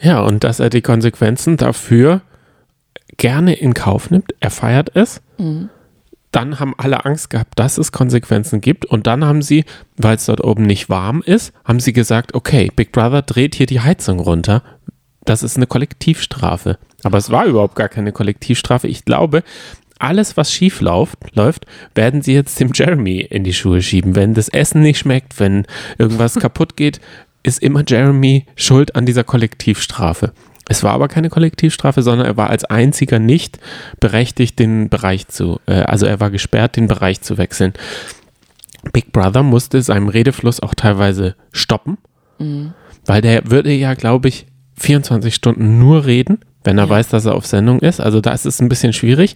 Ja, 0.00 0.20
und 0.20 0.44
dass 0.44 0.60
er 0.60 0.70
die 0.70 0.80
Konsequenzen 0.80 1.56
dafür 1.56 2.20
gerne 3.16 3.54
in 3.54 3.74
Kauf 3.74 4.12
nimmt. 4.12 4.32
Er 4.38 4.50
feiert 4.50 4.94
es. 4.94 5.22
Dann 6.32 6.60
haben 6.60 6.74
alle 6.76 7.04
Angst 7.04 7.30
gehabt, 7.30 7.58
dass 7.58 7.78
es 7.78 7.92
Konsequenzen 7.92 8.60
gibt. 8.60 8.84
Und 8.84 9.06
dann 9.06 9.24
haben 9.24 9.42
sie, 9.42 9.64
weil 9.96 10.16
es 10.16 10.26
dort 10.26 10.42
oben 10.42 10.64
nicht 10.64 10.88
warm 10.88 11.22
ist, 11.24 11.52
haben 11.64 11.80
sie 11.80 11.92
gesagt, 11.92 12.34
okay, 12.34 12.70
Big 12.74 12.92
Brother 12.92 13.22
dreht 13.22 13.54
hier 13.54 13.66
die 13.66 13.80
Heizung 13.80 14.20
runter. 14.20 14.62
Das 15.24 15.42
ist 15.42 15.56
eine 15.56 15.66
Kollektivstrafe. 15.66 16.78
Aber 17.02 17.18
es 17.18 17.30
war 17.30 17.46
überhaupt 17.46 17.74
gar 17.74 17.88
keine 17.88 18.12
Kollektivstrafe. 18.12 18.86
Ich 18.86 19.04
glaube, 19.04 19.42
alles, 19.98 20.36
was 20.36 20.52
schief 20.52 20.80
läuft, 20.80 21.18
läuft, 21.34 21.66
werden 21.94 22.22
sie 22.22 22.32
jetzt 22.32 22.58
dem 22.58 22.70
Jeremy 22.72 23.20
in 23.20 23.44
die 23.44 23.52
Schuhe 23.52 23.82
schieben. 23.82 24.16
Wenn 24.16 24.34
das 24.34 24.48
Essen 24.48 24.82
nicht 24.82 24.98
schmeckt, 24.98 25.38
wenn 25.38 25.66
irgendwas 25.98 26.34
kaputt 26.40 26.76
geht, 26.76 27.00
ist 27.42 27.62
immer 27.62 27.82
Jeremy 27.86 28.46
schuld 28.56 28.94
an 28.96 29.06
dieser 29.06 29.24
Kollektivstrafe. 29.24 30.32
Es 30.68 30.82
war 30.84 30.92
aber 30.92 31.08
keine 31.08 31.30
Kollektivstrafe, 31.30 32.02
sondern 32.02 32.26
er 32.26 32.36
war 32.36 32.50
als 32.50 32.64
einziger 32.64 33.18
nicht 33.18 33.58
berechtigt, 33.98 34.58
den 34.58 34.88
Bereich 34.88 35.26
zu, 35.28 35.58
äh, 35.66 35.80
also 35.82 36.06
er 36.06 36.20
war 36.20 36.30
gesperrt, 36.30 36.76
den 36.76 36.86
Bereich 36.86 37.20
zu 37.22 37.38
wechseln. 37.38 37.72
Big 38.92 39.12
Brother 39.12 39.42
musste 39.42 39.82
seinem 39.82 40.08
Redefluss 40.08 40.60
auch 40.60 40.74
teilweise 40.74 41.34
stoppen, 41.52 41.98
weil 43.04 43.20
der 43.20 43.50
würde 43.50 43.72
ja, 43.72 43.92
glaube 43.94 44.28
ich, 44.28 44.46
24 44.78 45.34
Stunden 45.34 45.78
nur 45.78 46.06
reden, 46.06 46.38
wenn 46.64 46.78
er 46.78 46.84
Ja. 46.84 46.90
weiß, 46.90 47.08
dass 47.08 47.26
er 47.26 47.34
auf 47.34 47.46
Sendung 47.46 47.80
ist. 47.80 48.00
Also 48.00 48.20
da 48.22 48.32
ist 48.32 48.46
es 48.46 48.60
ein 48.60 48.70
bisschen 48.70 48.94
schwierig. 48.94 49.34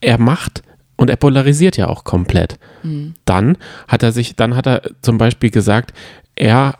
Er 0.00 0.18
macht 0.18 0.62
und 0.96 1.10
er 1.10 1.16
polarisiert 1.16 1.76
ja 1.76 1.86
auch 1.86 2.02
komplett. 2.02 2.58
Dann 3.24 3.56
hat 3.86 4.02
er 4.02 4.10
sich, 4.10 4.34
dann 4.34 4.56
hat 4.56 4.66
er 4.66 4.82
zum 5.02 5.18
Beispiel 5.18 5.50
gesagt, 5.50 5.92
er 6.34 6.74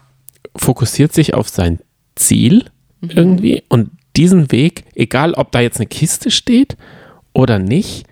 fokussiert 0.56 1.12
sich 1.12 1.34
auf 1.34 1.48
sein 1.48 1.80
Ziel 2.16 2.66
irgendwie 3.00 3.62
und 3.68 3.90
diesen 4.16 4.52
Weg, 4.52 4.84
egal 4.94 5.34
ob 5.34 5.52
da 5.52 5.60
jetzt 5.60 5.78
eine 5.78 5.86
Kiste 5.86 6.30
steht 6.30 6.76
oder 7.32 7.58
nicht, 7.58 8.06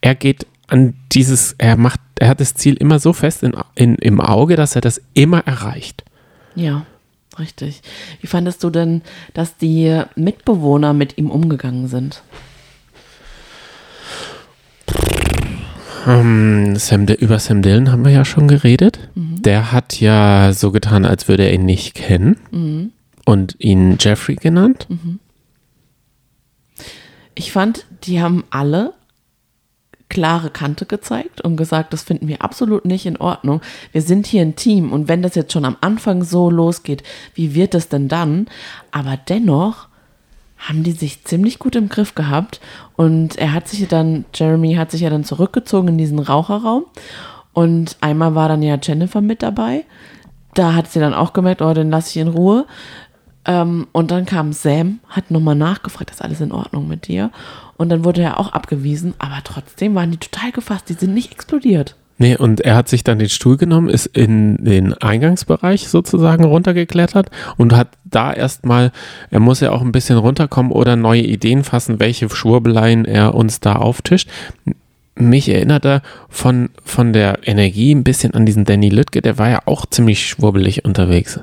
er 0.00 0.14
geht 0.14 0.46
an 0.68 0.94
dieses, 1.12 1.54
er 1.58 1.76
macht, 1.76 2.00
er 2.18 2.28
hat 2.28 2.40
das 2.40 2.54
Ziel 2.54 2.74
immer 2.74 2.98
so 2.98 3.12
fest 3.12 3.42
in, 3.42 3.54
in, 3.74 3.96
im 3.96 4.20
Auge, 4.20 4.56
dass 4.56 4.76
er 4.76 4.80
das 4.80 5.02
immer 5.14 5.40
erreicht. 5.46 6.04
Ja, 6.54 6.86
richtig. 7.38 7.82
Wie 8.20 8.28
fandest 8.28 8.62
du 8.62 8.70
denn, 8.70 9.02
dass 9.34 9.56
die 9.56 10.02
Mitbewohner 10.14 10.92
mit 10.92 11.18
ihm 11.18 11.30
umgegangen 11.30 11.88
sind? 11.88 12.22
Ähm, 16.06 16.76
Sam, 16.76 17.06
über 17.06 17.38
Sam 17.38 17.62
Dillon 17.62 17.90
haben 17.92 18.04
wir 18.04 18.12
ja 18.12 18.24
schon 18.24 18.48
geredet. 18.48 18.98
Der 19.14 19.72
hat 19.72 20.00
ja 20.00 20.52
so 20.52 20.70
getan, 20.70 21.04
als 21.04 21.28
würde 21.28 21.44
er 21.44 21.52
ihn 21.52 21.64
nicht 21.64 21.94
kennen 21.94 22.92
und 23.24 23.56
ihn 23.58 23.96
Jeffrey 23.98 24.36
genannt. 24.36 24.86
Ich 27.34 27.52
fand, 27.52 27.86
die 28.04 28.20
haben 28.20 28.44
alle 28.50 28.94
klare 30.08 30.50
Kante 30.50 30.86
gezeigt 30.86 31.40
und 31.40 31.56
gesagt, 31.56 31.92
das 31.92 32.02
finden 32.02 32.28
wir 32.28 32.42
absolut 32.42 32.84
nicht 32.84 33.06
in 33.06 33.16
Ordnung. 33.16 33.60
Wir 33.92 34.02
sind 34.02 34.26
hier 34.26 34.42
ein 34.42 34.56
Team 34.56 34.92
und 34.92 35.08
wenn 35.08 35.22
das 35.22 35.36
jetzt 35.36 35.52
schon 35.52 35.64
am 35.64 35.76
Anfang 35.80 36.24
so 36.24 36.50
losgeht, 36.50 37.02
wie 37.34 37.54
wird 37.54 37.74
es 37.74 37.88
denn 37.88 38.08
dann? 38.08 38.46
Aber 38.90 39.16
dennoch 39.16 39.88
haben 40.60 40.82
die 40.82 40.92
sich 40.92 41.24
ziemlich 41.24 41.58
gut 41.58 41.74
im 41.74 41.88
Griff 41.88 42.14
gehabt 42.14 42.60
und 42.96 43.36
er 43.36 43.52
hat 43.52 43.66
sich 43.66 43.86
dann, 43.88 44.24
Jeremy 44.34 44.74
hat 44.74 44.90
sich 44.90 45.00
ja 45.00 45.10
dann 45.10 45.24
zurückgezogen 45.24 45.88
in 45.88 45.98
diesen 45.98 46.18
Raucherraum 46.18 46.84
und 47.52 47.96
einmal 48.00 48.34
war 48.34 48.48
dann 48.48 48.62
ja 48.62 48.78
Jennifer 48.80 49.20
mit 49.20 49.42
dabei. 49.42 49.84
Da 50.54 50.74
hat 50.74 50.90
sie 50.90 51.00
dann 51.00 51.14
auch 51.14 51.32
gemerkt, 51.32 51.62
oh, 51.62 51.72
den 51.72 51.90
lasse 51.90 52.10
ich 52.10 52.16
in 52.16 52.28
Ruhe. 52.28 52.66
Ähm, 53.44 53.86
und 53.92 54.10
dann 54.10 54.26
kam 54.26 54.52
Sam, 54.52 55.00
hat 55.08 55.30
nochmal 55.30 55.54
nachgefragt, 55.54 56.10
ist 56.10 56.22
alles 56.22 56.40
in 56.40 56.52
Ordnung 56.52 56.88
mit 56.88 57.08
dir? 57.08 57.30
Und 57.76 57.88
dann 57.88 58.04
wurde 58.04 58.22
er 58.22 58.38
auch 58.38 58.52
abgewiesen, 58.52 59.14
aber 59.18 59.38
trotzdem 59.42 59.94
waren 59.94 60.10
die 60.10 60.18
total 60.18 60.52
gefasst, 60.52 60.88
die 60.88 60.94
sind 60.94 61.14
nicht 61.14 61.32
explodiert. 61.32 61.96
Nee, 62.20 62.36
und 62.36 62.60
er 62.60 62.76
hat 62.76 62.86
sich 62.86 63.02
dann 63.02 63.18
den 63.18 63.30
Stuhl 63.30 63.56
genommen, 63.56 63.88
ist 63.88 64.04
in 64.04 64.62
den 64.62 64.92
Eingangsbereich 64.92 65.88
sozusagen 65.88 66.44
runtergeklettert 66.44 67.30
und 67.56 67.74
hat 67.74 67.88
da 68.04 68.30
erstmal, 68.30 68.92
er 69.30 69.40
muss 69.40 69.60
ja 69.60 69.72
auch 69.72 69.80
ein 69.80 69.90
bisschen 69.90 70.18
runterkommen 70.18 70.70
oder 70.70 70.96
neue 70.96 71.22
Ideen 71.22 71.64
fassen, 71.64 71.98
welche 71.98 72.28
Schwurbeleien 72.28 73.06
er 73.06 73.34
uns 73.34 73.60
da 73.60 73.76
auftischt. 73.76 74.28
Mich 75.14 75.48
erinnert 75.48 75.86
er 75.86 76.02
von, 76.28 76.68
von 76.84 77.14
der 77.14 77.48
Energie 77.48 77.94
ein 77.94 78.04
bisschen 78.04 78.34
an 78.34 78.44
diesen 78.44 78.66
Danny 78.66 78.90
Lüttke, 78.90 79.22
der 79.22 79.38
war 79.38 79.48
ja 79.48 79.62
auch 79.64 79.86
ziemlich 79.86 80.28
schwurbelig 80.28 80.84
unterwegs. 80.84 81.40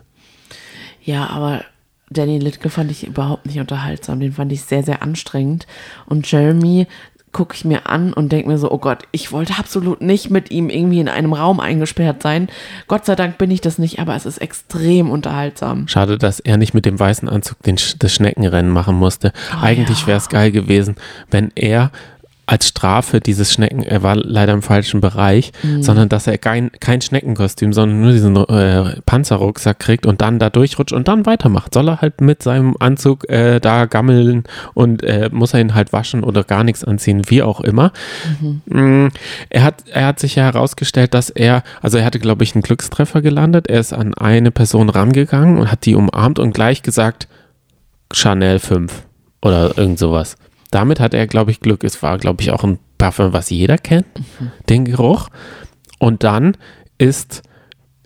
Ja, 1.04 1.28
aber 1.32 1.64
Danny 2.10 2.40
Litke 2.40 2.70
fand 2.70 2.90
ich 2.90 3.06
überhaupt 3.06 3.46
nicht 3.46 3.60
unterhaltsam. 3.60 4.20
Den 4.20 4.32
fand 4.32 4.52
ich 4.52 4.62
sehr, 4.62 4.82
sehr 4.84 5.02
anstrengend. 5.02 5.68
Und 6.06 6.32
Jeremy 6.32 6.88
gucke 7.32 7.56
ich 7.56 7.66
mir 7.66 7.88
an 7.88 8.14
und 8.14 8.32
denke 8.32 8.50
mir 8.50 8.58
so, 8.58 8.72
oh 8.72 8.78
Gott, 8.78 9.04
ich 9.12 9.32
wollte 9.32 9.54
absolut 9.60 10.02
nicht 10.02 10.30
mit 10.30 10.50
ihm 10.50 10.70
irgendwie 10.70 11.00
in 11.00 11.10
einem 11.10 11.34
Raum 11.34 11.60
eingesperrt 11.60 12.22
sein. 12.24 12.48
Gott 12.88 13.06
sei 13.06 13.16
Dank 13.16 13.38
bin 13.38 13.52
ich 13.52 13.62
das 13.62 13.78
nicht, 13.78 14.00
aber 14.00 14.16
es 14.16 14.26
ist 14.26 14.40
extrem 14.40 15.10
unterhaltsam. 15.12 15.88
Schade, 15.88 16.18
dass 16.18 16.40
er 16.40 16.58
nicht 16.58 16.74
mit 16.74 16.86
dem 16.86 17.00
weißen 17.00 17.30
Anzug 17.30 17.62
den, 17.64 17.78
das 18.00 18.14
Schneckenrennen 18.14 18.72
machen 18.72 18.96
musste. 18.96 19.34
Oh, 19.54 19.64
Eigentlich 19.64 20.02
ja. 20.02 20.08
wäre 20.08 20.18
es 20.18 20.30
geil 20.30 20.52
gewesen, 20.52 20.96
wenn 21.30 21.52
er 21.56 21.92
als 22.50 22.70
Strafe 22.70 23.20
dieses 23.20 23.52
Schnecken, 23.52 23.84
er 23.84 24.04
war 24.04 24.16
leider 24.16 24.54
im 24.54 24.62
falschen 24.62 25.02
Bereich, 25.02 25.52
Mhm. 25.64 25.84
sondern 25.84 26.08
dass 26.10 26.28
er 26.28 26.38
kein, 26.38 26.72
kein 26.80 27.02
Schneckenkostüm, 27.02 27.74
sondern 27.74 28.02
nur 28.02 28.14
diesen 28.14 28.38
äh, 28.38 29.02
Panzerrucksack 29.06 29.80
kriegt 29.80 30.06
und 30.06 30.22
dann 30.22 30.40
da 30.40 30.50
durchrutscht 30.50 30.94
und 30.94 31.08
dann 31.10 31.26
weitermacht. 31.26 31.74
Soll 31.74 31.90
er 31.90 32.00
halt 32.02 32.22
mit 32.22 32.42
seinem 32.42 32.76
Anzug 32.80 33.30
äh, 33.30 33.60
da 33.60 33.86
gammeln 33.86 34.44
und 34.74 35.04
äh, 35.04 35.30
muss 35.32 35.54
er 35.54 35.60
ihn 35.60 35.76
halt 35.76 35.92
waschen 35.92 36.24
oder 36.24 36.44
gar 36.46 36.64
nichts 36.64 36.84
anziehen, 36.86 37.24
wie 37.28 37.44
auch 37.44 37.60
immer. 37.60 37.92
Mm, 38.66 39.08
Er 39.50 39.64
hat, 39.64 39.84
er 39.92 40.06
hat 40.08 40.20
sich 40.20 40.36
ja 40.36 40.44
herausgestellt, 40.46 41.14
dass 41.14 41.30
er, 41.30 41.64
also 41.82 41.98
er 41.98 42.06
hatte, 42.06 42.20
glaube 42.20 42.44
ich, 42.46 42.56
einen 42.56 42.62
Glückstreffer 42.64 43.22
gelandet. 43.22 43.68
Er 43.68 43.82
ist 43.82 43.92
an 43.94 44.14
eine 44.14 44.52
Person 44.52 44.90
rangegangen 44.90 45.58
und 45.58 45.70
hat 45.70 45.86
die 45.86 45.96
umarmt 45.96 46.40
und 46.40 46.54
gleich 46.54 46.82
gesagt, 46.82 47.28
Chanel 48.14 48.60
5 48.60 49.04
oder 49.42 49.78
irgend 49.78 50.00
sowas. 50.00 50.38
Damit 50.72 51.00
hat 51.00 51.14
er, 51.14 51.28
glaube 51.28 51.52
ich, 51.52 51.60
Glück. 51.60 51.84
Es 51.84 52.02
war, 52.04 52.18
glaube 52.18 52.42
ich, 52.42 52.52
auch 52.52 52.64
ein 52.64 52.80
Parfum, 52.98 53.34
was 53.34 53.50
jeder 53.50 53.78
kennt, 53.78 54.06
den 54.70 54.86
Geruch. 54.86 55.30
Und 56.00 56.24
dann 56.24 56.58
ist, 56.98 57.44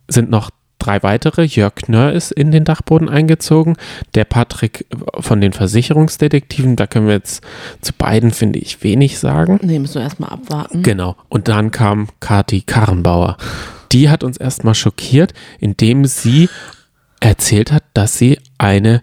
sind 0.08 0.30
noch 0.30 0.52
drei 0.82 1.04
weitere. 1.04 1.44
Jörg 1.44 1.76
Knörr 1.76 2.14
ist 2.14 2.32
in 2.32 2.52
den 2.52 2.64
Dachboden 2.64 3.10
eingezogen. 3.10 3.78
Der 4.16 4.26
Patrick 4.26 4.86
von 5.20 5.42
den 5.42 5.54
Versicherungsdetektiven, 5.54 6.76
da 6.76 6.88
können 6.88 7.08
wir 7.08 7.14
jetzt 7.14 7.44
zu 7.82 7.94
beiden, 7.94 8.32
finde 8.32 8.60
ich, 8.60 8.84
wenig 8.84 9.20
sagen. 9.20 9.60
Nee, 9.62 9.80
müssen 9.80 9.96
wir 9.96 10.02
erstmal 10.02 10.32
abwarten. 10.32 10.84
Genau. 10.84 11.16
Und 11.30 11.48
dann 11.48 11.72
kam 11.72 12.10
Kati 12.20 12.62
Karrenbauer. 12.62 13.38
Die 13.92 14.10
hat 14.10 14.24
uns 14.24 14.38
erstmal 14.38 14.76
schockiert, 14.76 15.34
indem 15.60 16.06
sie 16.06 16.50
erzählt 17.20 17.72
hat, 17.72 17.84
dass 17.94 18.18
sie 18.18 18.40
eine 18.58 19.02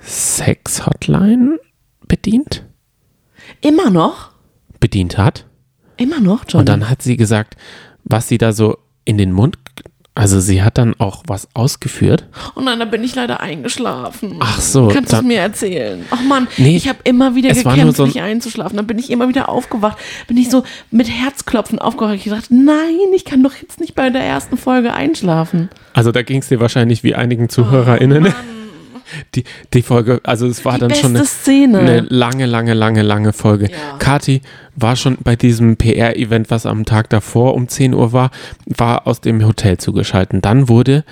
Sex-Hotline 0.00 1.58
bedient, 2.06 2.64
Immer 3.66 3.90
noch? 3.90 4.30
bedient 4.78 5.18
hat. 5.18 5.44
Immer 5.96 6.20
noch, 6.20 6.44
Johnny? 6.46 6.60
Und 6.60 6.68
dann 6.68 6.88
hat 6.88 7.02
sie 7.02 7.16
gesagt, 7.16 7.56
was 8.04 8.28
sie 8.28 8.38
da 8.38 8.52
so 8.52 8.76
in 9.04 9.18
den 9.18 9.32
Mund, 9.32 9.56
also 10.14 10.38
sie 10.38 10.62
hat 10.62 10.78
dann 10.78 10.94
auch 10.98 11.24
was 11.26 11.48
ausgeführt. 11.54 12.28
Oh 12.54 12.60
nein, 12.60 12.78
da 12.78 12.84
bin 12.84 13.02
ich 13.02 13.16
leider 13.16 13.40
eingeschlafen. 13.40 14.36
Ach 14.38 14.60
so, 14.60 14.86
Kannst 14.88 15.12
du 15.12 15.16
es 15.16 15.22
mir 15.22 15.40
erzählen? 15.40 16.04
Ach 16.10 16.22
Mann, 16.22 16.46
Nee, 16.58 16.76
ich 16.76 16.88
habe 16.88 16.98
immer 17.04 17.34
wieder 17.34 17.52
gekämpft, 17.52 17.96
so 17.96 18.06
nicht 18.06 18.20
einzuschlafen. 18.20 18.76
Dann 18.76 18.86
bin 18.86 18.98
ich 19.00 19.10
immer 19.10 19.28
wieder 19.28 19.48
aufgewacht. 19.48 19.98
Bin 20.28 20.36
ich 20.36 20.48
so 20.48 20.62
mit 20.92 21.10
Herzklopfen 21.10 21.80
aufgewacht. 21.80 22.14
Ich 22.14 22.24
dachte, 22.26 22.54
nein, 22.54 23.12
ich 23.16 23.24
kann 23.24 23.42
doch 23.42 23.54
jetzt 23.56 23.80
nicht 23.80 23.94
bei 23.96 24.10
der 24.10 24.22
ersten 24.22 24.56
Folge 24.56 24.92
einschlafen. 24.92 25.70
Also 25.92 26.12
da 26.12 26.22
ging 26.22 26.38
es 26.38 26.48
dir 26.48 26.60
wahrscheinlich 26.60 27.02
wie 27.02 27.16
einigen 27.16 27.48
ZuhörerInnen. 27.48 28.32
Die, 29.34 29.44
die 29.72 29.82
Folge, 29.82 30.20
also 30.24 30.46
es 30.46 30.64
war 30.64 30.74
Die 30.74 30.80
dann 30.80 30.94
schon 30.94 31.16
eine, 31.16 31.24
Szene. 31.24 31.78
eine 31.78 32.00
lange, 32.00 32.46
lange, 32.46 32.74
lange, 32.74 33.02
lange 33.02 33.32
Folge. 33.32 33.70
Ja. 33.70 33.98
Kati 33.98 34.42
war 34.74 34.96
schon 34.96 35.18
bei 35.22 35.36
diesem 35.36 35.76
PR-Event, 35.76 36.50
was 36.50 36.66
am 36.66 36.84
Tag 36.84 37.10
davor 37.10 37.54
um 37.54 37.68
10 37.68 37.94
Uhr 37.94 38.12
war, 38.12 38.30
war 38.66 39.06
aus 39.06 39.20
dem 39.20 39.44
Hotel 39.44 39.78
zugeschaltet. 39.78 40.44
Dann 40.44 40.68
wurde 40.68 41.04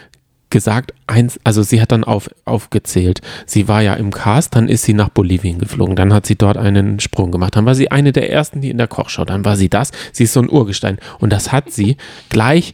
gesagt, 0.55 0.95
eins, 1.09 1.40
also 1.42 1.64
sie 1.64 1.82
hat 1.82 1.90
dann 1.90 2.05
auf, 2.05 2.30
aufgezählt. 2.45 3.20
Sie 3.45 3.66
war 3.66 3.82
ja 3.82 3.95
im 3.95 4.12
Cast, 4.12 4.55
dann 4.55 4.68
ist 4.68 4.84
sie 4.84 4.95
nach 4.95 5.09
Bolivien 5.09 5.59
geflogen, 5.59 5.97
dann 5.97 6.14
hat 6.14 6.26
sie 6.26 6.36
dort 6.36 6.57
einen 6.57 7.01
Sprung 7.01 7.32
gemacht, 7.32 7.57
dann 7.57 7.66
war 7.66 7.74
sie 7.74 7.90
eine 7.90 8.12
der 8.12 8.30
ersten, 8.30 8.61
die 8.61 8.70
in 8.70 8.78
der 8.78 8.86
Kochshow, 8.86 9.24
dann 9.24 9.45
war 9.45 9.57
sie 9.57 9.68
das, 9.68 9.90
sie 10.12 10.24
ist 10.24 10.32
so 10.32 10.40
ein 10.40 10.49
Urgestein 10.49 10.99
und 11.18 11.32
das 11.32 11.51
hat 11.51 11.72
sie 11.72 11.97
gleich 12.28 12.72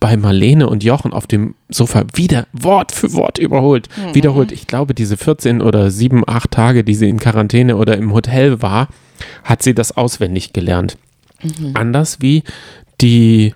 bei 0.00 0.16
Marlene 0.16 0.68
und 0.68 0.84
Jochen 0.84 1.12
auf 1.12 1.26
dem 1.26 1.54
Sofa 1.68 2.04
wieder 2.14 2.46
Wort 2.52 2.92
für 2.92 3.12
Wort 3.12 3.38
überholt. 3.38 3.88
Wiederholt. 4.12 4.52
Ich 4.52 4.66
glaube, 4.66 4.94
diese 4.94 5.16
14 5.16 5.62
oder 5.62 5.90
7, 5.90 6.24
8 6.26 6.50
Tage, 6.50 6.84
die 6.84 6.94
sie 6.94 7.08
in 7.08 7.18
Quarantäne 7.18 7.76
oder 7.76 7.96
im 7.96 8.12
Hotel 8.12 8.62
war, 8.62 8.88
hat 9.44 9.62
sie 9.62 9.74
das 9.74 9.96
auswendig 9.96 10.52
gelernt. 10.52 10.96
Anders 11.74 12.18
wie 12.20 12.42
die 13.00 13.54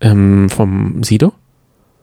ähm, 0.00 0.48
vom 0.50 1.02
Sido? 1.02 1.32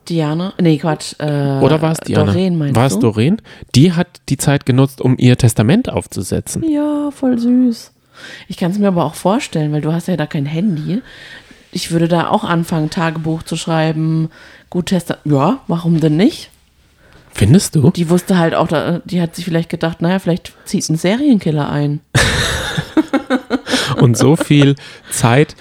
Diana? 0.08 0.52
Nee, 0.60 0.78
Quatsch. 0.78 1.14
Äh, 1.18 1.60
Oder 1.60 1.80
war 1.80 1.92
es 1.92 1.98
Diana? 2.00 2.26
Doreen 2.26 2.58
meinst 2.58 2.76
war 2.76 2.86
es? 2.86 2.98
Doreen? 2.98 3.40
Die 3.74 3.92
hat 3.92 4.20
die 4.28 4.36
Zeit 4.36 4.66
genutzt, 4.66 5.00
um 5.00 5.16
ihr 5.18 5.36
Testament 5.38 5.88
aufzusetzen. 5.88 6.62
Ja, 6.68 7.10
voll 7.10 7.38
süß. 7.38 7.92
Ich 8.48 8.56
kann 8.56 8.70
es 8.70 8.78
mir 8.78 8.88
aber 8.88 9.04
auch 9.04 9.14
vorstellen, 9.14 9.72
weil 9.72 9.80
du 9.80 9.92
hast 9.92 10.08
ja 10.08 10.16
da 10.16 10.26
kein 10.26 10.46
Handy. 10.46 11.02
Ich 11.74 11.90
würde 11.90 12.06
da 12.06 12.28
auch 12.28 12.44
anfangen, 12.44 12.88
Tagebuch 12.88 13.42
zu 13.42 13.56
schreiben. 13.56 14.30
Gut, 14.70 14.86
Tester. 14.86 15.18
Ja, 15.24 15.60
warum 15.66 15.98
denn 16.00 16.16
nicht? 16.16 16.50
Findest 17.32 17.74
du? 17.74 17.90
Die 17.90 18.08
wusste 18.10 18.38
halt 18.38 18.54
auch, 18.54 18.68
die 19.04 19.20
hat 19.20 19.34
sich 19.34 19.44
vielleicht 19.44 19.70
gedacht, 19.70 20.00
naja, 20.00 20.20
vielleicht 20.20 20.52
zieht 20.66 20.88
ein 20.88 20.96
Serienkiller 20.96 21.68
ein. 21.68 22.00
Und 23.96 24.16
so 24.16 24.36
viel 24.36 24.76
Zeit 25.10 25.56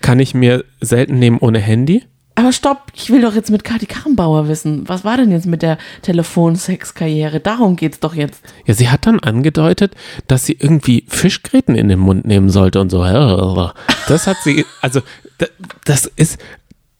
kann 0.00 0.18
ich 0.18 0.34
mir 0.34 0.64
selten 0.80 1.20
nehmen 1.20 1.38
ohne 1.38 1.60
Handy. 1.60 2.04
Aber 2.36 2.52
stopp, 2.52 2.86
ich 2.94 3.10
will 3.10 3.22
doch 3.22 3.34
jetzt 3.34 3.50
mit 3.50 3.62
Kati 3.62 3.86
Karrenbauer 3.86 4.48
wissen. 4.48 4.88
Was 4.88 5.04
war 5.04 5.16
denn 5.16 5.30
jetzt 5.30 5.46
mit 5.46 5.62
der 5.62 5.78
Telefonsex-Karriere? 6.02 7.40
Darum 7.40 7.76
geht's 7.76 8.00
doch 8.00 8.14
jetzt. 8.14 8.42
Ja, 8.66 8.74
sie 8.74 8.88
hat 8.90 9.06
dann 9.06 9.20
angedeutet, 9.20 9.94
dass 10.26 10.44
sie 10.44 10.56
irgendwie 10.58 11.04
Fischgräten 11.08 11.76
in 11.76 11.88
den 11.88 12.00
Mund 12.00 12.24
nehmen 12.26 12.50
sollte 12.50 12.80
und 12.80 12.90
so. 12.90 13.04
Das 14.08 14.26
hat 14.26 14.36
sie, 14.42 14.64
also 14.80 15.00
da- 15.38 15.46
das 15.84 16.06
ist 16.16 16.38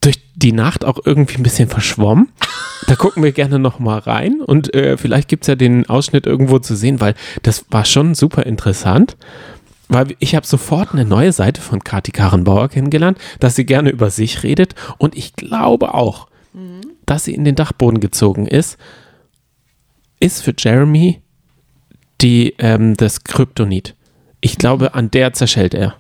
durch 0.00 0.20
die 0.36 0.52
Nacht 0.52 0.84
auch 0.84 0.98
irgendwie 1.04 1.36
ein 1.36 1.42
bisschen 1.42 1.68
verschwommen. 1.68 2.28
Da 2.86 2.94
gucken 2.94 3.22
wir 3.22 3.32
gerne 3.32 3.58
noch 3.58 3.78
mal 3.78 3.98
rein 3.98 4.40
und 4.40 4.74
äh, 4.74 4.96
vielleicht 4.98 5.28
gibt 5.28 5.44
es 5.44 5.48
ja 5.48 5.54
den 5.54 5.88
Ausschnitt 5.88 6.26
irgendwo 6.26 6.58
zu 6.58 6.76
sehen, 6.76 7.00
weil 7.00 7.14
das 7.42 7.64
war 7.70 7.84
schon 7.86 8.14
super 8.14 8.44
interessant. 8.44 9.16
Weil 9.88 10.16
ich 10.18 10.34
habe 10.34 10.46
sofort 10.46 10.92
eine 10.92 11.04
neue 11.04 11.32
Seite 11.32 11.60
von 11.60 11.84
Kati 11.84 12.10
Karrenbauer 12.10 12.68
kennengelernt, 12.68 13.18
dass 13.40 13.54
sie 13.54 13.66
gerne 13.66 13.90
über 13.90 14.10
sich 14.10 14.42
redet 14.42 14.74
und 14.98 15.16
ich 15.16 15.34
glaube 15.34 15.94
auch, 15.94 16.28
dass 17.06 17.24
sie 17.24 17.34
in 17.34 17.44
den 17.44 17.54
Dachboden 17.54 18.00
gezogen 18.00 18.46
ist, 18.46 18.78
ist 20.20 20.42
für 20.42 20.54
Jeremy 20.56 21.20
die, 22.20 22.54
ähm, 22.58 22.96
das 22.96 23.24
Kryptonit. 23.24 23.94
Ich 24.40 24.56
glaube, 24.56 24.94
an 24.94 25.10
der 25.10 25.32
zerschellt 25.32 25.74
er. 25.74 25.94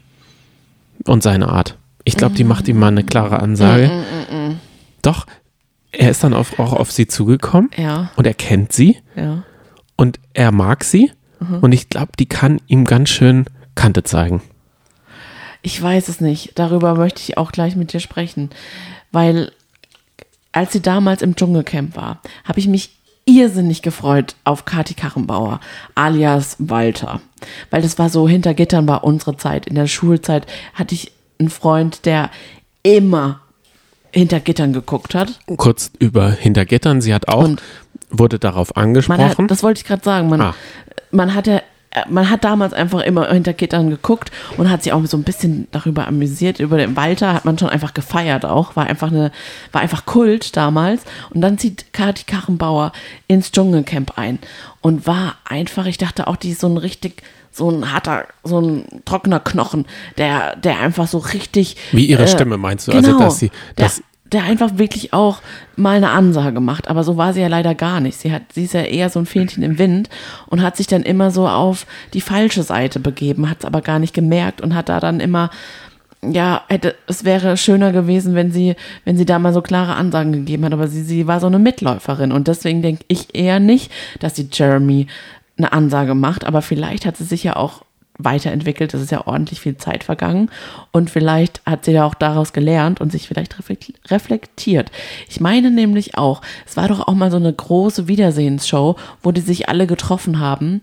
Und 1.06 1.22
seine 1.22 1.48
Art. 1.48 1.76
Ich 2.04 2.16
glaube, 2.16 2.34
die 2.34 2.44
macht 2.44 2.68
ihm 2.68 2.78
mal 2.78 2.88
eine 2.88 3.04
klare 3.04 3.40
Ansage. 3.40 3.90
Doch, 5.02 5.26
er 5.90 6.10
ist 6.10 6.24
dann 6.24 6.32
auf, 6.32 6.58
auch 6.58 6.72
auf 6.72 6.90
sie 6.92 7.06
zugekommen 7.06 7.70
Ja, 7.76 8.10
und 8.16 8.26
er 8.26 8.34
kennt 8.34 8.72
sie 8.72 8.98
ja. 9.16 9.42
und 9.96 10.20
er 10.32 10.52
mag 10.52 10.84
sie. 10.84 11.10
Und 11.60 11.72
ich 11.72 11.90
glaube, 11.90 12.12
die 12.18 12.26
kann 12.26 12.60
ihm 12.68 12.84
ganz 12.84 13.10
schön 13.10 13.44
Kante 13.74 14.02
zeigen. 14.04 14.42
Ich 15.62 15.80
weiß 15.80 16.08
es 16.08 16.20
nicht. 16.20 16.58
Darüber 16.58 16.94
möchte 16.94 17.20
ich 17.22 17.38
auch 17.38 17.52
gleich 17.52 17.74
mit 17.76 17.92
dir 17.92 18.00
sprechen. 18.00 18.50
Weil 19.12 19.50
als 20.52 20.72
sie 20.72 20.80
damals 20.82 21.22
im 21.22 21.36
Dschungelcamp 21.36 21.96
war, 21.96 22.20
habe 22.44 22.60
ich 22.60 22.68
mich 22.68 22.90
irrsinnig 23.26 23.80
gefreut 23.80 24.36
auf 24.44 24.66
Kati 24.66 24.92
Karrenbauer, 24.94 25.60
alias 25.94 26.56
Walter. 26.58 27.20
Weil 27.70 27.80
das 27.82 27.98
war 27.98 28.10
so, 28.10 28.28
hinter 28.28 28.52
Gittern 28.54 28.86
war 28.86 29.02
unsere 29.04 29.36
Zeit. 29.36 29.66
In 29.66 29.74
der 29.76 29.86
Schulzeit 29.86 30.46
hatte 30.74 30.94
ich 30.94 31.12
einen 31.40 31.48
Freund, 31.48 32.04
der 32.04 32.30
immer 32.82 33.40
hinter 34.12 34.40
Gittern 34.40 34.72
geguckt 34.74 35.14
hat. 35.14 35.40
Kurz 35.56 35.90
über 35.98 36.30
Hintergittern. 36.30 37.00
Sie 37.00 37.14
hat 37.14 37.28
auch, 37.28 37.42
Und 37.44 37.62
wurde 38.10 38.38
darauf 38.38 38.76
angesprochen. 38.76 39.24
hat, 39.38 39.50
das 39.50 39.62
wollte 39.62 39.78
ich 39.80 39.86
gerade 39.86 40.04
sagen. 40.04 40.28
Man, 40.28 40.40
Ah. 40.40 40.54
man 41.10 41.34
hat 41.34 41.46
ja, 41.48 41.62
man 42.08 42.28
hat 42.28 42.44
damals 42.44 42.72
einfach 42.72 43.00
immer 43.00 43.28
hinter 43.28 43.52
Gittern 43.52 43.90
geguckt 43.90 44.30
und 44.56 44.70
hat 44.70 44.82
sich 44.82 44.92
auch 44.92 45.04
so 45.06 45.16
ein 45.16 45.22
bisschen 45.22 45.68
darüber 45.70 46.08
amüsiert. 46.08 46.58
Über 46.58 46.76
den 46.76 46.96
Walter 46.96 47.34
hat 47.34 47.44
man 47.44 47.58
schon 47.58 47.68
einfach 47.68 47.94
gefeiert 47.94 48.44
auch. 48.44 48.76
War 48.76 48.86
einfach 48.86 49.08
eine, 49.10 49.30
war 49.72 49.80
einfach 49.80 50.04
Kult 50.04 50.56
damals. 50.56 51.02
Und 51.30 51.40
dann 51.40 51.58
zieht 51.58 51.92
Kati 51.92 52.24
Karrenbauer 52.24 52.92
ins 53.28 53.52
Dschungelcamp 53.52 54.18
ein 54.18 54.38
und 54.80 55.06
war 55.06 55.36
einfach, 55.44 55.86
ich 55.86 55.98
dachte 55.98 56.26
auch, 56.26 56.36
die 56.36 56.50
ist 56.50 56.60
so 56.60 56.68
ein 56.68 56.76
richtig, 56.76 57.22
so 57.52 57.70
ein 57.70 57.92
harter, 57.92 58.26
so 58.42 58.60
ein 58.60 58.84
trockener 59.04 59.40
Knochen, 59.40 59.86
der, 60.18 60.56
der 60.56 60.80
einfach 60.80 61.06
so 61.06 61.18
richtig. 61.18 61.76
Wie 61.92 62.06
ihre 62.06 62.24
äh, 62.24 62.28
Stimme 62.28 62.56
meinst 62.56 62.88
du? 62.88 62.92
Genau, 62.92 63.08
Also, 63.08 63.18
dass 63.18 63.38
sie, 63.38 63.50
dass, 63.76 63.96
der 63.96 64.04
einfach 64.32 64.78
wirklich 64.78 65.12
auch 65.12 65.40
mal 65.76 65.96
eine 65.96 66.10
Ansage 66.10 66.60
macht. 66.60 66.88
Aber 66.88 67.04
so 67.04 67.16
war 67.16 67.32
sie 67.32 67.40
ja 67.40 67.48
leider 67.48 67.74
gar 67.74 68.00
nicht. 68.00 68.18
Sie, 68.18 68.32
hat, 68.32 68.42
sie 68.52 68.64
ist 68.64 68.74
ja 68.74 68.82
eher 68.82 69.10
so 69.10 69.20
ein 69.20 69.26
Fähnchen 69.26 69.62
im 69.62 69.78
Wind 69.78 70.08
und 70.46 70.62
hat 70.62 70.76
sich 70.76 70.86
dann 70.86 71.02
immer 71.02 71.30
so 71.30 71.48
auf 71.48 71.86
die 72.14 72.20
falsche 72.20 72.62
Seite 72.62 73.00
begeben, 73.00 73.48
hat 73.48 73.58
es 73.60 73.64
aber 73.64 73.80
gar 73.80 73.98
nicht 73.98 74.14
gemerkt 74.14 74.60
und 74.60 74.74
hat 74.74 74.88
da 74.88 75.00
dann 75.00 75.20
immer, 75.20 75.50
ja, 76.22 76.62
hätte, 76.68 76.94
es 77.06 77.24
wäre 77.24 77.56
schöner 77.56 77.92
gewesen, 77.92 78.34
wenn 78.34 78.50
sie, 78.50 78.76
wenn 79.04 79.16
sie 79.16 79.26
da 79.26 79.38
mal 79.38 79.52
so 79.52 79.62
klare 79.62 79.94
Ansagen 79.94 80.32
gegeben 80.32 80.64
hat. 80.64 80.72
Aber 80.72 80.88
sie, 80.88 81.02
sie 81.02 81.26
war 81.26 81.40
so 81.40 81.46
eine 81.46 81.58
Mitläuferin 81.58 82.32
und 82.32 82.48
deswegen 82.48 82.82
denke 82.82 83.04
ich 83.08 83.34
eher 83.34 83.60
nicht, 83.60 83.92
dass 84.20 84.36
sie 84.36 84.48
Jeremy 84.50 85.06
eine 85.56 85.72
Ansage 85.72 86.14
macht. 86.14 86.44
Aber 86.44 86.62
vielleicht 86.62 87.06
hat 87.06 87.16
sie 87.16 87.24
sich 87.24 87.44
ja 87.44 87.56
auch 87.56 87.83
weiterentwickelt. 88.18 88.94
Es 88.94 89.02
ist 89.02 89.10
ja 89.10 89.26
ordentlich 89.26 89.60
viel 89.60 89.76
Zeit 89.76 90.04
vergangen. 90.04 90.50
Und 90.92 91.10
vielleicht 91.10 91.60
hat 91.66 91.84
sie 91.84 91.92
ja 91.92 92.04
auch 92.04 92.14
daraus 92.14 92.52
gelernt 92.52 93.00
und 93.00 93.10
sich 93.10 93.26
vielleicht 93.28 93.58
reflekt- 93.58 93.92
reflektiert. 94.10 94.90
Ich 95.28 95.40
meine 95.40 95.70
nämlich 95.70 96.16
auch, 96.16 96.40
es 96.66 96.76
war 96.76 96.88
doch 96.88 97.06
auch 97.06 97.14
mal 97.14 97.30
so 97.30 97.36
eine 97.38 97.52
große 97.52 98.08
Wiedersehensshow, 98.08 98.96
wo 99.22 99.32
die 99.32 99.40
sich 99.40 99.68
alle 99.68 99.86
getroffen 99.86 100.38
haben. 100.38 100.82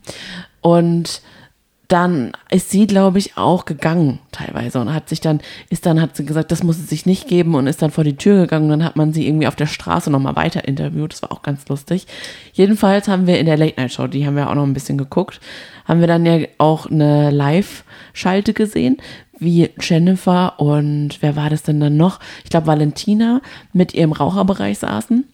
Und 0.62 1.22
dann 1.92 2.32
ist 2.50 2.70
sie, 2.70 2.88
glaube 2.88 3.18
ich, 3.18 3.38
auch 3.38 3.66
gegangen 3.66 4.20
teilweise 4.32 4.80
und 4.80 4.94
hat 4.94 5.10
sich 5.10 5.20
dann, 5.20 5.42
ist 5.70 5.86
dann, 5.86 6.00
hat 6.02 6.16
sie 6.16 6.26
gesagt, 6.26 6.52
das 6.52 6.64
muss 6.64 6.78
es 6.78 6.88
sich 6.88 7.06
nicht 7.06 7.28
geben 7.28 7.54
und 7.54 7.68
ist 7.68 7.82
dann 7.82 7.92
vor 7.92 8.06
die 8.06 8.16
Tür 8.16 8.42
gegangen 8.42 8.70
dann 8.70 8.84
hat 8.84 8.96
man 8.96 9.12
sie 9.12 9.28
irgendwie 9.28 9.48
auf 9.48 9.58
der 9.58 9.66
Straße 9.66 10.10
nochmal 10.10 10.38
weiter 10.38 10.66
interviewt. 10.68 11.12
Das 11.12 11.22
war 11.22 11.34
auch 11.34 11.42
ganz 11.42 11.68
lustig. 11.68 12.08
Jedenfalls 12.54 13.10
haben 13.10 13.28
wir 13.28 13.40
in 13.40 13.46
der 13.46 13.58
Late 13.58 13.80
Night 13.80 13.92
Show, 13.92 14.08
die 14.08 14.26
haben 14.26 14.38
wir 14.38 14.50
auch 14.50 14.56
noch 14.56 14.64
ein 14.64 14.74
bisschen 14.74 14.98
geguckt, 14.98 15.42
haben 15.86 16.00
wir 16.00 16.08
dann 16.08 16.26
ja 16.26 16.48
auch 16.60 16.90
eine 16.90 17.30
Live-Schalte 17.30 18.54
gesehen, 18.54 18.98
wie 19.38 19.70
Jennifer 19.80 20.60
und 20.60 21.18
wer 21.22 21.36
war 21.36 21.50
das 21.50 21.64
denn 21.64 21.80
dann 21.80 21.98
noch? 21.98 22.20
Ich 22.44 22.52
glaube, 22.52 22.68
Valentina 22.68 23.42
mit 23.74 23.94
ihrem 23.94 24.14
Raucherbereich 24.14 24.80
saßen 24.80 25.26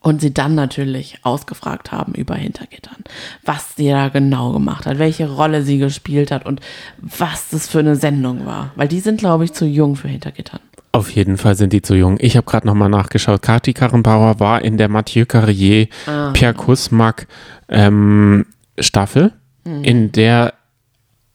und 0.00 0.20
sie 0.20 0.32
dann 0.32 0.54
natürlich 0.54 1.18
ausgefragt 1.22 1.90
haben 1.92 2.14
über 2.14 2.34
Hintergittern, 2.36 2.96
was 3.44 3.74
sie 3.76 3.88
da 3.90 4.08
genau 4.08 4.52
gemacht 4.52 4.86
hat, 4.86 4.98
welche 4.98 5.28
Rolle 5.30 5.62
sie 5.62 5.78
gespielt 5.78 6.30
hat 6.30 6.46
und 6.46 6.60
was 7.00 7.48
das 7.50 7.68
für 7.68 7.80
eine 7.80 7.96
Sendung 7.96 8.46
war. 8.46 8.70
Weil 8.76 8.88
die 8.88 9.00
sind, 9.00 9.18
glaube 9.18 9.44
ich, 9.44 9.52
zu 9.52 9.66
jung 9.66 9.96
für 9.96 10.08
Hintergittern. 10.08 10.60
Auf 10.92 11.10
jeden 11.10 11.36
Fall 11.36 11.54
sind 11.54 11.72
die 11.72 11.82
zu 11.82 11.94
jung. 11.94 12.16
Ich 12.20 12.36
habe 12.36 12.46
gerade 12.46 12.66
nochmal 12.66 12.88
nachgeschaut. 12.88 13.42
Kati 13.42 13.74
Karrenbauer 13.74 14.40
war 14.40 14.62
in 14.62 14.78
der 14.78 14.88
Mathieu 14.88 15.26
Carrier 15.26 15.88
Ah. 16.06 16.30
Pierre 16.32 16.54
Kusmak 16.54 17.26
ähm, 17.68 18.46
Staffel, 18.78 19.32
Mhm. 19.64 19.84
in 19.84 20.12
der 20.12 20.54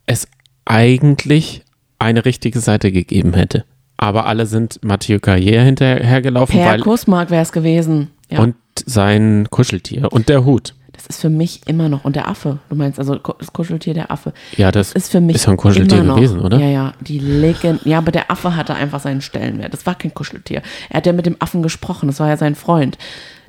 es 0.07 0.27
eigentlich 0.65 1.63
eine 1.99 2.25
richtige 2.25 2.59
Seite 2.59 2.91
gegeben 2.91 3.33
hätte. 3.33 3.65
Aber 3.97 4.25
alle 4.25 4.47
sind 4.47 4.83
Mathieu 4.83 5.19
Carrier 5.19 5.61
hinterhergelaufen, 5.61 6.59
Per 6.59 6.65
weil 6.71 6.81
Kussmark 6.81 7.29
wäre 7.29 7.43
es 7.43 7.51
gewesen. 7.51 8.09
Ja, 8.33 8.39
und 8.39 8.55
sein 8.85 9.47
Kuscheltier 9.49 10.11
und 10.11 10.29
der 10.29 10.45
Hut. 10.45 10.73
das 10.93 11.07
ist 11.07 11.21
für 11.21 11.29
mich 11.29 11.61
immer 11.65 11.89
noch. 11.89 12.05
Und 12.05 12.15
der 12.15 12.27
Affe, 12.27 12.59
du 12.69 12.75
meinst 12.75 12.99
also 12.99 13.15
das 13.15 13.51
Kuscheltier, 13.51 13.93
der 13.93 14.11
Affe. 14.11 14.33
Ja, 14.57 14.71
das 14.71 14.93
ist 14.93 15.11
für 15.11 15.21
mich 15.21 15.35
ist 15.35 15.45
ja 15.45 15.51
ein 15.51 15.57
Kuscheltier 15.57 16.01
gewesen, 16.03 16.39
oder? 16.39 16.57
Ja, 16.57 16.67
ja, 16.67 16.93
die 17.01 17.19
Legend. 17.19 17.85
Ja, 17.85 17.97
aber 17.97 18.11
der 18.11 18.31
Affe 18.31 18.55
hatte 18.55 18.73
einfach 18.75 18.99
seinen 18.99 19.21
Stellenwert. 19.21 19.73
Das 19.73 19.85
war 19.85 19.95
kein 19.95 20.13
Kuscheltier. 20.13 20.61
Er 20.89 20.97
hat 20.97 21.05
ja 21.05 21.13
mit 21.13 21.25
dem 21.25 21.35
Affen 21.39 21.61
gesprochen, 21.61 22.07
das 22.07 22.19
war 22.19 22.29
ja 22.29 22.37
sein 22.37 22.55
Freund. 22.55 22.97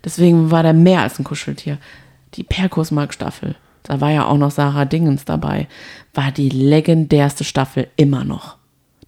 Deswegen 0.04 0.50
war 0.50 0.62
der 0.62 0.72
mehr 0.72 1.00
als 1.00 1.18
ein 1.18 1.24
Kuscheltier. 1.24 1.78
Die 2.34 2.42
Perkusmark-Staffel, 2.42 3.54
da 3.84 4.00
war 4.00 4.10
ja 4.10 4.26
auch 4.26 4.38
noch 4.38 4.50
Sarah 4.50 4.84
Dingens 4.84 5.24
dabei, 5.24 5.68
war 6.12 6.32
die 6.32 6.48
legendärste 6.48 7.44
Staffel 7.44 7.88
immer 7.96 8.24
noch. 8.24 8.56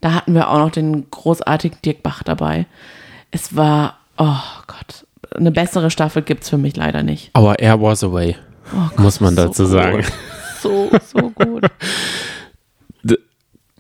Da 0.01 0.13
hatten 0.13 0.35
wir 0.35 0.51
auch 0.51 0.59
noch 0.59 0.71
den 0.71 1.11
großartigen 1.11 1.79
Dirk 1.85 2.03
Bach 2.03 2.23
dabei. 2.23 2.67
Es 3.31 3.57
war, 3.57 3.99
oh 4.19 4.37
Gott, 4.67 5.06
eine 5.37 5.51
bessere 5.53 5.91
Staffel 5.91 6.23
gibt 6.23 6.45
es 6.45 6.51
für 6.51 6.59
mich 6.59 6.77
leider 6.77 7.03
nicht. 7.03 7.31
Aber 7.33 7.59
Air 7.59 7.81
was 7.81 8.03
away, 8.05 8.37
Oh 8.73 8.89
Gott, 8.91 8.99
muss 8.99 9.21
man 9.21 9.35
so 9.37 9.45
dazu 9.47 9.63
gut. 9.65 9.73
sagen. 9.73 10.05
So, 10.63 10.91
so 11.13 11.31
gut. 11.31 11.65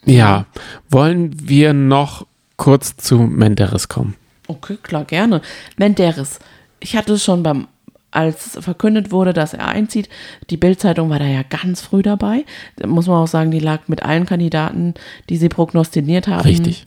Ja, 0.09 0.47
wollen 0.89 1.33
wir 1.49 1.73
noch 1.73 2.27
kurz 2.57 2.97
zu 2.97 3.19
Menderes 3.19 3.89
kommen? 3.89 4.15
Okay, 4.47 4.79
klar, 4.81 5.05
gerne. 5.05 5.43
Menderes. 5.77 6.39
Ich 6.79 6.97
hatte 6.97 7.15
es 7.15 7.25
schon 7.25 7.43
beim, 7.43 7.67
als 8.13 8.57
verkündet 8.61 9.11
wurde, 9.11 9.33
dass 9.33 9.53
er 9.53 9.67
einzieht, 9.67 10.09
die 10.49 10.57
Bildzeitung 10.57 11.11
war 11.11 11.19
da 11.19 11.25
ja 11.25 11.43
ganz 11.43 11.81
früh 11.81 12.03
dabei. 12.03 12.45
Da 12.77 12.87
muss 12.87 13.09
man 13.09 13.17
auch 13.21 13.27
sagen, 13.27 13.51
die 13.51 13.59
lag 13.59 13.89
mit 13.89 14.05
allen 14.05 14.27
Kandidaten, 14.27 14.95
die 15.29 15.37
sie 15.39 15.49
prognostiziert 15.49 16.29
haben. 16.29 16.43
Richtig. 16.43 16.85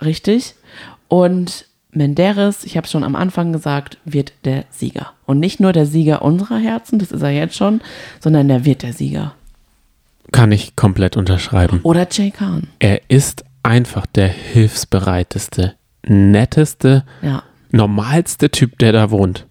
Richtig. 0.00 0.54
Und 1.08 1.66
Menderes, 1.96 2.64
ich 2.64 2.76
habe 2.76 2.84
es 2.86 2.90
schon 2.90 3.04
am 3.04 3.16
Anfang 3.16 3.52
gesagt, 3.52 3.98
wird 4.04 4.32
der 4.44 4.64
Sieger. 4.70 5.12
Und 5.26 5.40
nicht 5.40 5.60
nur 5.60 5.72
der 5.72 5.86
Sieger 5.86 6.22
unserer 6.22 6.58
Herzen, 6.58 6.98
das 6.98 7.12
ist 7.12 7.22
er 7.22 7.30
jetzt 7.30 7.56
schon, 7.56 7.80
sondern 8.20 8.48
der 8.48 8.64
wird 8.64 8.82
der 8.82 8.92
Sieger. 8.92 9.34
Kann 10.32 10.52
ich 10.52 10.74
komplett 10.76 11.16
unterschreiben. 11.16 11.80
Oder 11.82 12.06
Jay 12.10 12.30
Khan. 12.30 12.68
Er 12.78 13.00
ist 13.08 13.44
einfach 13.62 14.06
der 14.06 14.28
hilfsbereiteste, 14.28 15.74
netteste, 16.06 17.04
Ja. 17.22 17.42
normalste 17.70 18.50
Typ, 18.50 18.78
der 18.78 18.92
da 18.92 19.10
wohnt. 19.10 19.46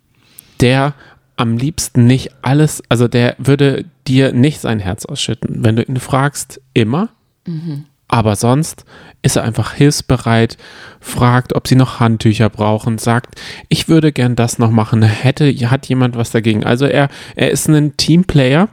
Der 0.62 0.94
am 1.36 1.58
liebsten 1.58 2.06
nicht 2.06 2.30
alles, 2.44 2.84
also 2.90 3.08
der 3.08 3.36
würde 3.40 3.86
dir 4.08 4.34
nicht 4.34 4.60
sein 4.60 4.80
Herz 4.80 5.06
ausschütten. 5.06 5.64
Wenn 5.64 5.76
du 5.76 5.84
ihn 5.84 5.98
fragst, 6.00 6.62
immer. 6.74 7.10
Aber 8.14 8.36
sonst 8.36 8.86
ist 9.24 9.38
er 9.38 9.44
einfach 9.44 9.74
hilfsbereit, 9.74 10.58
fragt, 11.00 11.56
ob 11.56 11.68
sie 11.68 11.74
noch 11.74 12.00
Handtücher 12.00 12.48
brauchen, 12.48 13.00
sagt, 13.00 13.42
ich 13.70 13.90
würde 13.90 14.12
gern 14.12 14.36
das 14.36 14.60
noch 14.60 14.70
machen, 14.70 15.02
hätte, 15.02 15.52
hat 15.52 15.88
jemand 15.88 16.16
was 16.16 16.30
dagegen. 16.30 16.64
Also 16.64 16.86
er, 16.86 17.10
er 17.36 17.50
ist 17.50 17.68
ein 17.68 17.98
Teamplayer 17.98 18.70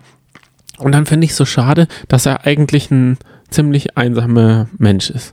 und 0.77 0.93
dann 0.93 1.07
finde 1.07 1.25
ich 1.25 1.35
so 1.35 1.47
schade, 1.47 1.89
dass 2.07 2.27
er 2.27 2.45
eigentlich 2.45 2.91
ein 2.91 3.17
ziemlich 3.49 3.97
einsamer 3.97 4.69
Mensch 4.77 5.09
ist. 5.09 5.33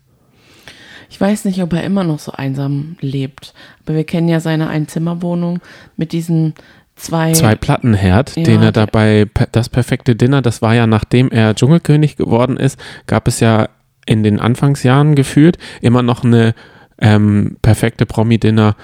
Ich 1.09 1.19
weiß 1.19 1.43
nicht, 1.43 1.61
ob 1.61 1.73
er 1.73 1.83
immer 1.83 2.05
noch 2.05 2.19
so 2.19 2.31
einsam 2.31 2.95
lebt. 3.01 3.53
Aber 3.83 3.97
wir 3.97 4.05
kennen 4.05 4.29
ja 4.29 4.39
seine 4.39 4.69
Einzimmerwohnung 4.69 5.59
mit 5.97 6.13
diesen 6.13 6.53
zwei. 6.95 7.33
Zwei 7.33 7.55
Plattenherd, 7.55 8.37
Ja, 8.37 8.43
den 8.43 8.63
er 8.63 8.71
dabei, 8.71 9.27
das 9.51 9.67
perfekte 9.67 10.15
Dinner, 10.15 10.41
das 10.41 10.61
war 10.61 10.75
ja 10.75 10.87
nachdem 10.87 11.29
er 11.29 11.55
Dschungelkönig 11.55 12.15
geworden 12.15 12.55
ist, 12.55 12.79
gab 13.05 13.27
es 13.27 13.41
ja 13.41 13.67
in 14.07 14.23
den 14.23 14.39
Anfangsjahren 14.39 15.13
gefühlt 15.15 15.57
immer 15.81 16.01
noch 16.01 16.23
eine 16.23 16.55
ähm, 16.99 17.57
perfekte 17.61 18.05
Promi-Dinner 18.05 18.75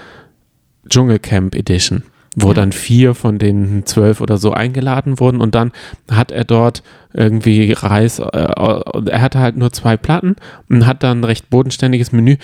Dschungelcamp 0.88 1.55
Edition, 1.55 2.03
wo 2.36 2.49
Ja. 2.49 2.53
dann 2.55 2.71
vier 2.71 3.15
von 3.15 3.39
den 3.39 3.86
zwölf 3.86 4.21
oder 4.21 4.38
so 4.38 4.51
eingeladen 4.51 5.19
wurden 5.19 5.41
und 5.41 5.55
dann 5.55 5.71
hat 6.11 6.32
er 6.32 6.43
dort 6.43 6.84
irgendwie 7.13 7.71
Reis, 7.71 8.19
äh, 8.19 8.26
er 8.32 9.21
hatte 9.21 9.39
halt 9.39 9.55
nur 9.57 9.71
zwei 9.71 9.97
Platten 9.97 10.36
und 10.69 10.86
hat 10.86 11.03
dann 11.03 11.21
ein 11.21 11.24
recht 11.24 11.49
bodenständiges 11.49 12.11
Menü. 12.11 12.38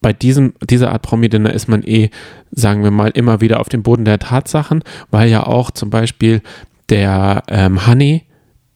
Bei 0.00 0.12
diesem, 0.12 0.54
dieser 0.68 0.90
Art 0.90 1.02
Promi-Dinner 1.02 1.52
ist 1.52 1.68
man 1.68 1.84
eh, 1.84 2.10
sagen 2.50 2.82
wir 2.82 2.90
mal, 2.90 3.10
immer 3.10 3.40
wieder 3.40 3.60
auf 3.60 3.68
dem 3.68 3.84
Boden 3.84 4.04
der 4.04 4.18
Tatsachen, 4.18 4.82
weil 5.12 5.30
ja 5.30 5.46
auch 5.46 5.70
zum 5.70 5.90
Beispiel 5.90 6.42
der 6.88 7.44
ähm, 7.48 7.86
Honey 7.86 8.24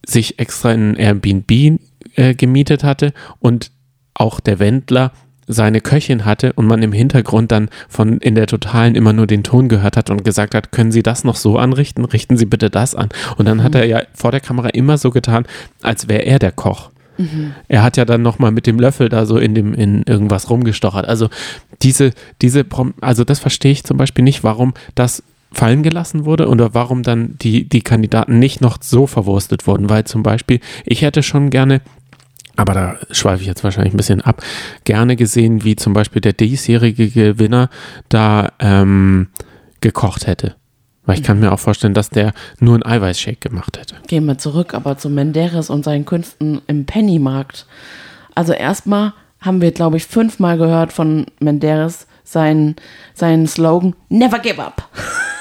sich 0.07 0.39
extra 0.39 0.71
in 0.73 0.93
ein 0.93 0.97
Airbnb 0.97 1.81
äh, 2.17 2.35
gemietet 2.35 2.85
hatte 2.85 3.13
und 3.41 3.71
auch 4.15 4.41
der 4.41 4.59
Wendler 4.59 5.13
seine 5.47 5.81
Köchin 5.81 6.25
hatte 6.25 6.53
und 6.55 6.67
man 6.67 6.83
im 6.83 6.93
Hintergrund 6.93 7.53
dann 7.53 7.69
von 7.89 8.19
in 8.19 8.35
der 8.35 8.49
Totalen 8.49 8.97
immer 8.97 9.13
nur 9.13 9.29
den 9.29 9.45
Ton 9.45 9.69
gehört 9.69 9.97
hat 9.97 10.11
und 10.11 10.25
gesagt 10.25 10.55
hat, 10.55 10.73
können 10.73 10.91
Sie 10.91 11.05
das 11.05 11.23
noch 11.23 11.37
so 11.37 11.57
anrichten? 11.57 12.05
Richten 12.05 12.37
Sie 12.37 12.47
bitte 12.47 12.69
das 12.69 12.97
an. 12.97 13.11
Und 13.37 13.47
dann 13.47 13.63
hat 13.63 13.77
er 13.77 13.85
ja 13.85 14.03
vor 14.13 14.33
der 14.33 14.41
Kamera 14.41 14.71
immer 14.71 14.99
so 14.99 15.11
getan, 15.11 15.47
als 15.83 16.09
wäre 16.09 16.23
er 16.23 16.41
der 16.41 16.51
Koch. 16.51 16.91
Er 17.69 17.83
hat 17.83 17.97
ja 17.97 18.05
dann 18.05 18.23
nochmal 18.23 18.51
mit 18.51 18.67
dem 18.67 18.79
Löffel 18.79 19.09
da 19.09 19.25
so 19.25 19.39
in 19.39 19.55
dem, 19.55 19.73
in 19.73 20.03
irgendwas 20.03 20.51
rumgestochert. 20.51 21.07
Also 21.07 21.29
diese, 21.83 22.13
diese, 22.43 22.65
also 23.01 23.25
das 23.25 23.39
verstehe 23.39 23.73
ich 23.73 23.85
zum 23.85 23.97
Beispiel 23.97 24.25
nicht, 24.25 24.45
warum 24.45 24.75
das 24.95 25.23
fallen 25.53 25.83
gelassen 25.83 26.25
wurde 26.25 26.49
oder 26.49 26.75
warum 26.75 27.03
dann 27.03 27.37
die, 27.41 27.69
die 27.69 27.81
Kandidaten 27.81 28.39
nicht 28.39 28.61
noch 28.61 28.79
so 28.81 29.07
verwurstet 29.07 29.67
wurden, 29.67 29.89
weil 29.89 30.05
zum 30.05 30.23
Beispiel, 30.23 30.61
ich 30.85 31.03
hätte 31.03 31.23
schon 31.23 31.51
gerne, 31.51 31.81
aber 32.57 32.75
da 32.75 32.97
schweife 33.11 33.43
ich 33.43 33.47
jetzt 33.47 33.65
wahrscheinlich 33.65 33.95
ein 33.95 33.99
bisschen 33.99 34.23
ab, 34.23 34.43
gerne 34.85 35.17
gesehen, 35.17 35.65
wie 35.65 35.77
zum 35.77 35.93
Beispiel 35.93 36.21
der 36.21 36.33
diesjährige 36.33 37.09
Gewinner 37.09 37.69
da 38.09 38.53
ähm, 38.59 39.29
gekocht 39.81 40.27
hätte. 40.27 40.57
Weil 41.05 41.19
ich 41.19 41.23
kann 41.23 41.39
mir 41.39 41.53
auch 41.53 41.61
vorstellen, 41.61 41.95
dass 41.95 42.11
der 42.11 42.33
nur 42.59 42.75
einen 42.75 42.85
Eiweißshake 42.85 43.49
gemacht 43.49 43.79
hätte. 43.79 43.95
Gehen 44.09 44.27
wir 44.27 44.39
zurück, 44.39 44.75
aber 44.75 44.99
zu 44.99 45.09
Menderes 45.09 45.71
und 45.71 45.85
seinen 45.85 46.05
Künsten 46.05 46.61
im 46.67 46.85
Pennymarkt. 46.85 47.67
Also 48.35 48.53
erstmal 48.53 49.13
haben 49.41 49.61
wir, 49.61 49.71
glaube 49.71 49.99
ich, 49.99 50.07
fünfmal 50.07 50.59
gehört 50.59 50.93
von 50.93 51.27
Menderes 51.39 52.09
seinen, 52.25 52.75
seinen 53.15 53.47
Slogan 53.47 53.95
Never 54.09 54.41
give 54.41 54.61
up. 54.63 54.89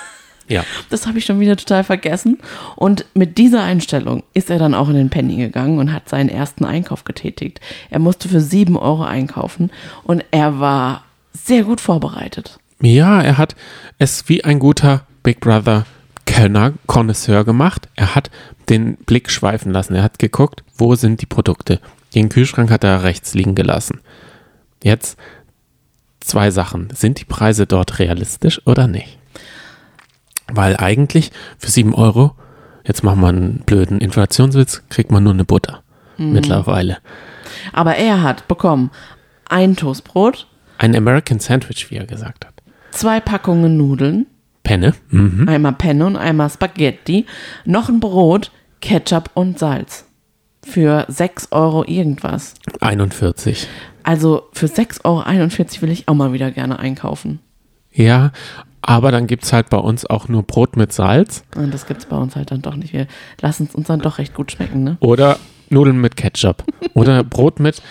Ja. 0.48 0.64
Das 0.90 1.08
habe 1.08 1.18
ich 1.18 1.26
schon 1.26 1.40
wieder 1.40 1.58
total 1.58 1.84
vergessen. 1.84 2.38
Und 2.76 3.06
mit 3.14 3.38
dieser 3.38 3.64
Einstellung 3.64 4.24
ist 4.34 4.50
er 4.50 4.60
dann 4.60 4.74
auch 4.74 4.90
in 4.90 4.96
den 4.96 5.10
Penny 5.10 5.38
gegangen 5.38 5.80
und 5.80 5.92
hat 5.92 6.10
seinen 6.10 6.30
ersten 6.30 6.66
Einkauf 6.66 7.04
getätigt. 7.04 7.60
Er 7.90 8.00
musste 8.00 8.30
für 8.30 8.42
sieben 8.42 8.78
Euro 8.78 9.04
einkaufen 9.04 9.72
und 10.04 10.24
er 10.32 10.60
war 10.60 11.04
sehr 11.34 11.64
gut 11.64 11.82
vorbereitet. 11.82 12.60
Ja, 12.82 13.22
er 13.22 13.38
hat 13.38 13.56
es 13.98 14.28
wie 14.30 14.44
ein 14.44 14.60
guter 14.60 15.06
Big 15.24 15.40
Brother 15.40 15.86
Könner, 16.26 16.74
Connoisseur 16.88 17.44
gemacht. 17.44 17.88
Er 17.96 18.16
hat 18.16 18.30
den 18.70 18.98
Blick 18.98 19.30
schweifen 19.30 19.72
lassen. 19.72 19.96
Er 19.96 20.04
hat 20.04 20.20
geguckt, 20.20 20.64
wo 20.78 20.96
sind 20.96 21.22
die 21.22 21.28
Produkte. 21.28 21.80
Den 22.14 22.30
Kühlschrank 22.30 22.72
hat 22.72 22.84
er 22.84 23.04
rechts 23.04 23.34
liegen 23.34 23.56
gelassen. 23.56 24.02
Jetzt 24.84 25.18
zwei 26.20 26.52
Sachen. 26.52 26.90
Sind 26.94 27.20
die 27.20 27.26
Preise 27.26 27.68
dort 27.68 28.00
realistisch 28.00 28.62
oder 28.66 28.88
nicht? 28.88 29.18
Weil 30.52 30.78
eigentlich 30.78 31.32
für 31.58 31.72
7 31.72 31.94
Euro, 31.96 32.36
jetzt 32.86 33.04
machen 33.04 33.22
wir 33.22 33.30
einen 33.30 33.60
blöden 33.66 34.00
Inflationswitz, 34.00 34.84
kriegt 34.90 35.12
man 35.12 35.24
nur 35.24 35.34
eine 35.34 35.46
Butter 35.46 35.82
mittlerweile. 36.18 36.98
Aber 37.74 37.96
er 37.96 38.22
hat 38.22 38.48
bekommen 38.48 38.92
ein 39.50 39.76
Toastbrot, 39.76 40.48
Ein 40.78 40.96
American 40.96 41.40
Sandwich, 41.40 41.90
wie 41.90 41.96
er 41.96 42.06
gesagt 42.06 42.46
hat. 42.46 42.54
zwei 42.92 43.20
Packungen 43.20 43.76
Nudeln, 43.78 44.26
Penne. 44.64 44.94
Mhm. 45.10 45.48
einmal 45.50 45.74
Penne 45.74 46.06
und 46.06 46.16
einmal 46.16 46.50
Spaghetti, 46.50 47.26
noch 47.66 47.90
ein 47.90 48.00
Brot, 48.00 48.52
Ketchup 48.82 49.30
und 49.34 49.60
Salz. 49.60 50.06
Für 50.64 51.06
6 51.08 51.52
Euro 51.52 51.84
irgendwas. 51.86 52.56
41. 52.82 53.68
Also 54.04 54.44
für 54.54 54.66
6,41 54.68 55.04
Euro 55.04 55.82
will 55.82 55.92
ich 55.92 56.08
auch 56.08 56.14
mal 56.16 56.34
wieder 56.34 56.50
gerne 56.52 56.80
einkaufen. 56.80 57.40
Ja, 57.92 58.32
aber 58.88 59.12
dann 59.12 59.26
gibt 59.26 59.44
es 59.44 59.52
halt 59.52 59.70
bei 59.70 59.78
uns 59.78 60.06
auch 60.06 60.28
nur 60.28 60.44
Brot 60.44 60.78
mit 60.78 60.94
Salz 60.94 61.44
Und 61.56 61.74
das 61.74 61.88
gibt 61.88 62.02
es 62.02 62.06
bei 62.06 62.16
uns 62.18 62.36
halt 62.36 62.52
dann 62.52 62.62
doch 62.62 62.76
nicht. 62.76 62.94
Wir 62.94 63.08
lassen 63.42 63.68
es 63.68 63.76
uns 63.76 63.88
dann 63.88 64.00
doch 64.00 64.20
recht 64.20 64.34
gut 64.34 64.52
schmecken, 64.52 64.84
ne? 64.84 64.98
oder 65.00 65.40
Nudeln 65.70 66.00
mit 66.00 66.16
Ketchup 66.16 66.64
oder 66.94 67.24
Brot 67.24 67.60
mit. 67.60 67.82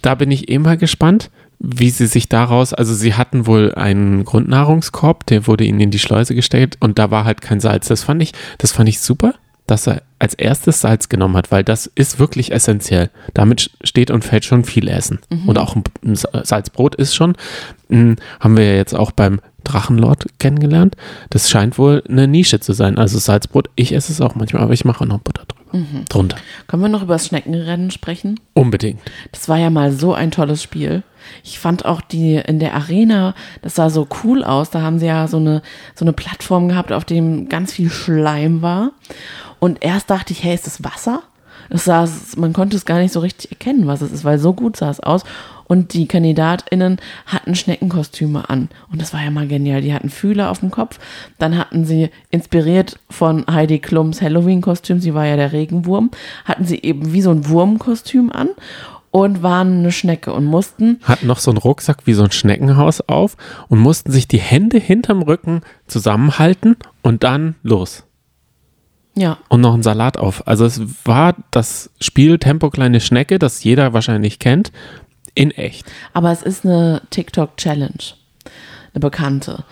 Da 0.00 0.14
bin 0.14 0.30
ich 0.30 0.50
eh 0.50 0.58
mal 0.58 0.78
gespannt, 0.78 1.30
wie 1.58 1.90
sie 1.90 2.06
sich 2.06 2.28
daraus, 2.28 2.72
also 2.72 2.94
sie 2.94 3.14
hatten 3.14 3.46
wohl 3.46 3.74
einen 3.74 4.24
Grundnahrungskorb, 4.24 5.26
der 5.26 5.46
wurde 5.46 5.64
ihnen 5.64 5.78
in 5.80 5.90
die 5.90 5.98
Schleuse 5.98 6.34
gestellt 6.34 6.76
und 6.80 6.98
da 6.98 7.10
war 7.10 7.24
halt 7.24 7.40
kein 7.40 7.60
Salz. 7.60 7.86
Das 7.88 8.02
fand 8.02 8.22
ich, 8.22 8.32
das 8.58 8.72
fand 8.72 8.88
ich 8.88 9.00
super, 9.00 9.34
dass 9.66 9.86
er 9.86 10.02
als 10.18 10.34
erstes 10.34 10.80
Salz 10.80 11.08
genommen 11.08 11.36
hat, 11.36 11.52
weil 11.52 11.62
das 11.62 11.86
ist 11.86 12.18
wirklich 12.18 12.50
essentiell. 12.50 13.10
Damit 13.34 13.70
steht 13.84 14.10
und 14.10 14.24
fällt 14.24 14.44
schon 14.44 14.64
viel 14.64 14.88
Essen. 14.88 15.20
Und 15.46 15.58
auch 15.58 15.76
ein 15.76 16.16
Salzbrot 16.16 16.96
ist 16.96 17.14
schon, 17.14 17.36
mh, 17.88 18.16
haben 18.40 18.56
wir 18.56 18.64
ja 18.64 18.74
jetzt 18.76 18.94
auch 18.94 19.12
beim 19.12 19.40
Drachenlord 19.64 20.26
kennengelernt. 20.38 20.96
Das 21.30 21.50
scheint 21.50 21.78
wohl 21.78 22.02
eine 22.08 22.28
Nische 22.28 22.60
zu 22.60 22.72
sein. 22.72 22.98
Also 22.98 23.18
Salzbrot, 23.18 23.70
ich 23.76 23.92
esse 23.92 24.12
es 24.12 24.20
auch 24.20 24.34
manchmal, 24.34 24.62
aber 24.62 24.72
ich 24.72 24.84
mache 24.84 25.04
auch 25.04 25.08
noch 25.08 25.20
Butter 25.20 25.44
drüber. 25.46 25.62
Drunter. 26.08 26.36
Können 26.66 26.82
wir 26.82 26.88
noch 26.88 27.02
über 27.02 27.14
das 27.14 27.26
Schneckenrennen 27.26 27.90
sprechen? 27.90 28.38
Unbedingt. 28.52 29.00
Das 29.32 29.48
war 29.48 29.56
ja 29.56 29.70
mal 29.70 29.92
so 29.92 30.12
ein 30.12 30.30
tolles 30.30 30.62
Spiel. 30.62 31.02
Ich 31.44 31.58
fand 31.58 31.84
auch 31.84 32.00
die 32.00 32.34
in 32.36 32.58
der 32.58 32.74
Arena, 32.74 33.34
das 33.62 33.76
sah 33.76 33.88
so 33.88 34.06
cool 34.22 34.44
aus. 34.44 34.70
Da 34.70 34.82
haben 34.82 34.98
sie 34.98 35.06
ja 35.06 35.28
so 35.28 35.38
eine, 35.38 35.62
so 35.94 36.04
eine 36.04 36.12
Plattform 36.12 36.68
gehabt, 36.68 36.92
auf 36.92 37.04
dem 37.04 37.48
ganz 37.48 37.72
viel 37.72 37.90
Schleim 37.90 38.60
war. 38.60 38.90
Und 39.60 39.82
erst 39.82 40.10
dachte 40.10 40.32
ich, 40.32 40.42
hey, 40.44 40.54
ist 40.54 40.66
das 40.66 40.84
Wasser? 40.84 41.22
Das 41.70 41.84
sah, 41.84 42.06
man 42.36 42.52
konnte 42.52 42.76
es 42.76 42.84
gar 42.84 42.98
nicht 42.98 43.12
so 43.12 43.20
richtig 43.20 43.50
erkennen, 43.50 43.86
was 43.86 44.02
es 44.02 44.12
ist, 44.12 44.24
weil 44.24 44.38
so 44.38 44.52
gut 44.52 44.76
sah 44.76 44.90
es 44.90 45.00
aus. 45.00 45.24
Und 45.72 45.94
die 45.94 46.06
KandidatInnen 46.06 46.98
hatten 47.24 47.54
Schneckenkostüme 47.54 48.50
an. 48.50 48.68
Und 48.90 49.00
das 49.00 49.14
war 49.14 49.24
ja 49.24 49.30
mal 49.30 49.48
genial. 49.48 49.80
Die 49.80 49.94
hatten 49.94 50.10
Fühler 50.10 50.50
auf 50.50 50.60
dem 50.60 50.70
Kopf. 50.70 50.98
Dann 51.38 51.56
hatten 51.56 51.86
sie, 51.86 52.10
inspiriert 52.30 52.98
von 53.08 53.46
Heidi 53.50 53.78
Klums 53.78 54.20
Halloween-Kostüm, 54.20 55.00
sie 55.00 55.14
war 55.14 55.24
ja 55.24 55.36
der 55.36 55.52
Regenwurm, 55.52 56.10
hatten 56.44 56.66
sie 56.66 56.82
eben 56.82 57.14
wie 57.14 57.22
so 57.22 57.30
ein 57.30 57.48
Wurmkostüm 57.48 58.30
an 58.30 58.50
und 59.12 59.42
waren 59.42 59.78
eine 59.78 59.92
Schnecke 59.92 60.34
und 60.34 60.44
mussten, 60.44 61.00
Hatten 61.04 61.26
noch 61.26 61.38
so 61.38 61.50
einen 61.50 61.56
Rucksack 61.56 62.06
wie 62.06 62.12
so 62.12 62.24
ein 62.24 62.32
Schneckenhaus 62.32 63.00
auf 63.00 63.38
und 63.70 63.78
mussten 63.78 64.12
sich 64.12 64.28
die 64.28 64.40
Hände 64.40 64.76
hinterm 64.76 65.22
Rücken 65.22 65.62
zusammenhalten 65.86 66.76
und 67.00 67.24
dann 67.24 67.54
los. 67.62 68.04
ja, 69.14 69.38
Und 69.48 69.62
noch 69.62 69.72
einen 69.72 69.82
Salat 69.82 70.18
auf. 70.18 70.46
Also 70.46 70.66
es 70.66 70.82
war 71.06 71.34
das 71.50 71.88
Spiel 71.98 72.38
Tempo 72.38 72.68
kleine 72.68 73.00
Schnecke, 73.00 73.38
das 73.38 73.64
jeder 73.64 73.94
wahrscheinlich 73.94 74.38
kennt, 74.38 74.70
in 75.34 75.50
echt. 75.52 75.90
aber 76.12 76.30
es 76.30 76.42
ist 76.42 76.64
eine 76.64 77.02
TikTok-Challenge, 77.10 78.14
eine 78.92 79.00
bekannte. 79.00 79.64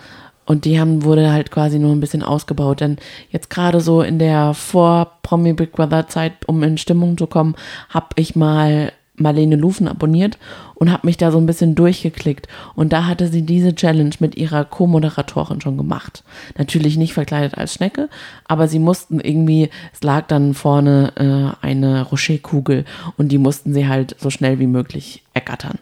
Und 0.45 0.65
die 0.65 0.79
haben, 0.79 1.03
wurde 1.03 1.31
halt 1.31 1.51
quasi 1.51 1.79
nur 1.79 1.91
ein 1.91 1.99
bisschen 1.99 2.23
ausgebaut. 2.23 2.81
Denn 2.81 2.97
jetzt 3.29 3.49
gerade 3.49 3.79
so 3.79 4.01
in 4.01 4.19
der 4.19 4.53
Vor-Promi 4.53 5.53
Big 5.53 5.71
Brother 5.71 6.07
Zeit, 6.07 6.33
um 6.47 6.63
in 6.63 6.77
Stimmung 6.77 7.17
zu 7.17 7.27
kommen, 7.27 7.55
habe 7.89 8.07
ich 8.15 8.35
mal 8.35 8.91
Marlene 9.21 9.55
Lufen 9.55 9.87
abonniert 9.87 10.37
und 10.75 10.91
habe 10.91 11.07
mich 11.07 11.17
da 11.17 11.31
so 11.31 11.37
ein 11.37 11.45
bisschen 11.45 11.75
durchgeklickt. 11.75 12.47
Und 12.75 12.93
da 12.93 13.05
hatte 13.05 13.27
sie 13.27 13.43
diese 13.43 13.75
Challenge 13.75 14.15
mit 14.19 14.35
ihrer 14.35 14.65
Co-Moderatorin 14.65 15.61
schon 15.61 15.77
gemacht. 15.77 16.23
Natürlich 16.57 16.97
nicht 16.97 17.13
verkleidet 17.13 17.57
als 17.57 17.73
Schnecke, 17.73 18.09
aber 18.47 18.67
sie 18.67 18.79
mussten 18.79 19.19
irgendwie, 19.19 19.69
es 19.93 20.03
lag 20.03 20.27
dann 20.27 20.53
vorne 20.53 21.13
äh, 21.61 21.65
eine 21.65 22.03
Rocherkugel 22.03 22.85
und 23.17 23.29
die 23.29 23.37
mussten 23.37 23.73
sie 23.73 23.87
halt 23.87 24.15
so 24.19 24.29
schnell 24.29 24.59
wie 24.59 24.67
möglich 24.67 25.23
ergattern. 25.33 25.79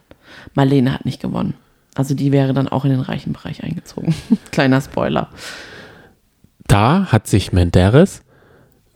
Marlene 0.54 0.92
hat 0.92 1.04
nicht 1.04 1.20
gewonnen. 1.20 1.54
Also 1.94 2.14
die 2.14 2.32
wäre 2.32 2.54
dann 2.54 2.68
auch 2.68 2.84
in 2.84 2.90
den 2.90 3.00
reichen 3.00 3.32
Bereich 3.32 3.64
eingezogen. 3.64 4.14
Kleiner 4.52 4.80
Spoiler. 4.80 5.28
Da 6.66 7.06
hat 7.10 7.26
sich 7.26 7.52
Menderes 7.52 8.22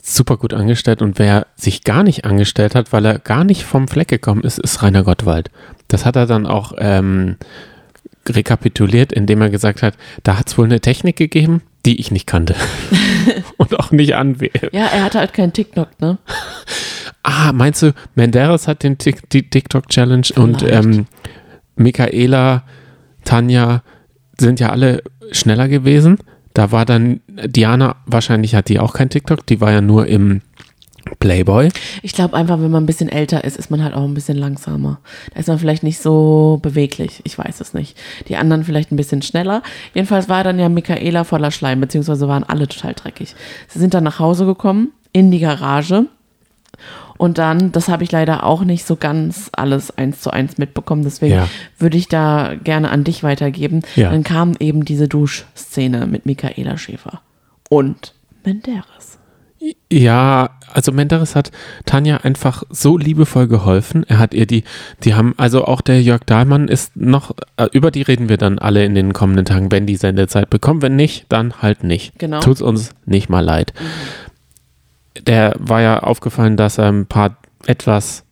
super 0.07 0.37
gut 0.37 0.53
angestellt 0.53 1.01
und 1.01 1.19
wer 1.19 1.47
sich 1.57 1.83
gar 1.83 2.03
nicht 2.03 2.27
angestellt 2.27 2.75
hat, 2.75 2.93
weil 2.93 3.07
er 3.07 3.19
gar 3.19 3.43
nicht 3.43 3.65
vom 3.65 3.89
Fleck 3.89 4.09
gekommen 4.09 4.43
ist, 4.43 4.59
ist 4.59 4.83
Rainer 4.83 5.03
Gottwald. 5.03 5.51
Das 5.89 6.05
hat 6.05 6.15
er 6.15 6.27
dann 6.27 6.47
auch 6.47 6.75
ähm, 6.77 7.37
rekapituliert, 8.29 9.15
indem 9.15 9.41
er 9.41 9.49
gesagt 9.49 9.83
hat, 9.83 9.95
da 10.23 10.39
hat 10.39 10.49
es 10.49 10.59
wohl 10.59 10.67
eine 10.67 10.81
Technik 10.81 11.17
gegeben, 11.17 11.63
die 11.87 11.99
ich 11.99 12.11
nicht 12.11 12.27
kannte 12.27 12.55
und 13.57 13.79
auch 13.79 13.93
nicht 13.93 14.15
anwähle. 14.15 14.69
Ja, 14.73 14.87
er 14.87 15.05
hatte 15.05 15.19
halt 15.21 15.33
keinen 15.33 15.53
TikTok, 15.53 15.89
ne? 16.01 16.19
Ah, 17.27 17.53
meinst 17.55 17.81
du, 17.81 17.95
Menderes 18.15 18.69
hat 18.69 18.83
den 18.83 18.99
Tik 18.99 19.31
die 19.31 19.49
TikTok-Challenge 19.49 20.27
und 20.37 20.63
ähm, 20.63 21.07
Michaela, 21.75 22.65
Tanja 23.25 23.83
sind 24.39 24.61
ja 24.61 24.69
alle 24.69 25.03
schneller 25.33 25.69
gewesen. 25.69 26.19
Da 26.55 26.73
war 26.73 26.85
dann 26.85 27.21
Diana, 27.29 27.97
wahrscheinlich 28.07 28.55
hat 28.55 28.69
die 28.69 28.79
auch 28.79 28.95
kein 28.95 29.11
TikTok, 29.11 29.45
die 29.47 29.61
war 29.61 29.73
ja 29.73 29.81
nur 29.81 30.07
im 30.07 30.41
Playboy. 31.19 31.69
Ich 32.03 32.13
glaube 32.13 32.37
einfach, 32.37 32.61
wenn 32.61 32.71
man 32.71 32.85
ein 32.85 32.87
bisschen 32.87 33.09
älter 33.09 33.45
ist, 33.45 33.57
ist 33.57 33.71
man 33.71 33.83
halt 33.83 33.95
auch 33.95 34.05
ein 34.05 34.15
bisschen 34.15 34.39
langsamer. 34.39 35.01
Da 35.33 35.41
ist 35.41 35.49
man 35.49 35.59
vielleicht 35.59 35.83
nicht 35.83 35.99
so 35.99 36.59
beweglich. 36.63 37.21
Ich 37.25 37.37
weiß 37.37 37.61
es 37.61 37.75
nicht. 37.75 37.99
Die 38.29 38.37
anderen 38.37 38.65
vielleicht 38.65 38.91
ein 38.91 38.97
bisschen 38.97 39.21
schneller. 39.23 39.63
Jedenfalls 39.93 40.29
war 40.29 40.45
dann 40.45 40.59
ja 40.59 40.69
Michaela 40.69 41.25
voller 41.25 41.51
Schleim, 41.51 41.81
beziehungsweise 41.81 42.29
waren 42.29 42.45
alle 42.45 42.69
total 42.69 42.95
dreckig. 42.95 43.35
Sie 43.69 43.79
sind 43.79 43.93
dann 43.93 44.05
nach 44.05 44.19
Hause 44.19 44.47
gekommen, 44.47 44.93
in 45.13 45.31
die 45.31 45.41
Garage 45.41 46.07
und 47.19 47.39
dann, 47.39 47.73
das 47.73 47.89
habe 47.89 48.05
ich 48.05 48.13
leider 48.13 48.45
auch 48.45 48.65
nicht 48.65 48.85
so 48.87 48.97
ganz 48.97 49.51
alles 49.53 49.97
eins 49.97 50.21
zu 50.21 50.31
eins 50.31 50.59
mitbekommen, 50.59 51.03
deswegen 51.05 51.35
Ja. 51.35 51.49
würde 51.79 51.97
ich 51.97 52.09
da 52.09 52.55
gerne 52.63 52.91
an 52.91 53.05
dich 53.05 53.23
weitergeben. 53.23 53.83
Ja. 53.97 54.11
Dann 54.11 54.25
kam 54.25 54.55
eben 54.59 54.85
diese 54.85 55.09
Duschszene 55.09 56.07
mit 56.07 56.27
Michaela 56.27 56.77
Schäfer 56.77 57.21
und 57.69 58.15
Menderes. 58.45 59.19
Ja, 59.91 60.51
also 60.75 60.93
Menderes 60.93 61.35
hat 61.35 61.51
Tanja 61.87 62.19
einfach 62.19 62.65
so 62.69 62.99
liebevoll 62.99 63.49
geholfen. 63.49 64.05
Er 64.07 64.19
hat 64.19 64.35
ihr 64.35 64.45
die, 64.47 64.65
die 65.05 65.15
haben, 65.15 65.33
also 65.39 65.65
auch 65.65 65.81
der 65.81 66.03
Jörg 66.03 66.21
Dahlmann 66.25 66.69
ist 66.69 66.97
noch, 66.97 67.31
äh, 67.57 67.69
über 67.73 67.91
die 67.91 68.03
reden 68.03 68.29
wir 68.29 68.37
dann 68.37 68.59
alle 68.59 68.85
in 68.85 68.95
den 68.95 69.15
kommenden 69.15 69.47
Tagen, 69.47 69.73
wenn 69.73 69.87
die 69.87 69.97
Sendezeit 69.97 70.51
bekommen. 70.51 70.83
Wenn 70.83 70.97
nicht, 70.97 71.25
dann 71.31 71.63
halt 71.63 71.83
nicht. 71.83 72.19
Genau. 72.19 72.41
Tut's 72.41 72.61
uns 72.61 72.95
nicht 73.07 73.31
mal 73.31 73.41
leid. 73.41 73.73
Der 75.23 75.55
war 75.59 75.81
ja 75.81 76.01
aufgefallen, 76.01 76.57
dass 76.57 76.79
er 76.79 76.89
ein 76.91 77.07
paar 77.07 77.37
etwas, 77.67 78.25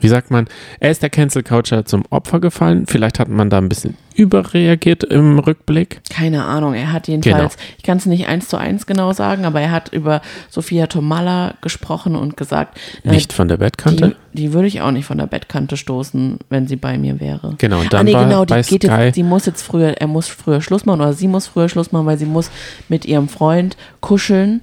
wie 0.00 0.08
sagt 0.08 0.30
man, 0.30 0.48
er 0.80 0.90
ist 0.90 1.02
der 1.02 1.08
Cancel 1.10 1.42
Culture 1.42 1.84
zum 1.84 2.02
Opfer 2.10 2.40
gefallen. 2.40 2.86
Vielleicht 2.86 3.18
hat 3.20 3.28
man 3.28 3.48
da 3.48 3.58
ein 3.58 3.68
bisschen 3.68 3.96
überreagiert 4.16 5.02
im 5.04 5.38
Rückblick. 5.38 6.00
Keine 6.10 6.44
Ahnung, 6.44 6.74
er 6.74 6.92
hat 6.92 7.08
jedenfalls, 7.08 7.56
Genau. 7.56 7.66
ich 7.78 7.84
kann 7.84 7.96
es 7.98 8.06
nicht 8.06 8.26
eins 8.26 8.48
zu 8.48 8.56
eins 8.56 8.86
genau 8.86 9.12
sagen, 9.12 9.44
aber 9.44 9.60
er 9.60 9.70
hat 9.70 9.92
über 9.92 10.20
Sophia 10.50 10.88
Tomalla 10.88 11.54
gesprochen 11.62 12.16
und 12.16 12.36
gesagt, 12.36 12.78
äh, 13.04 13.10
Nicht 13.10 13.32
von 13.32 13.48
der 13.48 13.56
Bettkante. 13.56 14.16
Die, 14.32 14.42
die 14.42 14.52
würde 14.52 14.68
ich 14.68 14.82
auch 14.82 14.90
nicht 14.90 15.06
von 15.06 15.18
der 15.18 15.26
Bettkante 15.26 15.76
stoßen, 15.76 16.38
wenn 16.48 16.66
sie 16.68 16.76
bei 16.76 16.98
mir 16.98 17.18
wäre. 17.20 17.54
Genau, 17.58 17.80
und 17.80 17.86
ah, 17.86 17.98
dann 17.98 18.06
nee, 18.06 18.14
war 18.14 18.24
genau, 18.24 18.44
die 18.44 18.54
geht 18.62 18.84
jetzt, 18.84 19.16
die 19.16 19.22
muss 19.22 19.46
jetzt 19.46 19.62
früher, 19.62 19.94
er 20.00 20.06
muss 20.06 20.28
früher 20.28 20.60
Schluss 20.60 20.84
machen 20.84 21.00
oder 21.00 21.12
sie 21.12 21.28
muss 21.28 21.46
früher 21.46 21.68
Schluss 21.68 21.92
machen, 21.92 22.06
weil 22.06 22.18
sie 22.18 22.26
muss 22.26 22.50
mit 22.88 23.04
ihrem 23.04 23.28
Freund 23.28 23.76
kuscheln 24.00 24.60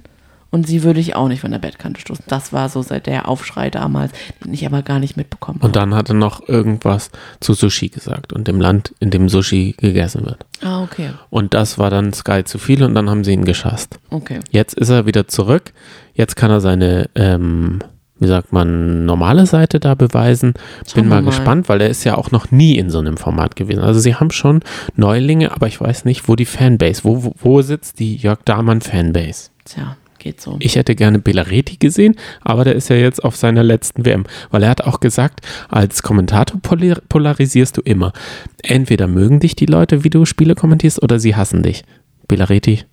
und 0.52 0.66
sie 0.68 0.84
würde 0.84 1.00
ich 1.00 1.16
auch 1.16 1.26
nicht 1.26 1.40
von 1.40 1.50
der 1.50 1.58
Bettkante 1.58 2.00
stoßen. 2.00 2.24
Das 2.28 2.52
war 2.52 2.68
so 2.68 2.80
seit 2.82 3.06
der 3.06 3.26
Aufschrei 3.28 3.70
damals, 3.70 4.12
den 4.44 4.54
ich 4.54 4.64
aber 4.64 4.82
gar 4.82 5.00
nicht 5.00 5.16
mitbekommen 5.16 5.58
Und 5.60 5.74
dann 5.74 5.94
hat 5.94 6.08
er 6.10 6.14
noch 6.14 6.48
irgendwas 6.48 7.10
zu 7.40 7.54
Sushi 7.54 7.88
gesagt 7.88 8.32
und 8.32 8.46
dem 8.46 8.60
Land, 8.60 8.94
in 9.00 9.10
dem 9.10 9.28
Sushi 9.28 9.74
gegessen 9.76 10.24
wird. 10.24 10.46
Ah, 10.62 10.82
okay, 10.84 11.10
Und 11.30 11.54
das 11.54 11.78
war 11.78 11.90
dann 11.90 12.12
Sky 12.12 12.44
zu 12.44 12.58
viel 12.58 12.84
und 12.84 12.94
dann 12.94 13.10
haben 13.10 13.24
sie 13.24 13.32
ihn 13.32 13.44
geschasst. 13.44 13.98
okay. 14.10 14.38
Jetzt 14.50 14.74
ist 14.74 14.90
er 14.90 15.06
wieder 15.06 15.26
zurück. 15.26 15.72
Jetzt 16.14 16.36
kann 16.36 16.50
er 16.52 16.60
seine, 16.60 17.08
ähm, 17.16 17.80
wie 18.18 18.28
sagt 18.28 18.52
man, 18.52 19.04
normale 19.06 19.46
Seite 19.46 19.80
da 19.80 19.94
beweisen. 19.94 20.54
Bin 20.94 21.08
mal 21.08 21.22
mal. 21.22 21.30
gespannt, 21.30 21.68
weil 21.68 21.80
er 21.80 21.88
ist 21.88 22.04
ja 22.04 22.16
auch 22.16 22.30
noch 22.30 22.52
nie 22.52 22.76
in 22.78 22.90
so 22.90 22.98
einem 23.00 23.16
Format 23.16 23.56
gewesen. 23.56 23.80
Also 23.80 23.98
sie 23.98 24.14
haben 24.14 24.30
schon 24.30 24.60
Neulinge, 24.94 25.50
aber 25.50 25.66
ich 25.66 25.80
weiß 25.80 26.04
nicht, 26.04 26.28
wo 26.28 26.36
die 26.36 26.44
Fanbase, 26.44 27.02
wo, 27.04 27.24
wo, 27.24 27.34
wo 27.38 27.62
sitzt 27.62 27.98
die 27.98 28.14
Jörg 28.16 28.40
Dahmann 28.44 28.82
Fanbase? 28.82 29.48
Tja, 29.64 29.96
geht 30.22 30.40
so. 30.40 30.56
Ich 30.60 30.76
hätte 30.76 30.94
gerne 30.94 31.18
Belareti 31.18 31.76
gesehen, 31.76 32.16
aber 32.40 32.64
der 32.64 32.74
ist 32.74 32.88
ja 32.88 32.96
jetzt 32.96 33.22
auf 33.22 33.36
seiner 33.36 33.62
letzten 33.62 34.06
WM, 34.06 34.24
weil 34.50 34.62
er 34.62 34.70
hat 34.70 34.82
auch 34.82 35.00
gesagt, 35.00 35.40
als 35.68 36.02
Kommentator 36.02 36.60
polar 36.60 37.00
polarisierst 37.08 37.76
du 37.76 37.82
immer. 37.82 38.12
Entweder 38.62 39.08
mögen 39.08 39.40
dich 39.40 39.56
die 39.56 39.66
Leute, 39.66 40.04
wie 40.04 40.10
du 40.10 40.24
Spiele 40.24 40.54
kommentierst, 40.54 41.02
oder 41.02 41.18
sie 41.18 41.36
hassen 41.36 41.62
dich. 41.62 41.84
Belareti, 42.28 42.84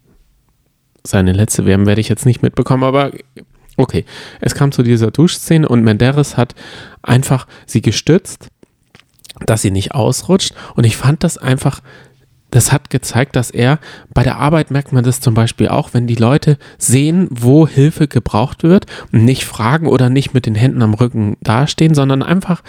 seine 1.03 1.31
letzte 1.31 1.65
WM 1.65 1.85
werde 1.85 2.01
ich 2.01 2.09
jetzt 2.09 2.25
nicht 2.25 2.41
mitbekommen, 2.41 2.83
aber 2.83 3.11
okay. 3.77 4.05
Es 4.41 4.55
kam 4.55 4.71
zu 4.71 4.83
dieser 4.83 5.11
Duschszene 5.11 5.67
und 5.67 5.83
Menderes 5.83 6.35
hat 6.35 6.55
einfach 7.01 7.47
sie 7.65 7.81
gestützt, 7.81 8.49
dass 9.45 9.61
sie 9.61 9.71
nicht 9.71 9.93
ausrutscht 9.93 10.53
und 10.75 10.85
ich 10.85 10.97
fand 10.97 11.23
das 11.23 11.37
einfach 11.37 11.81
das 12.51 12.71
hat 12.71 12.89
gezeigt, 12.89 13.35
dass 13.35 13.51
er 13.51 13.79
bei 14.13 14.23
der 14.23 14.37
Arbeit 14.37 14.71
merkt 14.71 14.91
man 14.91 15.03
das 15.03 15.19
zum 15.21 15.33
Beispiel 15.33 15.67
auch, 15.67 15.93
wenn 15.93 16.07
die 16.07 16.15
Leute 16.15 16.57
sehen, 16.77 17.27
wo 17.29 17.67
Hilfe 17.67 18.07
gebraucht 18.07 18.63
wird 18.63 18.85
und 19.11 19.23
nicht 19.23 19.45
fragen 19.45 19.87
oder 19.87 20.09
nicht 20.09 20.33
mit 20.33 20.45
den 20.45 20.55
Händen 20.55 20.81
am 20.81 20.93
Rücken 20.93 21.37
dastehen, 21.41 21.93
sondern 21.93 22.23
einfach 22.23 22.63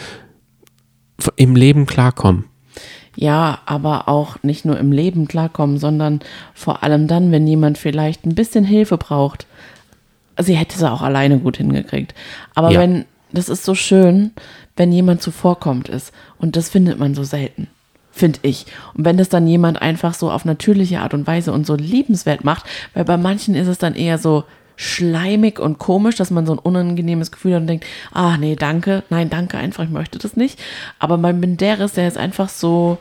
im 1.36 1.56
Leben 1.56 1.86
klarkommen. 1.86 2.44
Ja, 3.16 3.58
aber 3.66 4.08
auch 4.08 4.42
nicht 4.42 4.64
nur 4.64 4.78
im 4.78 4.92
Leben 4.92 5.28
klarkommen, 5.28 5.78
sondern 5.78 6.20
vor 6.54 6.82
allem 6.82 7.06
dann, 7.08 7.32
wenn 7.32 7.46
jemand 7.46 7.76
vielleicht 7.76 8.24
ein 8.24 8.34
bisschen 8.34 8.64
Hilfe 8.64 8.96
braucht. 8.96 9.46
Sie 10.38 10.54
hätte 10.54 10.76
es 10.76 10.82
auch 10.82 11.02
alleine 11.02 11.38
gut 11.38 11.56
hingekriegt. 11.56 12.14
Aber 12.54 12.70
Ja. 12.70 12.80
wenn, 12.80 13.04
das 13.32 13.48
ist 13.48 13.64
so 13.64 13.74
schön, 13.74 14.30
wenn 14.76 14.92
jemand 14.92 15.20
zuvorkommt 15.22 15.88
ist. 15.88 16.12
Und 16.38 16.56
das 16.56 16.70
findet 16.70 16.98
man 16.98 17.14
so 17.14 17.24
selten. 17.24 17.68
Finde 18.12 18.40
ich. 18.42 18.66
Und 18.94 19.04
wenn 19.04 19.16
das 19.16 19.28
dann 19.28 19.46
jemand 19.46 19.80
einfach 19.80 20.14
so 20.14 20.30
auf 20.30 20.44
natürliche 20.44 21.00
Art 21.00 21.14
und 21.14 21.26
Weise 21.26 21.52
und 21.52 21.66
so 21.66 21.76
liebenswert 21.76 22.44
macht, 22.44 22.64
weil 22.92 23.04
bei 23.04 23.16
manchen 23.16 23.54
ist 23.54 23.68
es 23.68 23.78
dann 23.78 23.94
eher 23.94 24.18
so 24.18 24.44
schleimig 24.76 25.60
und 25.60 25.78
komisch, 25.78 26.16
dass 26.16 26.30
man 26.30 26.46
so 26.46 26.54
ein 26.54 26.58
unangenehmes 26.58 27.30
Gefühl 27.30 27.54
hat 27.54 27.60
und 27.60 27.66
denkt, 27.66 27.84
ah 28.12 28.38
nee, 28.38 28.56
danke, 28.56 29.02
nein, 29.10 29.28
danke 29.28 29.58
einfach, 29.58 29.84
ich 29.84 29.90
möchte 29.90 30.18
das 30.18 30.36
nicht. 30.36 30.58
Aber 30.98 31.18
bei 31.18 31.34
Menderes, 31.34 31.92
der 31.92 32.08
ist 32.08 32.16
einfach 32.16 32.48
so, 32.48 32.96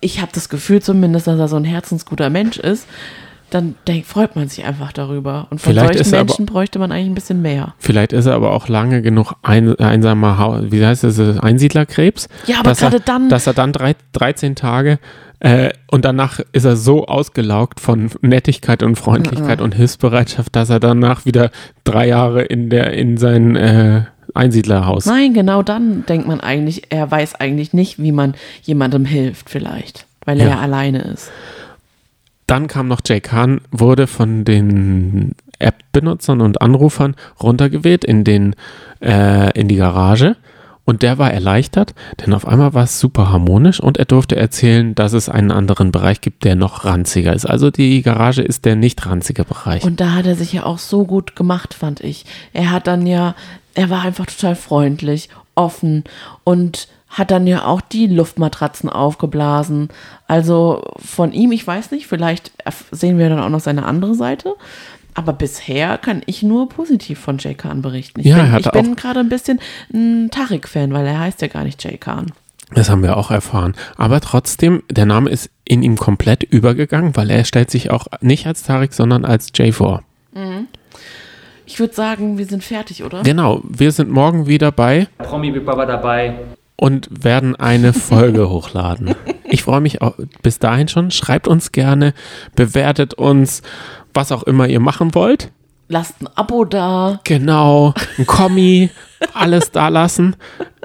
ich 0.00 0.20
habe 0.20 0.32
das 0.34 0.50
Gefühl 0.50 0.82
zumindest, 0.82 1.26
dass 1.26 1.38
er 1.38 1.48
so 1.48 1.56
ein 1.56 1.64
herzensguter 1.64 2.28
Mensch 2.28 2.58
ist, 2.58 2.86
dann 3.54 3.74
denk, 3.86 4.04
freut 4.06 4.36
man 4.36 4.48
sich 4.48 4.64
einfach 4.64 4.92
darüber. 4.92 5.46
Und 5.50 5.60
von 5.60 5.72
Vielleicht 5.72 5.94
solchen 5.94 6.12
er 6.14 6.20
aber- 6.20 6.26
Menschen 6.26 6.46
bräuchte 6.46 6.78
man 6.78 6.92
eigentlich 6.92 7.06
ein 7.10 7.14
bisschen 7.14 7.40
mehr. 7.42 7.74
Vielleicht 7.78 8.12
ist 8.12 8.26
er 8.26 8.34
aber 8.34 8.52
auch 8.52 8.68
lange 8.68 9.00
genug 9.02 9.34
ein, 9.42 9.78
einsamer, 9.78 10.38
Hau- 10.38 10.60
wie 10.70 10.84
heißt 10.84 11.04
das, 11.04 11.18
Einsiedlerkrebs? 11.18 12.28
Ja, 12.46 12.56
aber 12.60 12.70
dass 12.70 12.82
er, 12.82 12.90
gerade 12.90 13.02
dann- 13.04 13.28
Dass 13.28 13.46
er 13.46 13.54
dann 13.54 13.72
drei, 13.72 13.94
13 14.12 14.54
Tage 14.56 14.98
äh, 15.40 15.70
und 15.90 16.04
danach 16.04 16.40
ist 16.52 16.64
er 16.64 16.76
so 16.76 17.06
ausgelaugt 17.06 17.78
von 17.80 18.10
Nettigkeit 18.22 18.82
und 18.82 18.96
Freundlichkeit 18.96 19.60
und 19.60 19.74
Hilfsbereitschaft, 19.74 20.54
dass 20.56 20.70
er 20.70 20.80
danach 20.80 21.24
wieder 21.26 21.50
drei 21.84 22.08
Jahre 22.08 22.42
in, 22.42 22.70
der, 22.70 22.92
in 22.94 23.16
sein 23.18 23.54
äh, 23.56 24.02
Einsiedlerhaus. 24.32 25.06
Nein, 25.06 25.34
genau 25.34 25.62
dann 25.62 26.04
denkt 26.06 26.26
man 26.26 26.40
eigentlich, 26.40 26.90
er 26.90 27.10
weiß 27.10 27.34
eigentlich 27.36 27.72
nicht, 27.72 27.98
wie 28.02 28.10
man 28.12 28.34
jemandem 28.62 29.04
hilft 29.04 29.48
vielleicht, 29.50 30.06
weil 30.24 30.40
er 30.40 30.46
Ja. 30.48 30.52
ja 30.54 30.60
alleine 30.60 31.02
ist. 31.02 31.30
Dann 32.46 32.66
kam 32.66 32.88
noch 32.88 33.00
Jay 33.04 33.20
Kahn, 33.20 33.60
wurde 33.70 34.06
von 34.06 34.44
den 34.44 35.34
App-Benutzern 35.58 36.40
und 36.40 36.60
Anrufern 36.60 37.16
runtergewählt 37.40 38.04
in, 38.04 38.24
den, 38.24 38.54
äh, 39.00 39.58
in 39.58 39.68
die 39.68 39.76
Garage. 39.76 40.36
Und 40.86 41.02
der 41.02 41.16
war 41.16 41.32
erleichtert, 41.32 41.94
denn 42.20 42.34
auf 42.34 42.46
einmal 42.46 42.74
war 42.74 42.84
es 42.84 43.00
super 43.00 43.30
harmonisch 43.30 43.80
und 43.80 43.96
er 43.96 44.04
durfte 44.04 44.36
erzählen, 44.36 44.94
dass 44.94 45.14
es 45.14 45.30
einen 45.30 45.50
anderen 45.50 45.92
Bereich 45.92 46.20
gibt, 46.20 46.44
der 46.44 46.56
noch 46.56 46.84
ranziger 46.84 47.32
ist. 47.32 47.46
Also 47.46 47.70
die 47.70 48.02
Garage 48.02 48.42
ist 48.42 48.66
der 48.66 48.76
nicht 48.76 49.06
ranzige 49.06 49.44
Bereich. 49.44 49.82
Und 49.82 50.00
da 50.00 50.12
hat 50.12 50.26
er 50.26 50.36
sich 50.36 50.52
ja 50.52 50.66
auch 50.66 50.76
so 50.76 51.06
gut 51.06 51.36
gemacht, 51.36 51.72
fand 51.72 52.02
ich. 52.02 52.26
Er 52.52 52.70
hat 52.70 52.86
dann 52.86 53.06
ja, 53.06 53.34
er 53.74 53.88
war 53.88 54.02
einfach 54.02 54.26
total 54.26 54.56
freundlich 54.56 55.30
offen 55.54 56.04
und 56.44 56.88
hat 57.14 57.30
dann 57.30 57.46
ja 57.46 57.64
auch 57.64 57.80
die 57.80 58.08
Luftmatratzen 58.08 58.90
aufgeblasen. 58.90 59.88
Also 60.26 60.82
von 60.98 61.32
ihm, 61.32 61.52
ich 61.52 61.66
weiß 61.66 61.92
nicht, 61.92 62.08
vielleicht 62.08 62.52
sehen 62.90 63.18
wir 63.18 63.28
dann 63.28 63.40
auch 63.40 63.48
noch 63.48 63.60
seine 63.60 63.86
andere 63.86 64.14
Seite. 64.14 64.54
Aber 65.14 65.32
bisher 65.32 65.96
kann 65.96 66.22
ich 66.26 66.42
nur 66.42 66.68
positiv 66.68 67.20
von 67.20 67.38
Jay 67.38 67.54
Khan 67.54 67.82
berichten. 67.82 68.18
Ich 68.18 68.26
Ja, 68.26 68.38
er 68.38 68.42
bin, 68.42 68.52
hatte 68.52 68.70
ich 68.74 68.82
bin 68.82 68.96
gerade 68.96 69.20
ein 69.20 69.28
bisschen 69.28 69.60
ein 69.92 70.28
Tarek-Fan, 70.32 70.92
weil 70.92 71.06
er 71.06 71.20
heißt 71.20 71.40
ja 71.40 71.46
gar 71.46 71.62
nicht 71.62 71.82
Jay 71.84 71.96
Khan. 71.96 72.32
Das 72.74 72.90
haben 72.90 73.04
wir 73.04 73.16
auch 73.16 73.30
erfahren. 73.30 73.74
Aber 73.96 74.20
trotzdem, 74.20 74.82
der 74.90 75.06
Name 75.06 75.30
ist 75.30 75.50
in 75.64 75.84
ihm 75.84 75.96
komplett 75.96 76.42
übergegangen, 76.42 77.14
weil 77.14 77.30
er 77.30 77.44
stellt 77.44 77.70
sich 77.70 77.92
auch 77.92 78.08
nicht 78.22 78.48
als 78.48 78.64
Tarek, 78.64 78.92
sondern 78.92 79.24
als 79.24 79.52
Jay 79.54 79.70
vor. 79.70 80.02
Ich 81.66 81.78
würde 81.78 81.94
sagen, 81.94 82.38
wir 82.38 82.46
sind 82.46 82.64
fertig, 82.64 83.04
oder? 83.04 83.22
Genau, 83.22 83.60
wir 83.62 83.92
sind 83.92 84.10
morgen 84.10 84.48
wieder 84.48 84.72
bei 84.72 85.06
Promi 85.18 85.52
Big 85.52 85.64
Brother 85.64 85.86
dabei. 85.86 86.34
Und 86.76 87.08
werden 87.24 87.56
eine 87.56 87.92
Folge 87.92 88.48
hochladen. 88.50 89.14
Ich 89.44 89.62
freue 89.62 89.80
mich 89.80 90.02
auch 90.02 90.14
bis 90.42 90.58
dahin 90.58 90.88
schon. 90.88 91.10
Schreibt 91.10 91.48
uns 91.48 91.72
gerne, 91.72 92.14
bewertet 92.56 93.14
uns, 93.14 93.62
was 94.12 94.32
auch 94.32 94.42
immer 94.44 94.66
ihr 94.68 94.80
machen 94.80 95.14
wollt. 95.14 95.50
Lasst 95.88 96.20
ein 96.22 96.28
Abo 96.34 96.64
da. 96.64 97.20
Genau, 97.24 97.92
ein 98.18 98.26
Kommi, 98.26 98.90
alles 99.34 99.70
da 99.70 99.88
lassen. 99.88 100.34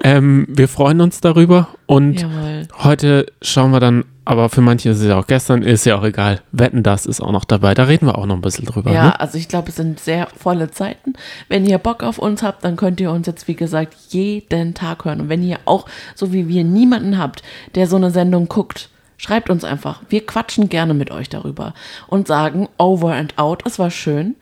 Ähm, 0.04 0.46
wir 0.50 0.68
freuen 0.68 1.00
uns 1.02 1.22
darüber 1.22 1.70
und 1.86 2.22
Jawohl. 2.22 2.68
heute 2.84 3.26
schauen 3.42 3.72
wir 3.72 3.80
dann, 3.80 4.04
aber 4.30 4.50
für 4.50 4.62
manche 4.62 4.90
ist 4.90 5.00
es 5.00 5.06
ja 5.08 5.18
auch 5.18 5.26
gestern, 5.28 5.64
ist 5.64 5.86
ja 5.86 5.98
auch 5.98 6.04
egal. 6.04 6.42
Wetten, 6.52 6.84
das 6.84 7.06
ist 7.06 7.20
auch 7.20 7.32
noch 7.32 7.46
dabei. 7.46 7.74
Da 7.74 7.84
reden 7.84 8.06
wir 8.06 8.18
auch 8.18 8.26
noch 8.26 8.36
ein 8.36 8.42
bisschen 8.42 8.66
drüber. 8.66 8.92
Ja, 8.92 9.06
Ne? 9.06 9.20
also 9.20 9.38
ich 9.38 9.48
glaube, 9.48 9.70
es 9.70 9.76
sind 9.76 10.00
sehr 10.00 10.28
volle 10.38 10.70
Zeiten. 10.70 11.14
Wenn 11.48 11.66
ihr 11.66 11.80
Bock 11.80 12.04
auf 12.04 12.20
uns 12.20 12.44
habt, 12.44 12.64
dann 12.64 12.76
könnt 12.76 13.00
ihr 13.02 13.12
uns 13.12 13.26
jetzt, 13.28 13.48
wie 13.48 13.56
gesagt, 13.56 13.96
jeden 14.10 14.74
Tag 14.76 15.06
hören. 15.06 15.22
Und 15.22 15.30
wenn 15.30 15.42
ihr 15.42 15.58
auch, 15.66 15.88
so 16.14 16.32
wie 16.32 16.48
wir, 16.48 16.64
niemanden 16.64 17.18
habt, 17.18 17.42
der 17.76 17.88
so 17.88 17.96
eine 17.96 18.12
Sendung 18.12 18.48
guckt, 18.48 18.90
schreibt 19.18 19.50
uns 19.50 19.64
einfach. 19.64 20.02
Wir 20.10 20.26
quatschen 20.26 20.70
gerne 20.70 20.94
mit 20.94 21.12
euch 21.12 21.30
darüber 21.30 21.74
und 22.08 22.28
sagen 22.28 22.70
over 22.78 23.14
and 23.14 23.38
out. 23.38 23.64
Es 23.66 23.80
war 23.80 23.90
schön. 23.92 24.36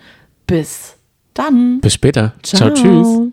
Bis 0.48 0.98
dann. 1.34 1.80
Bis 1.82 1.94
später. 1.94 2.34
Ciao, 2.44 2.72
tschüss. 2.72 3.32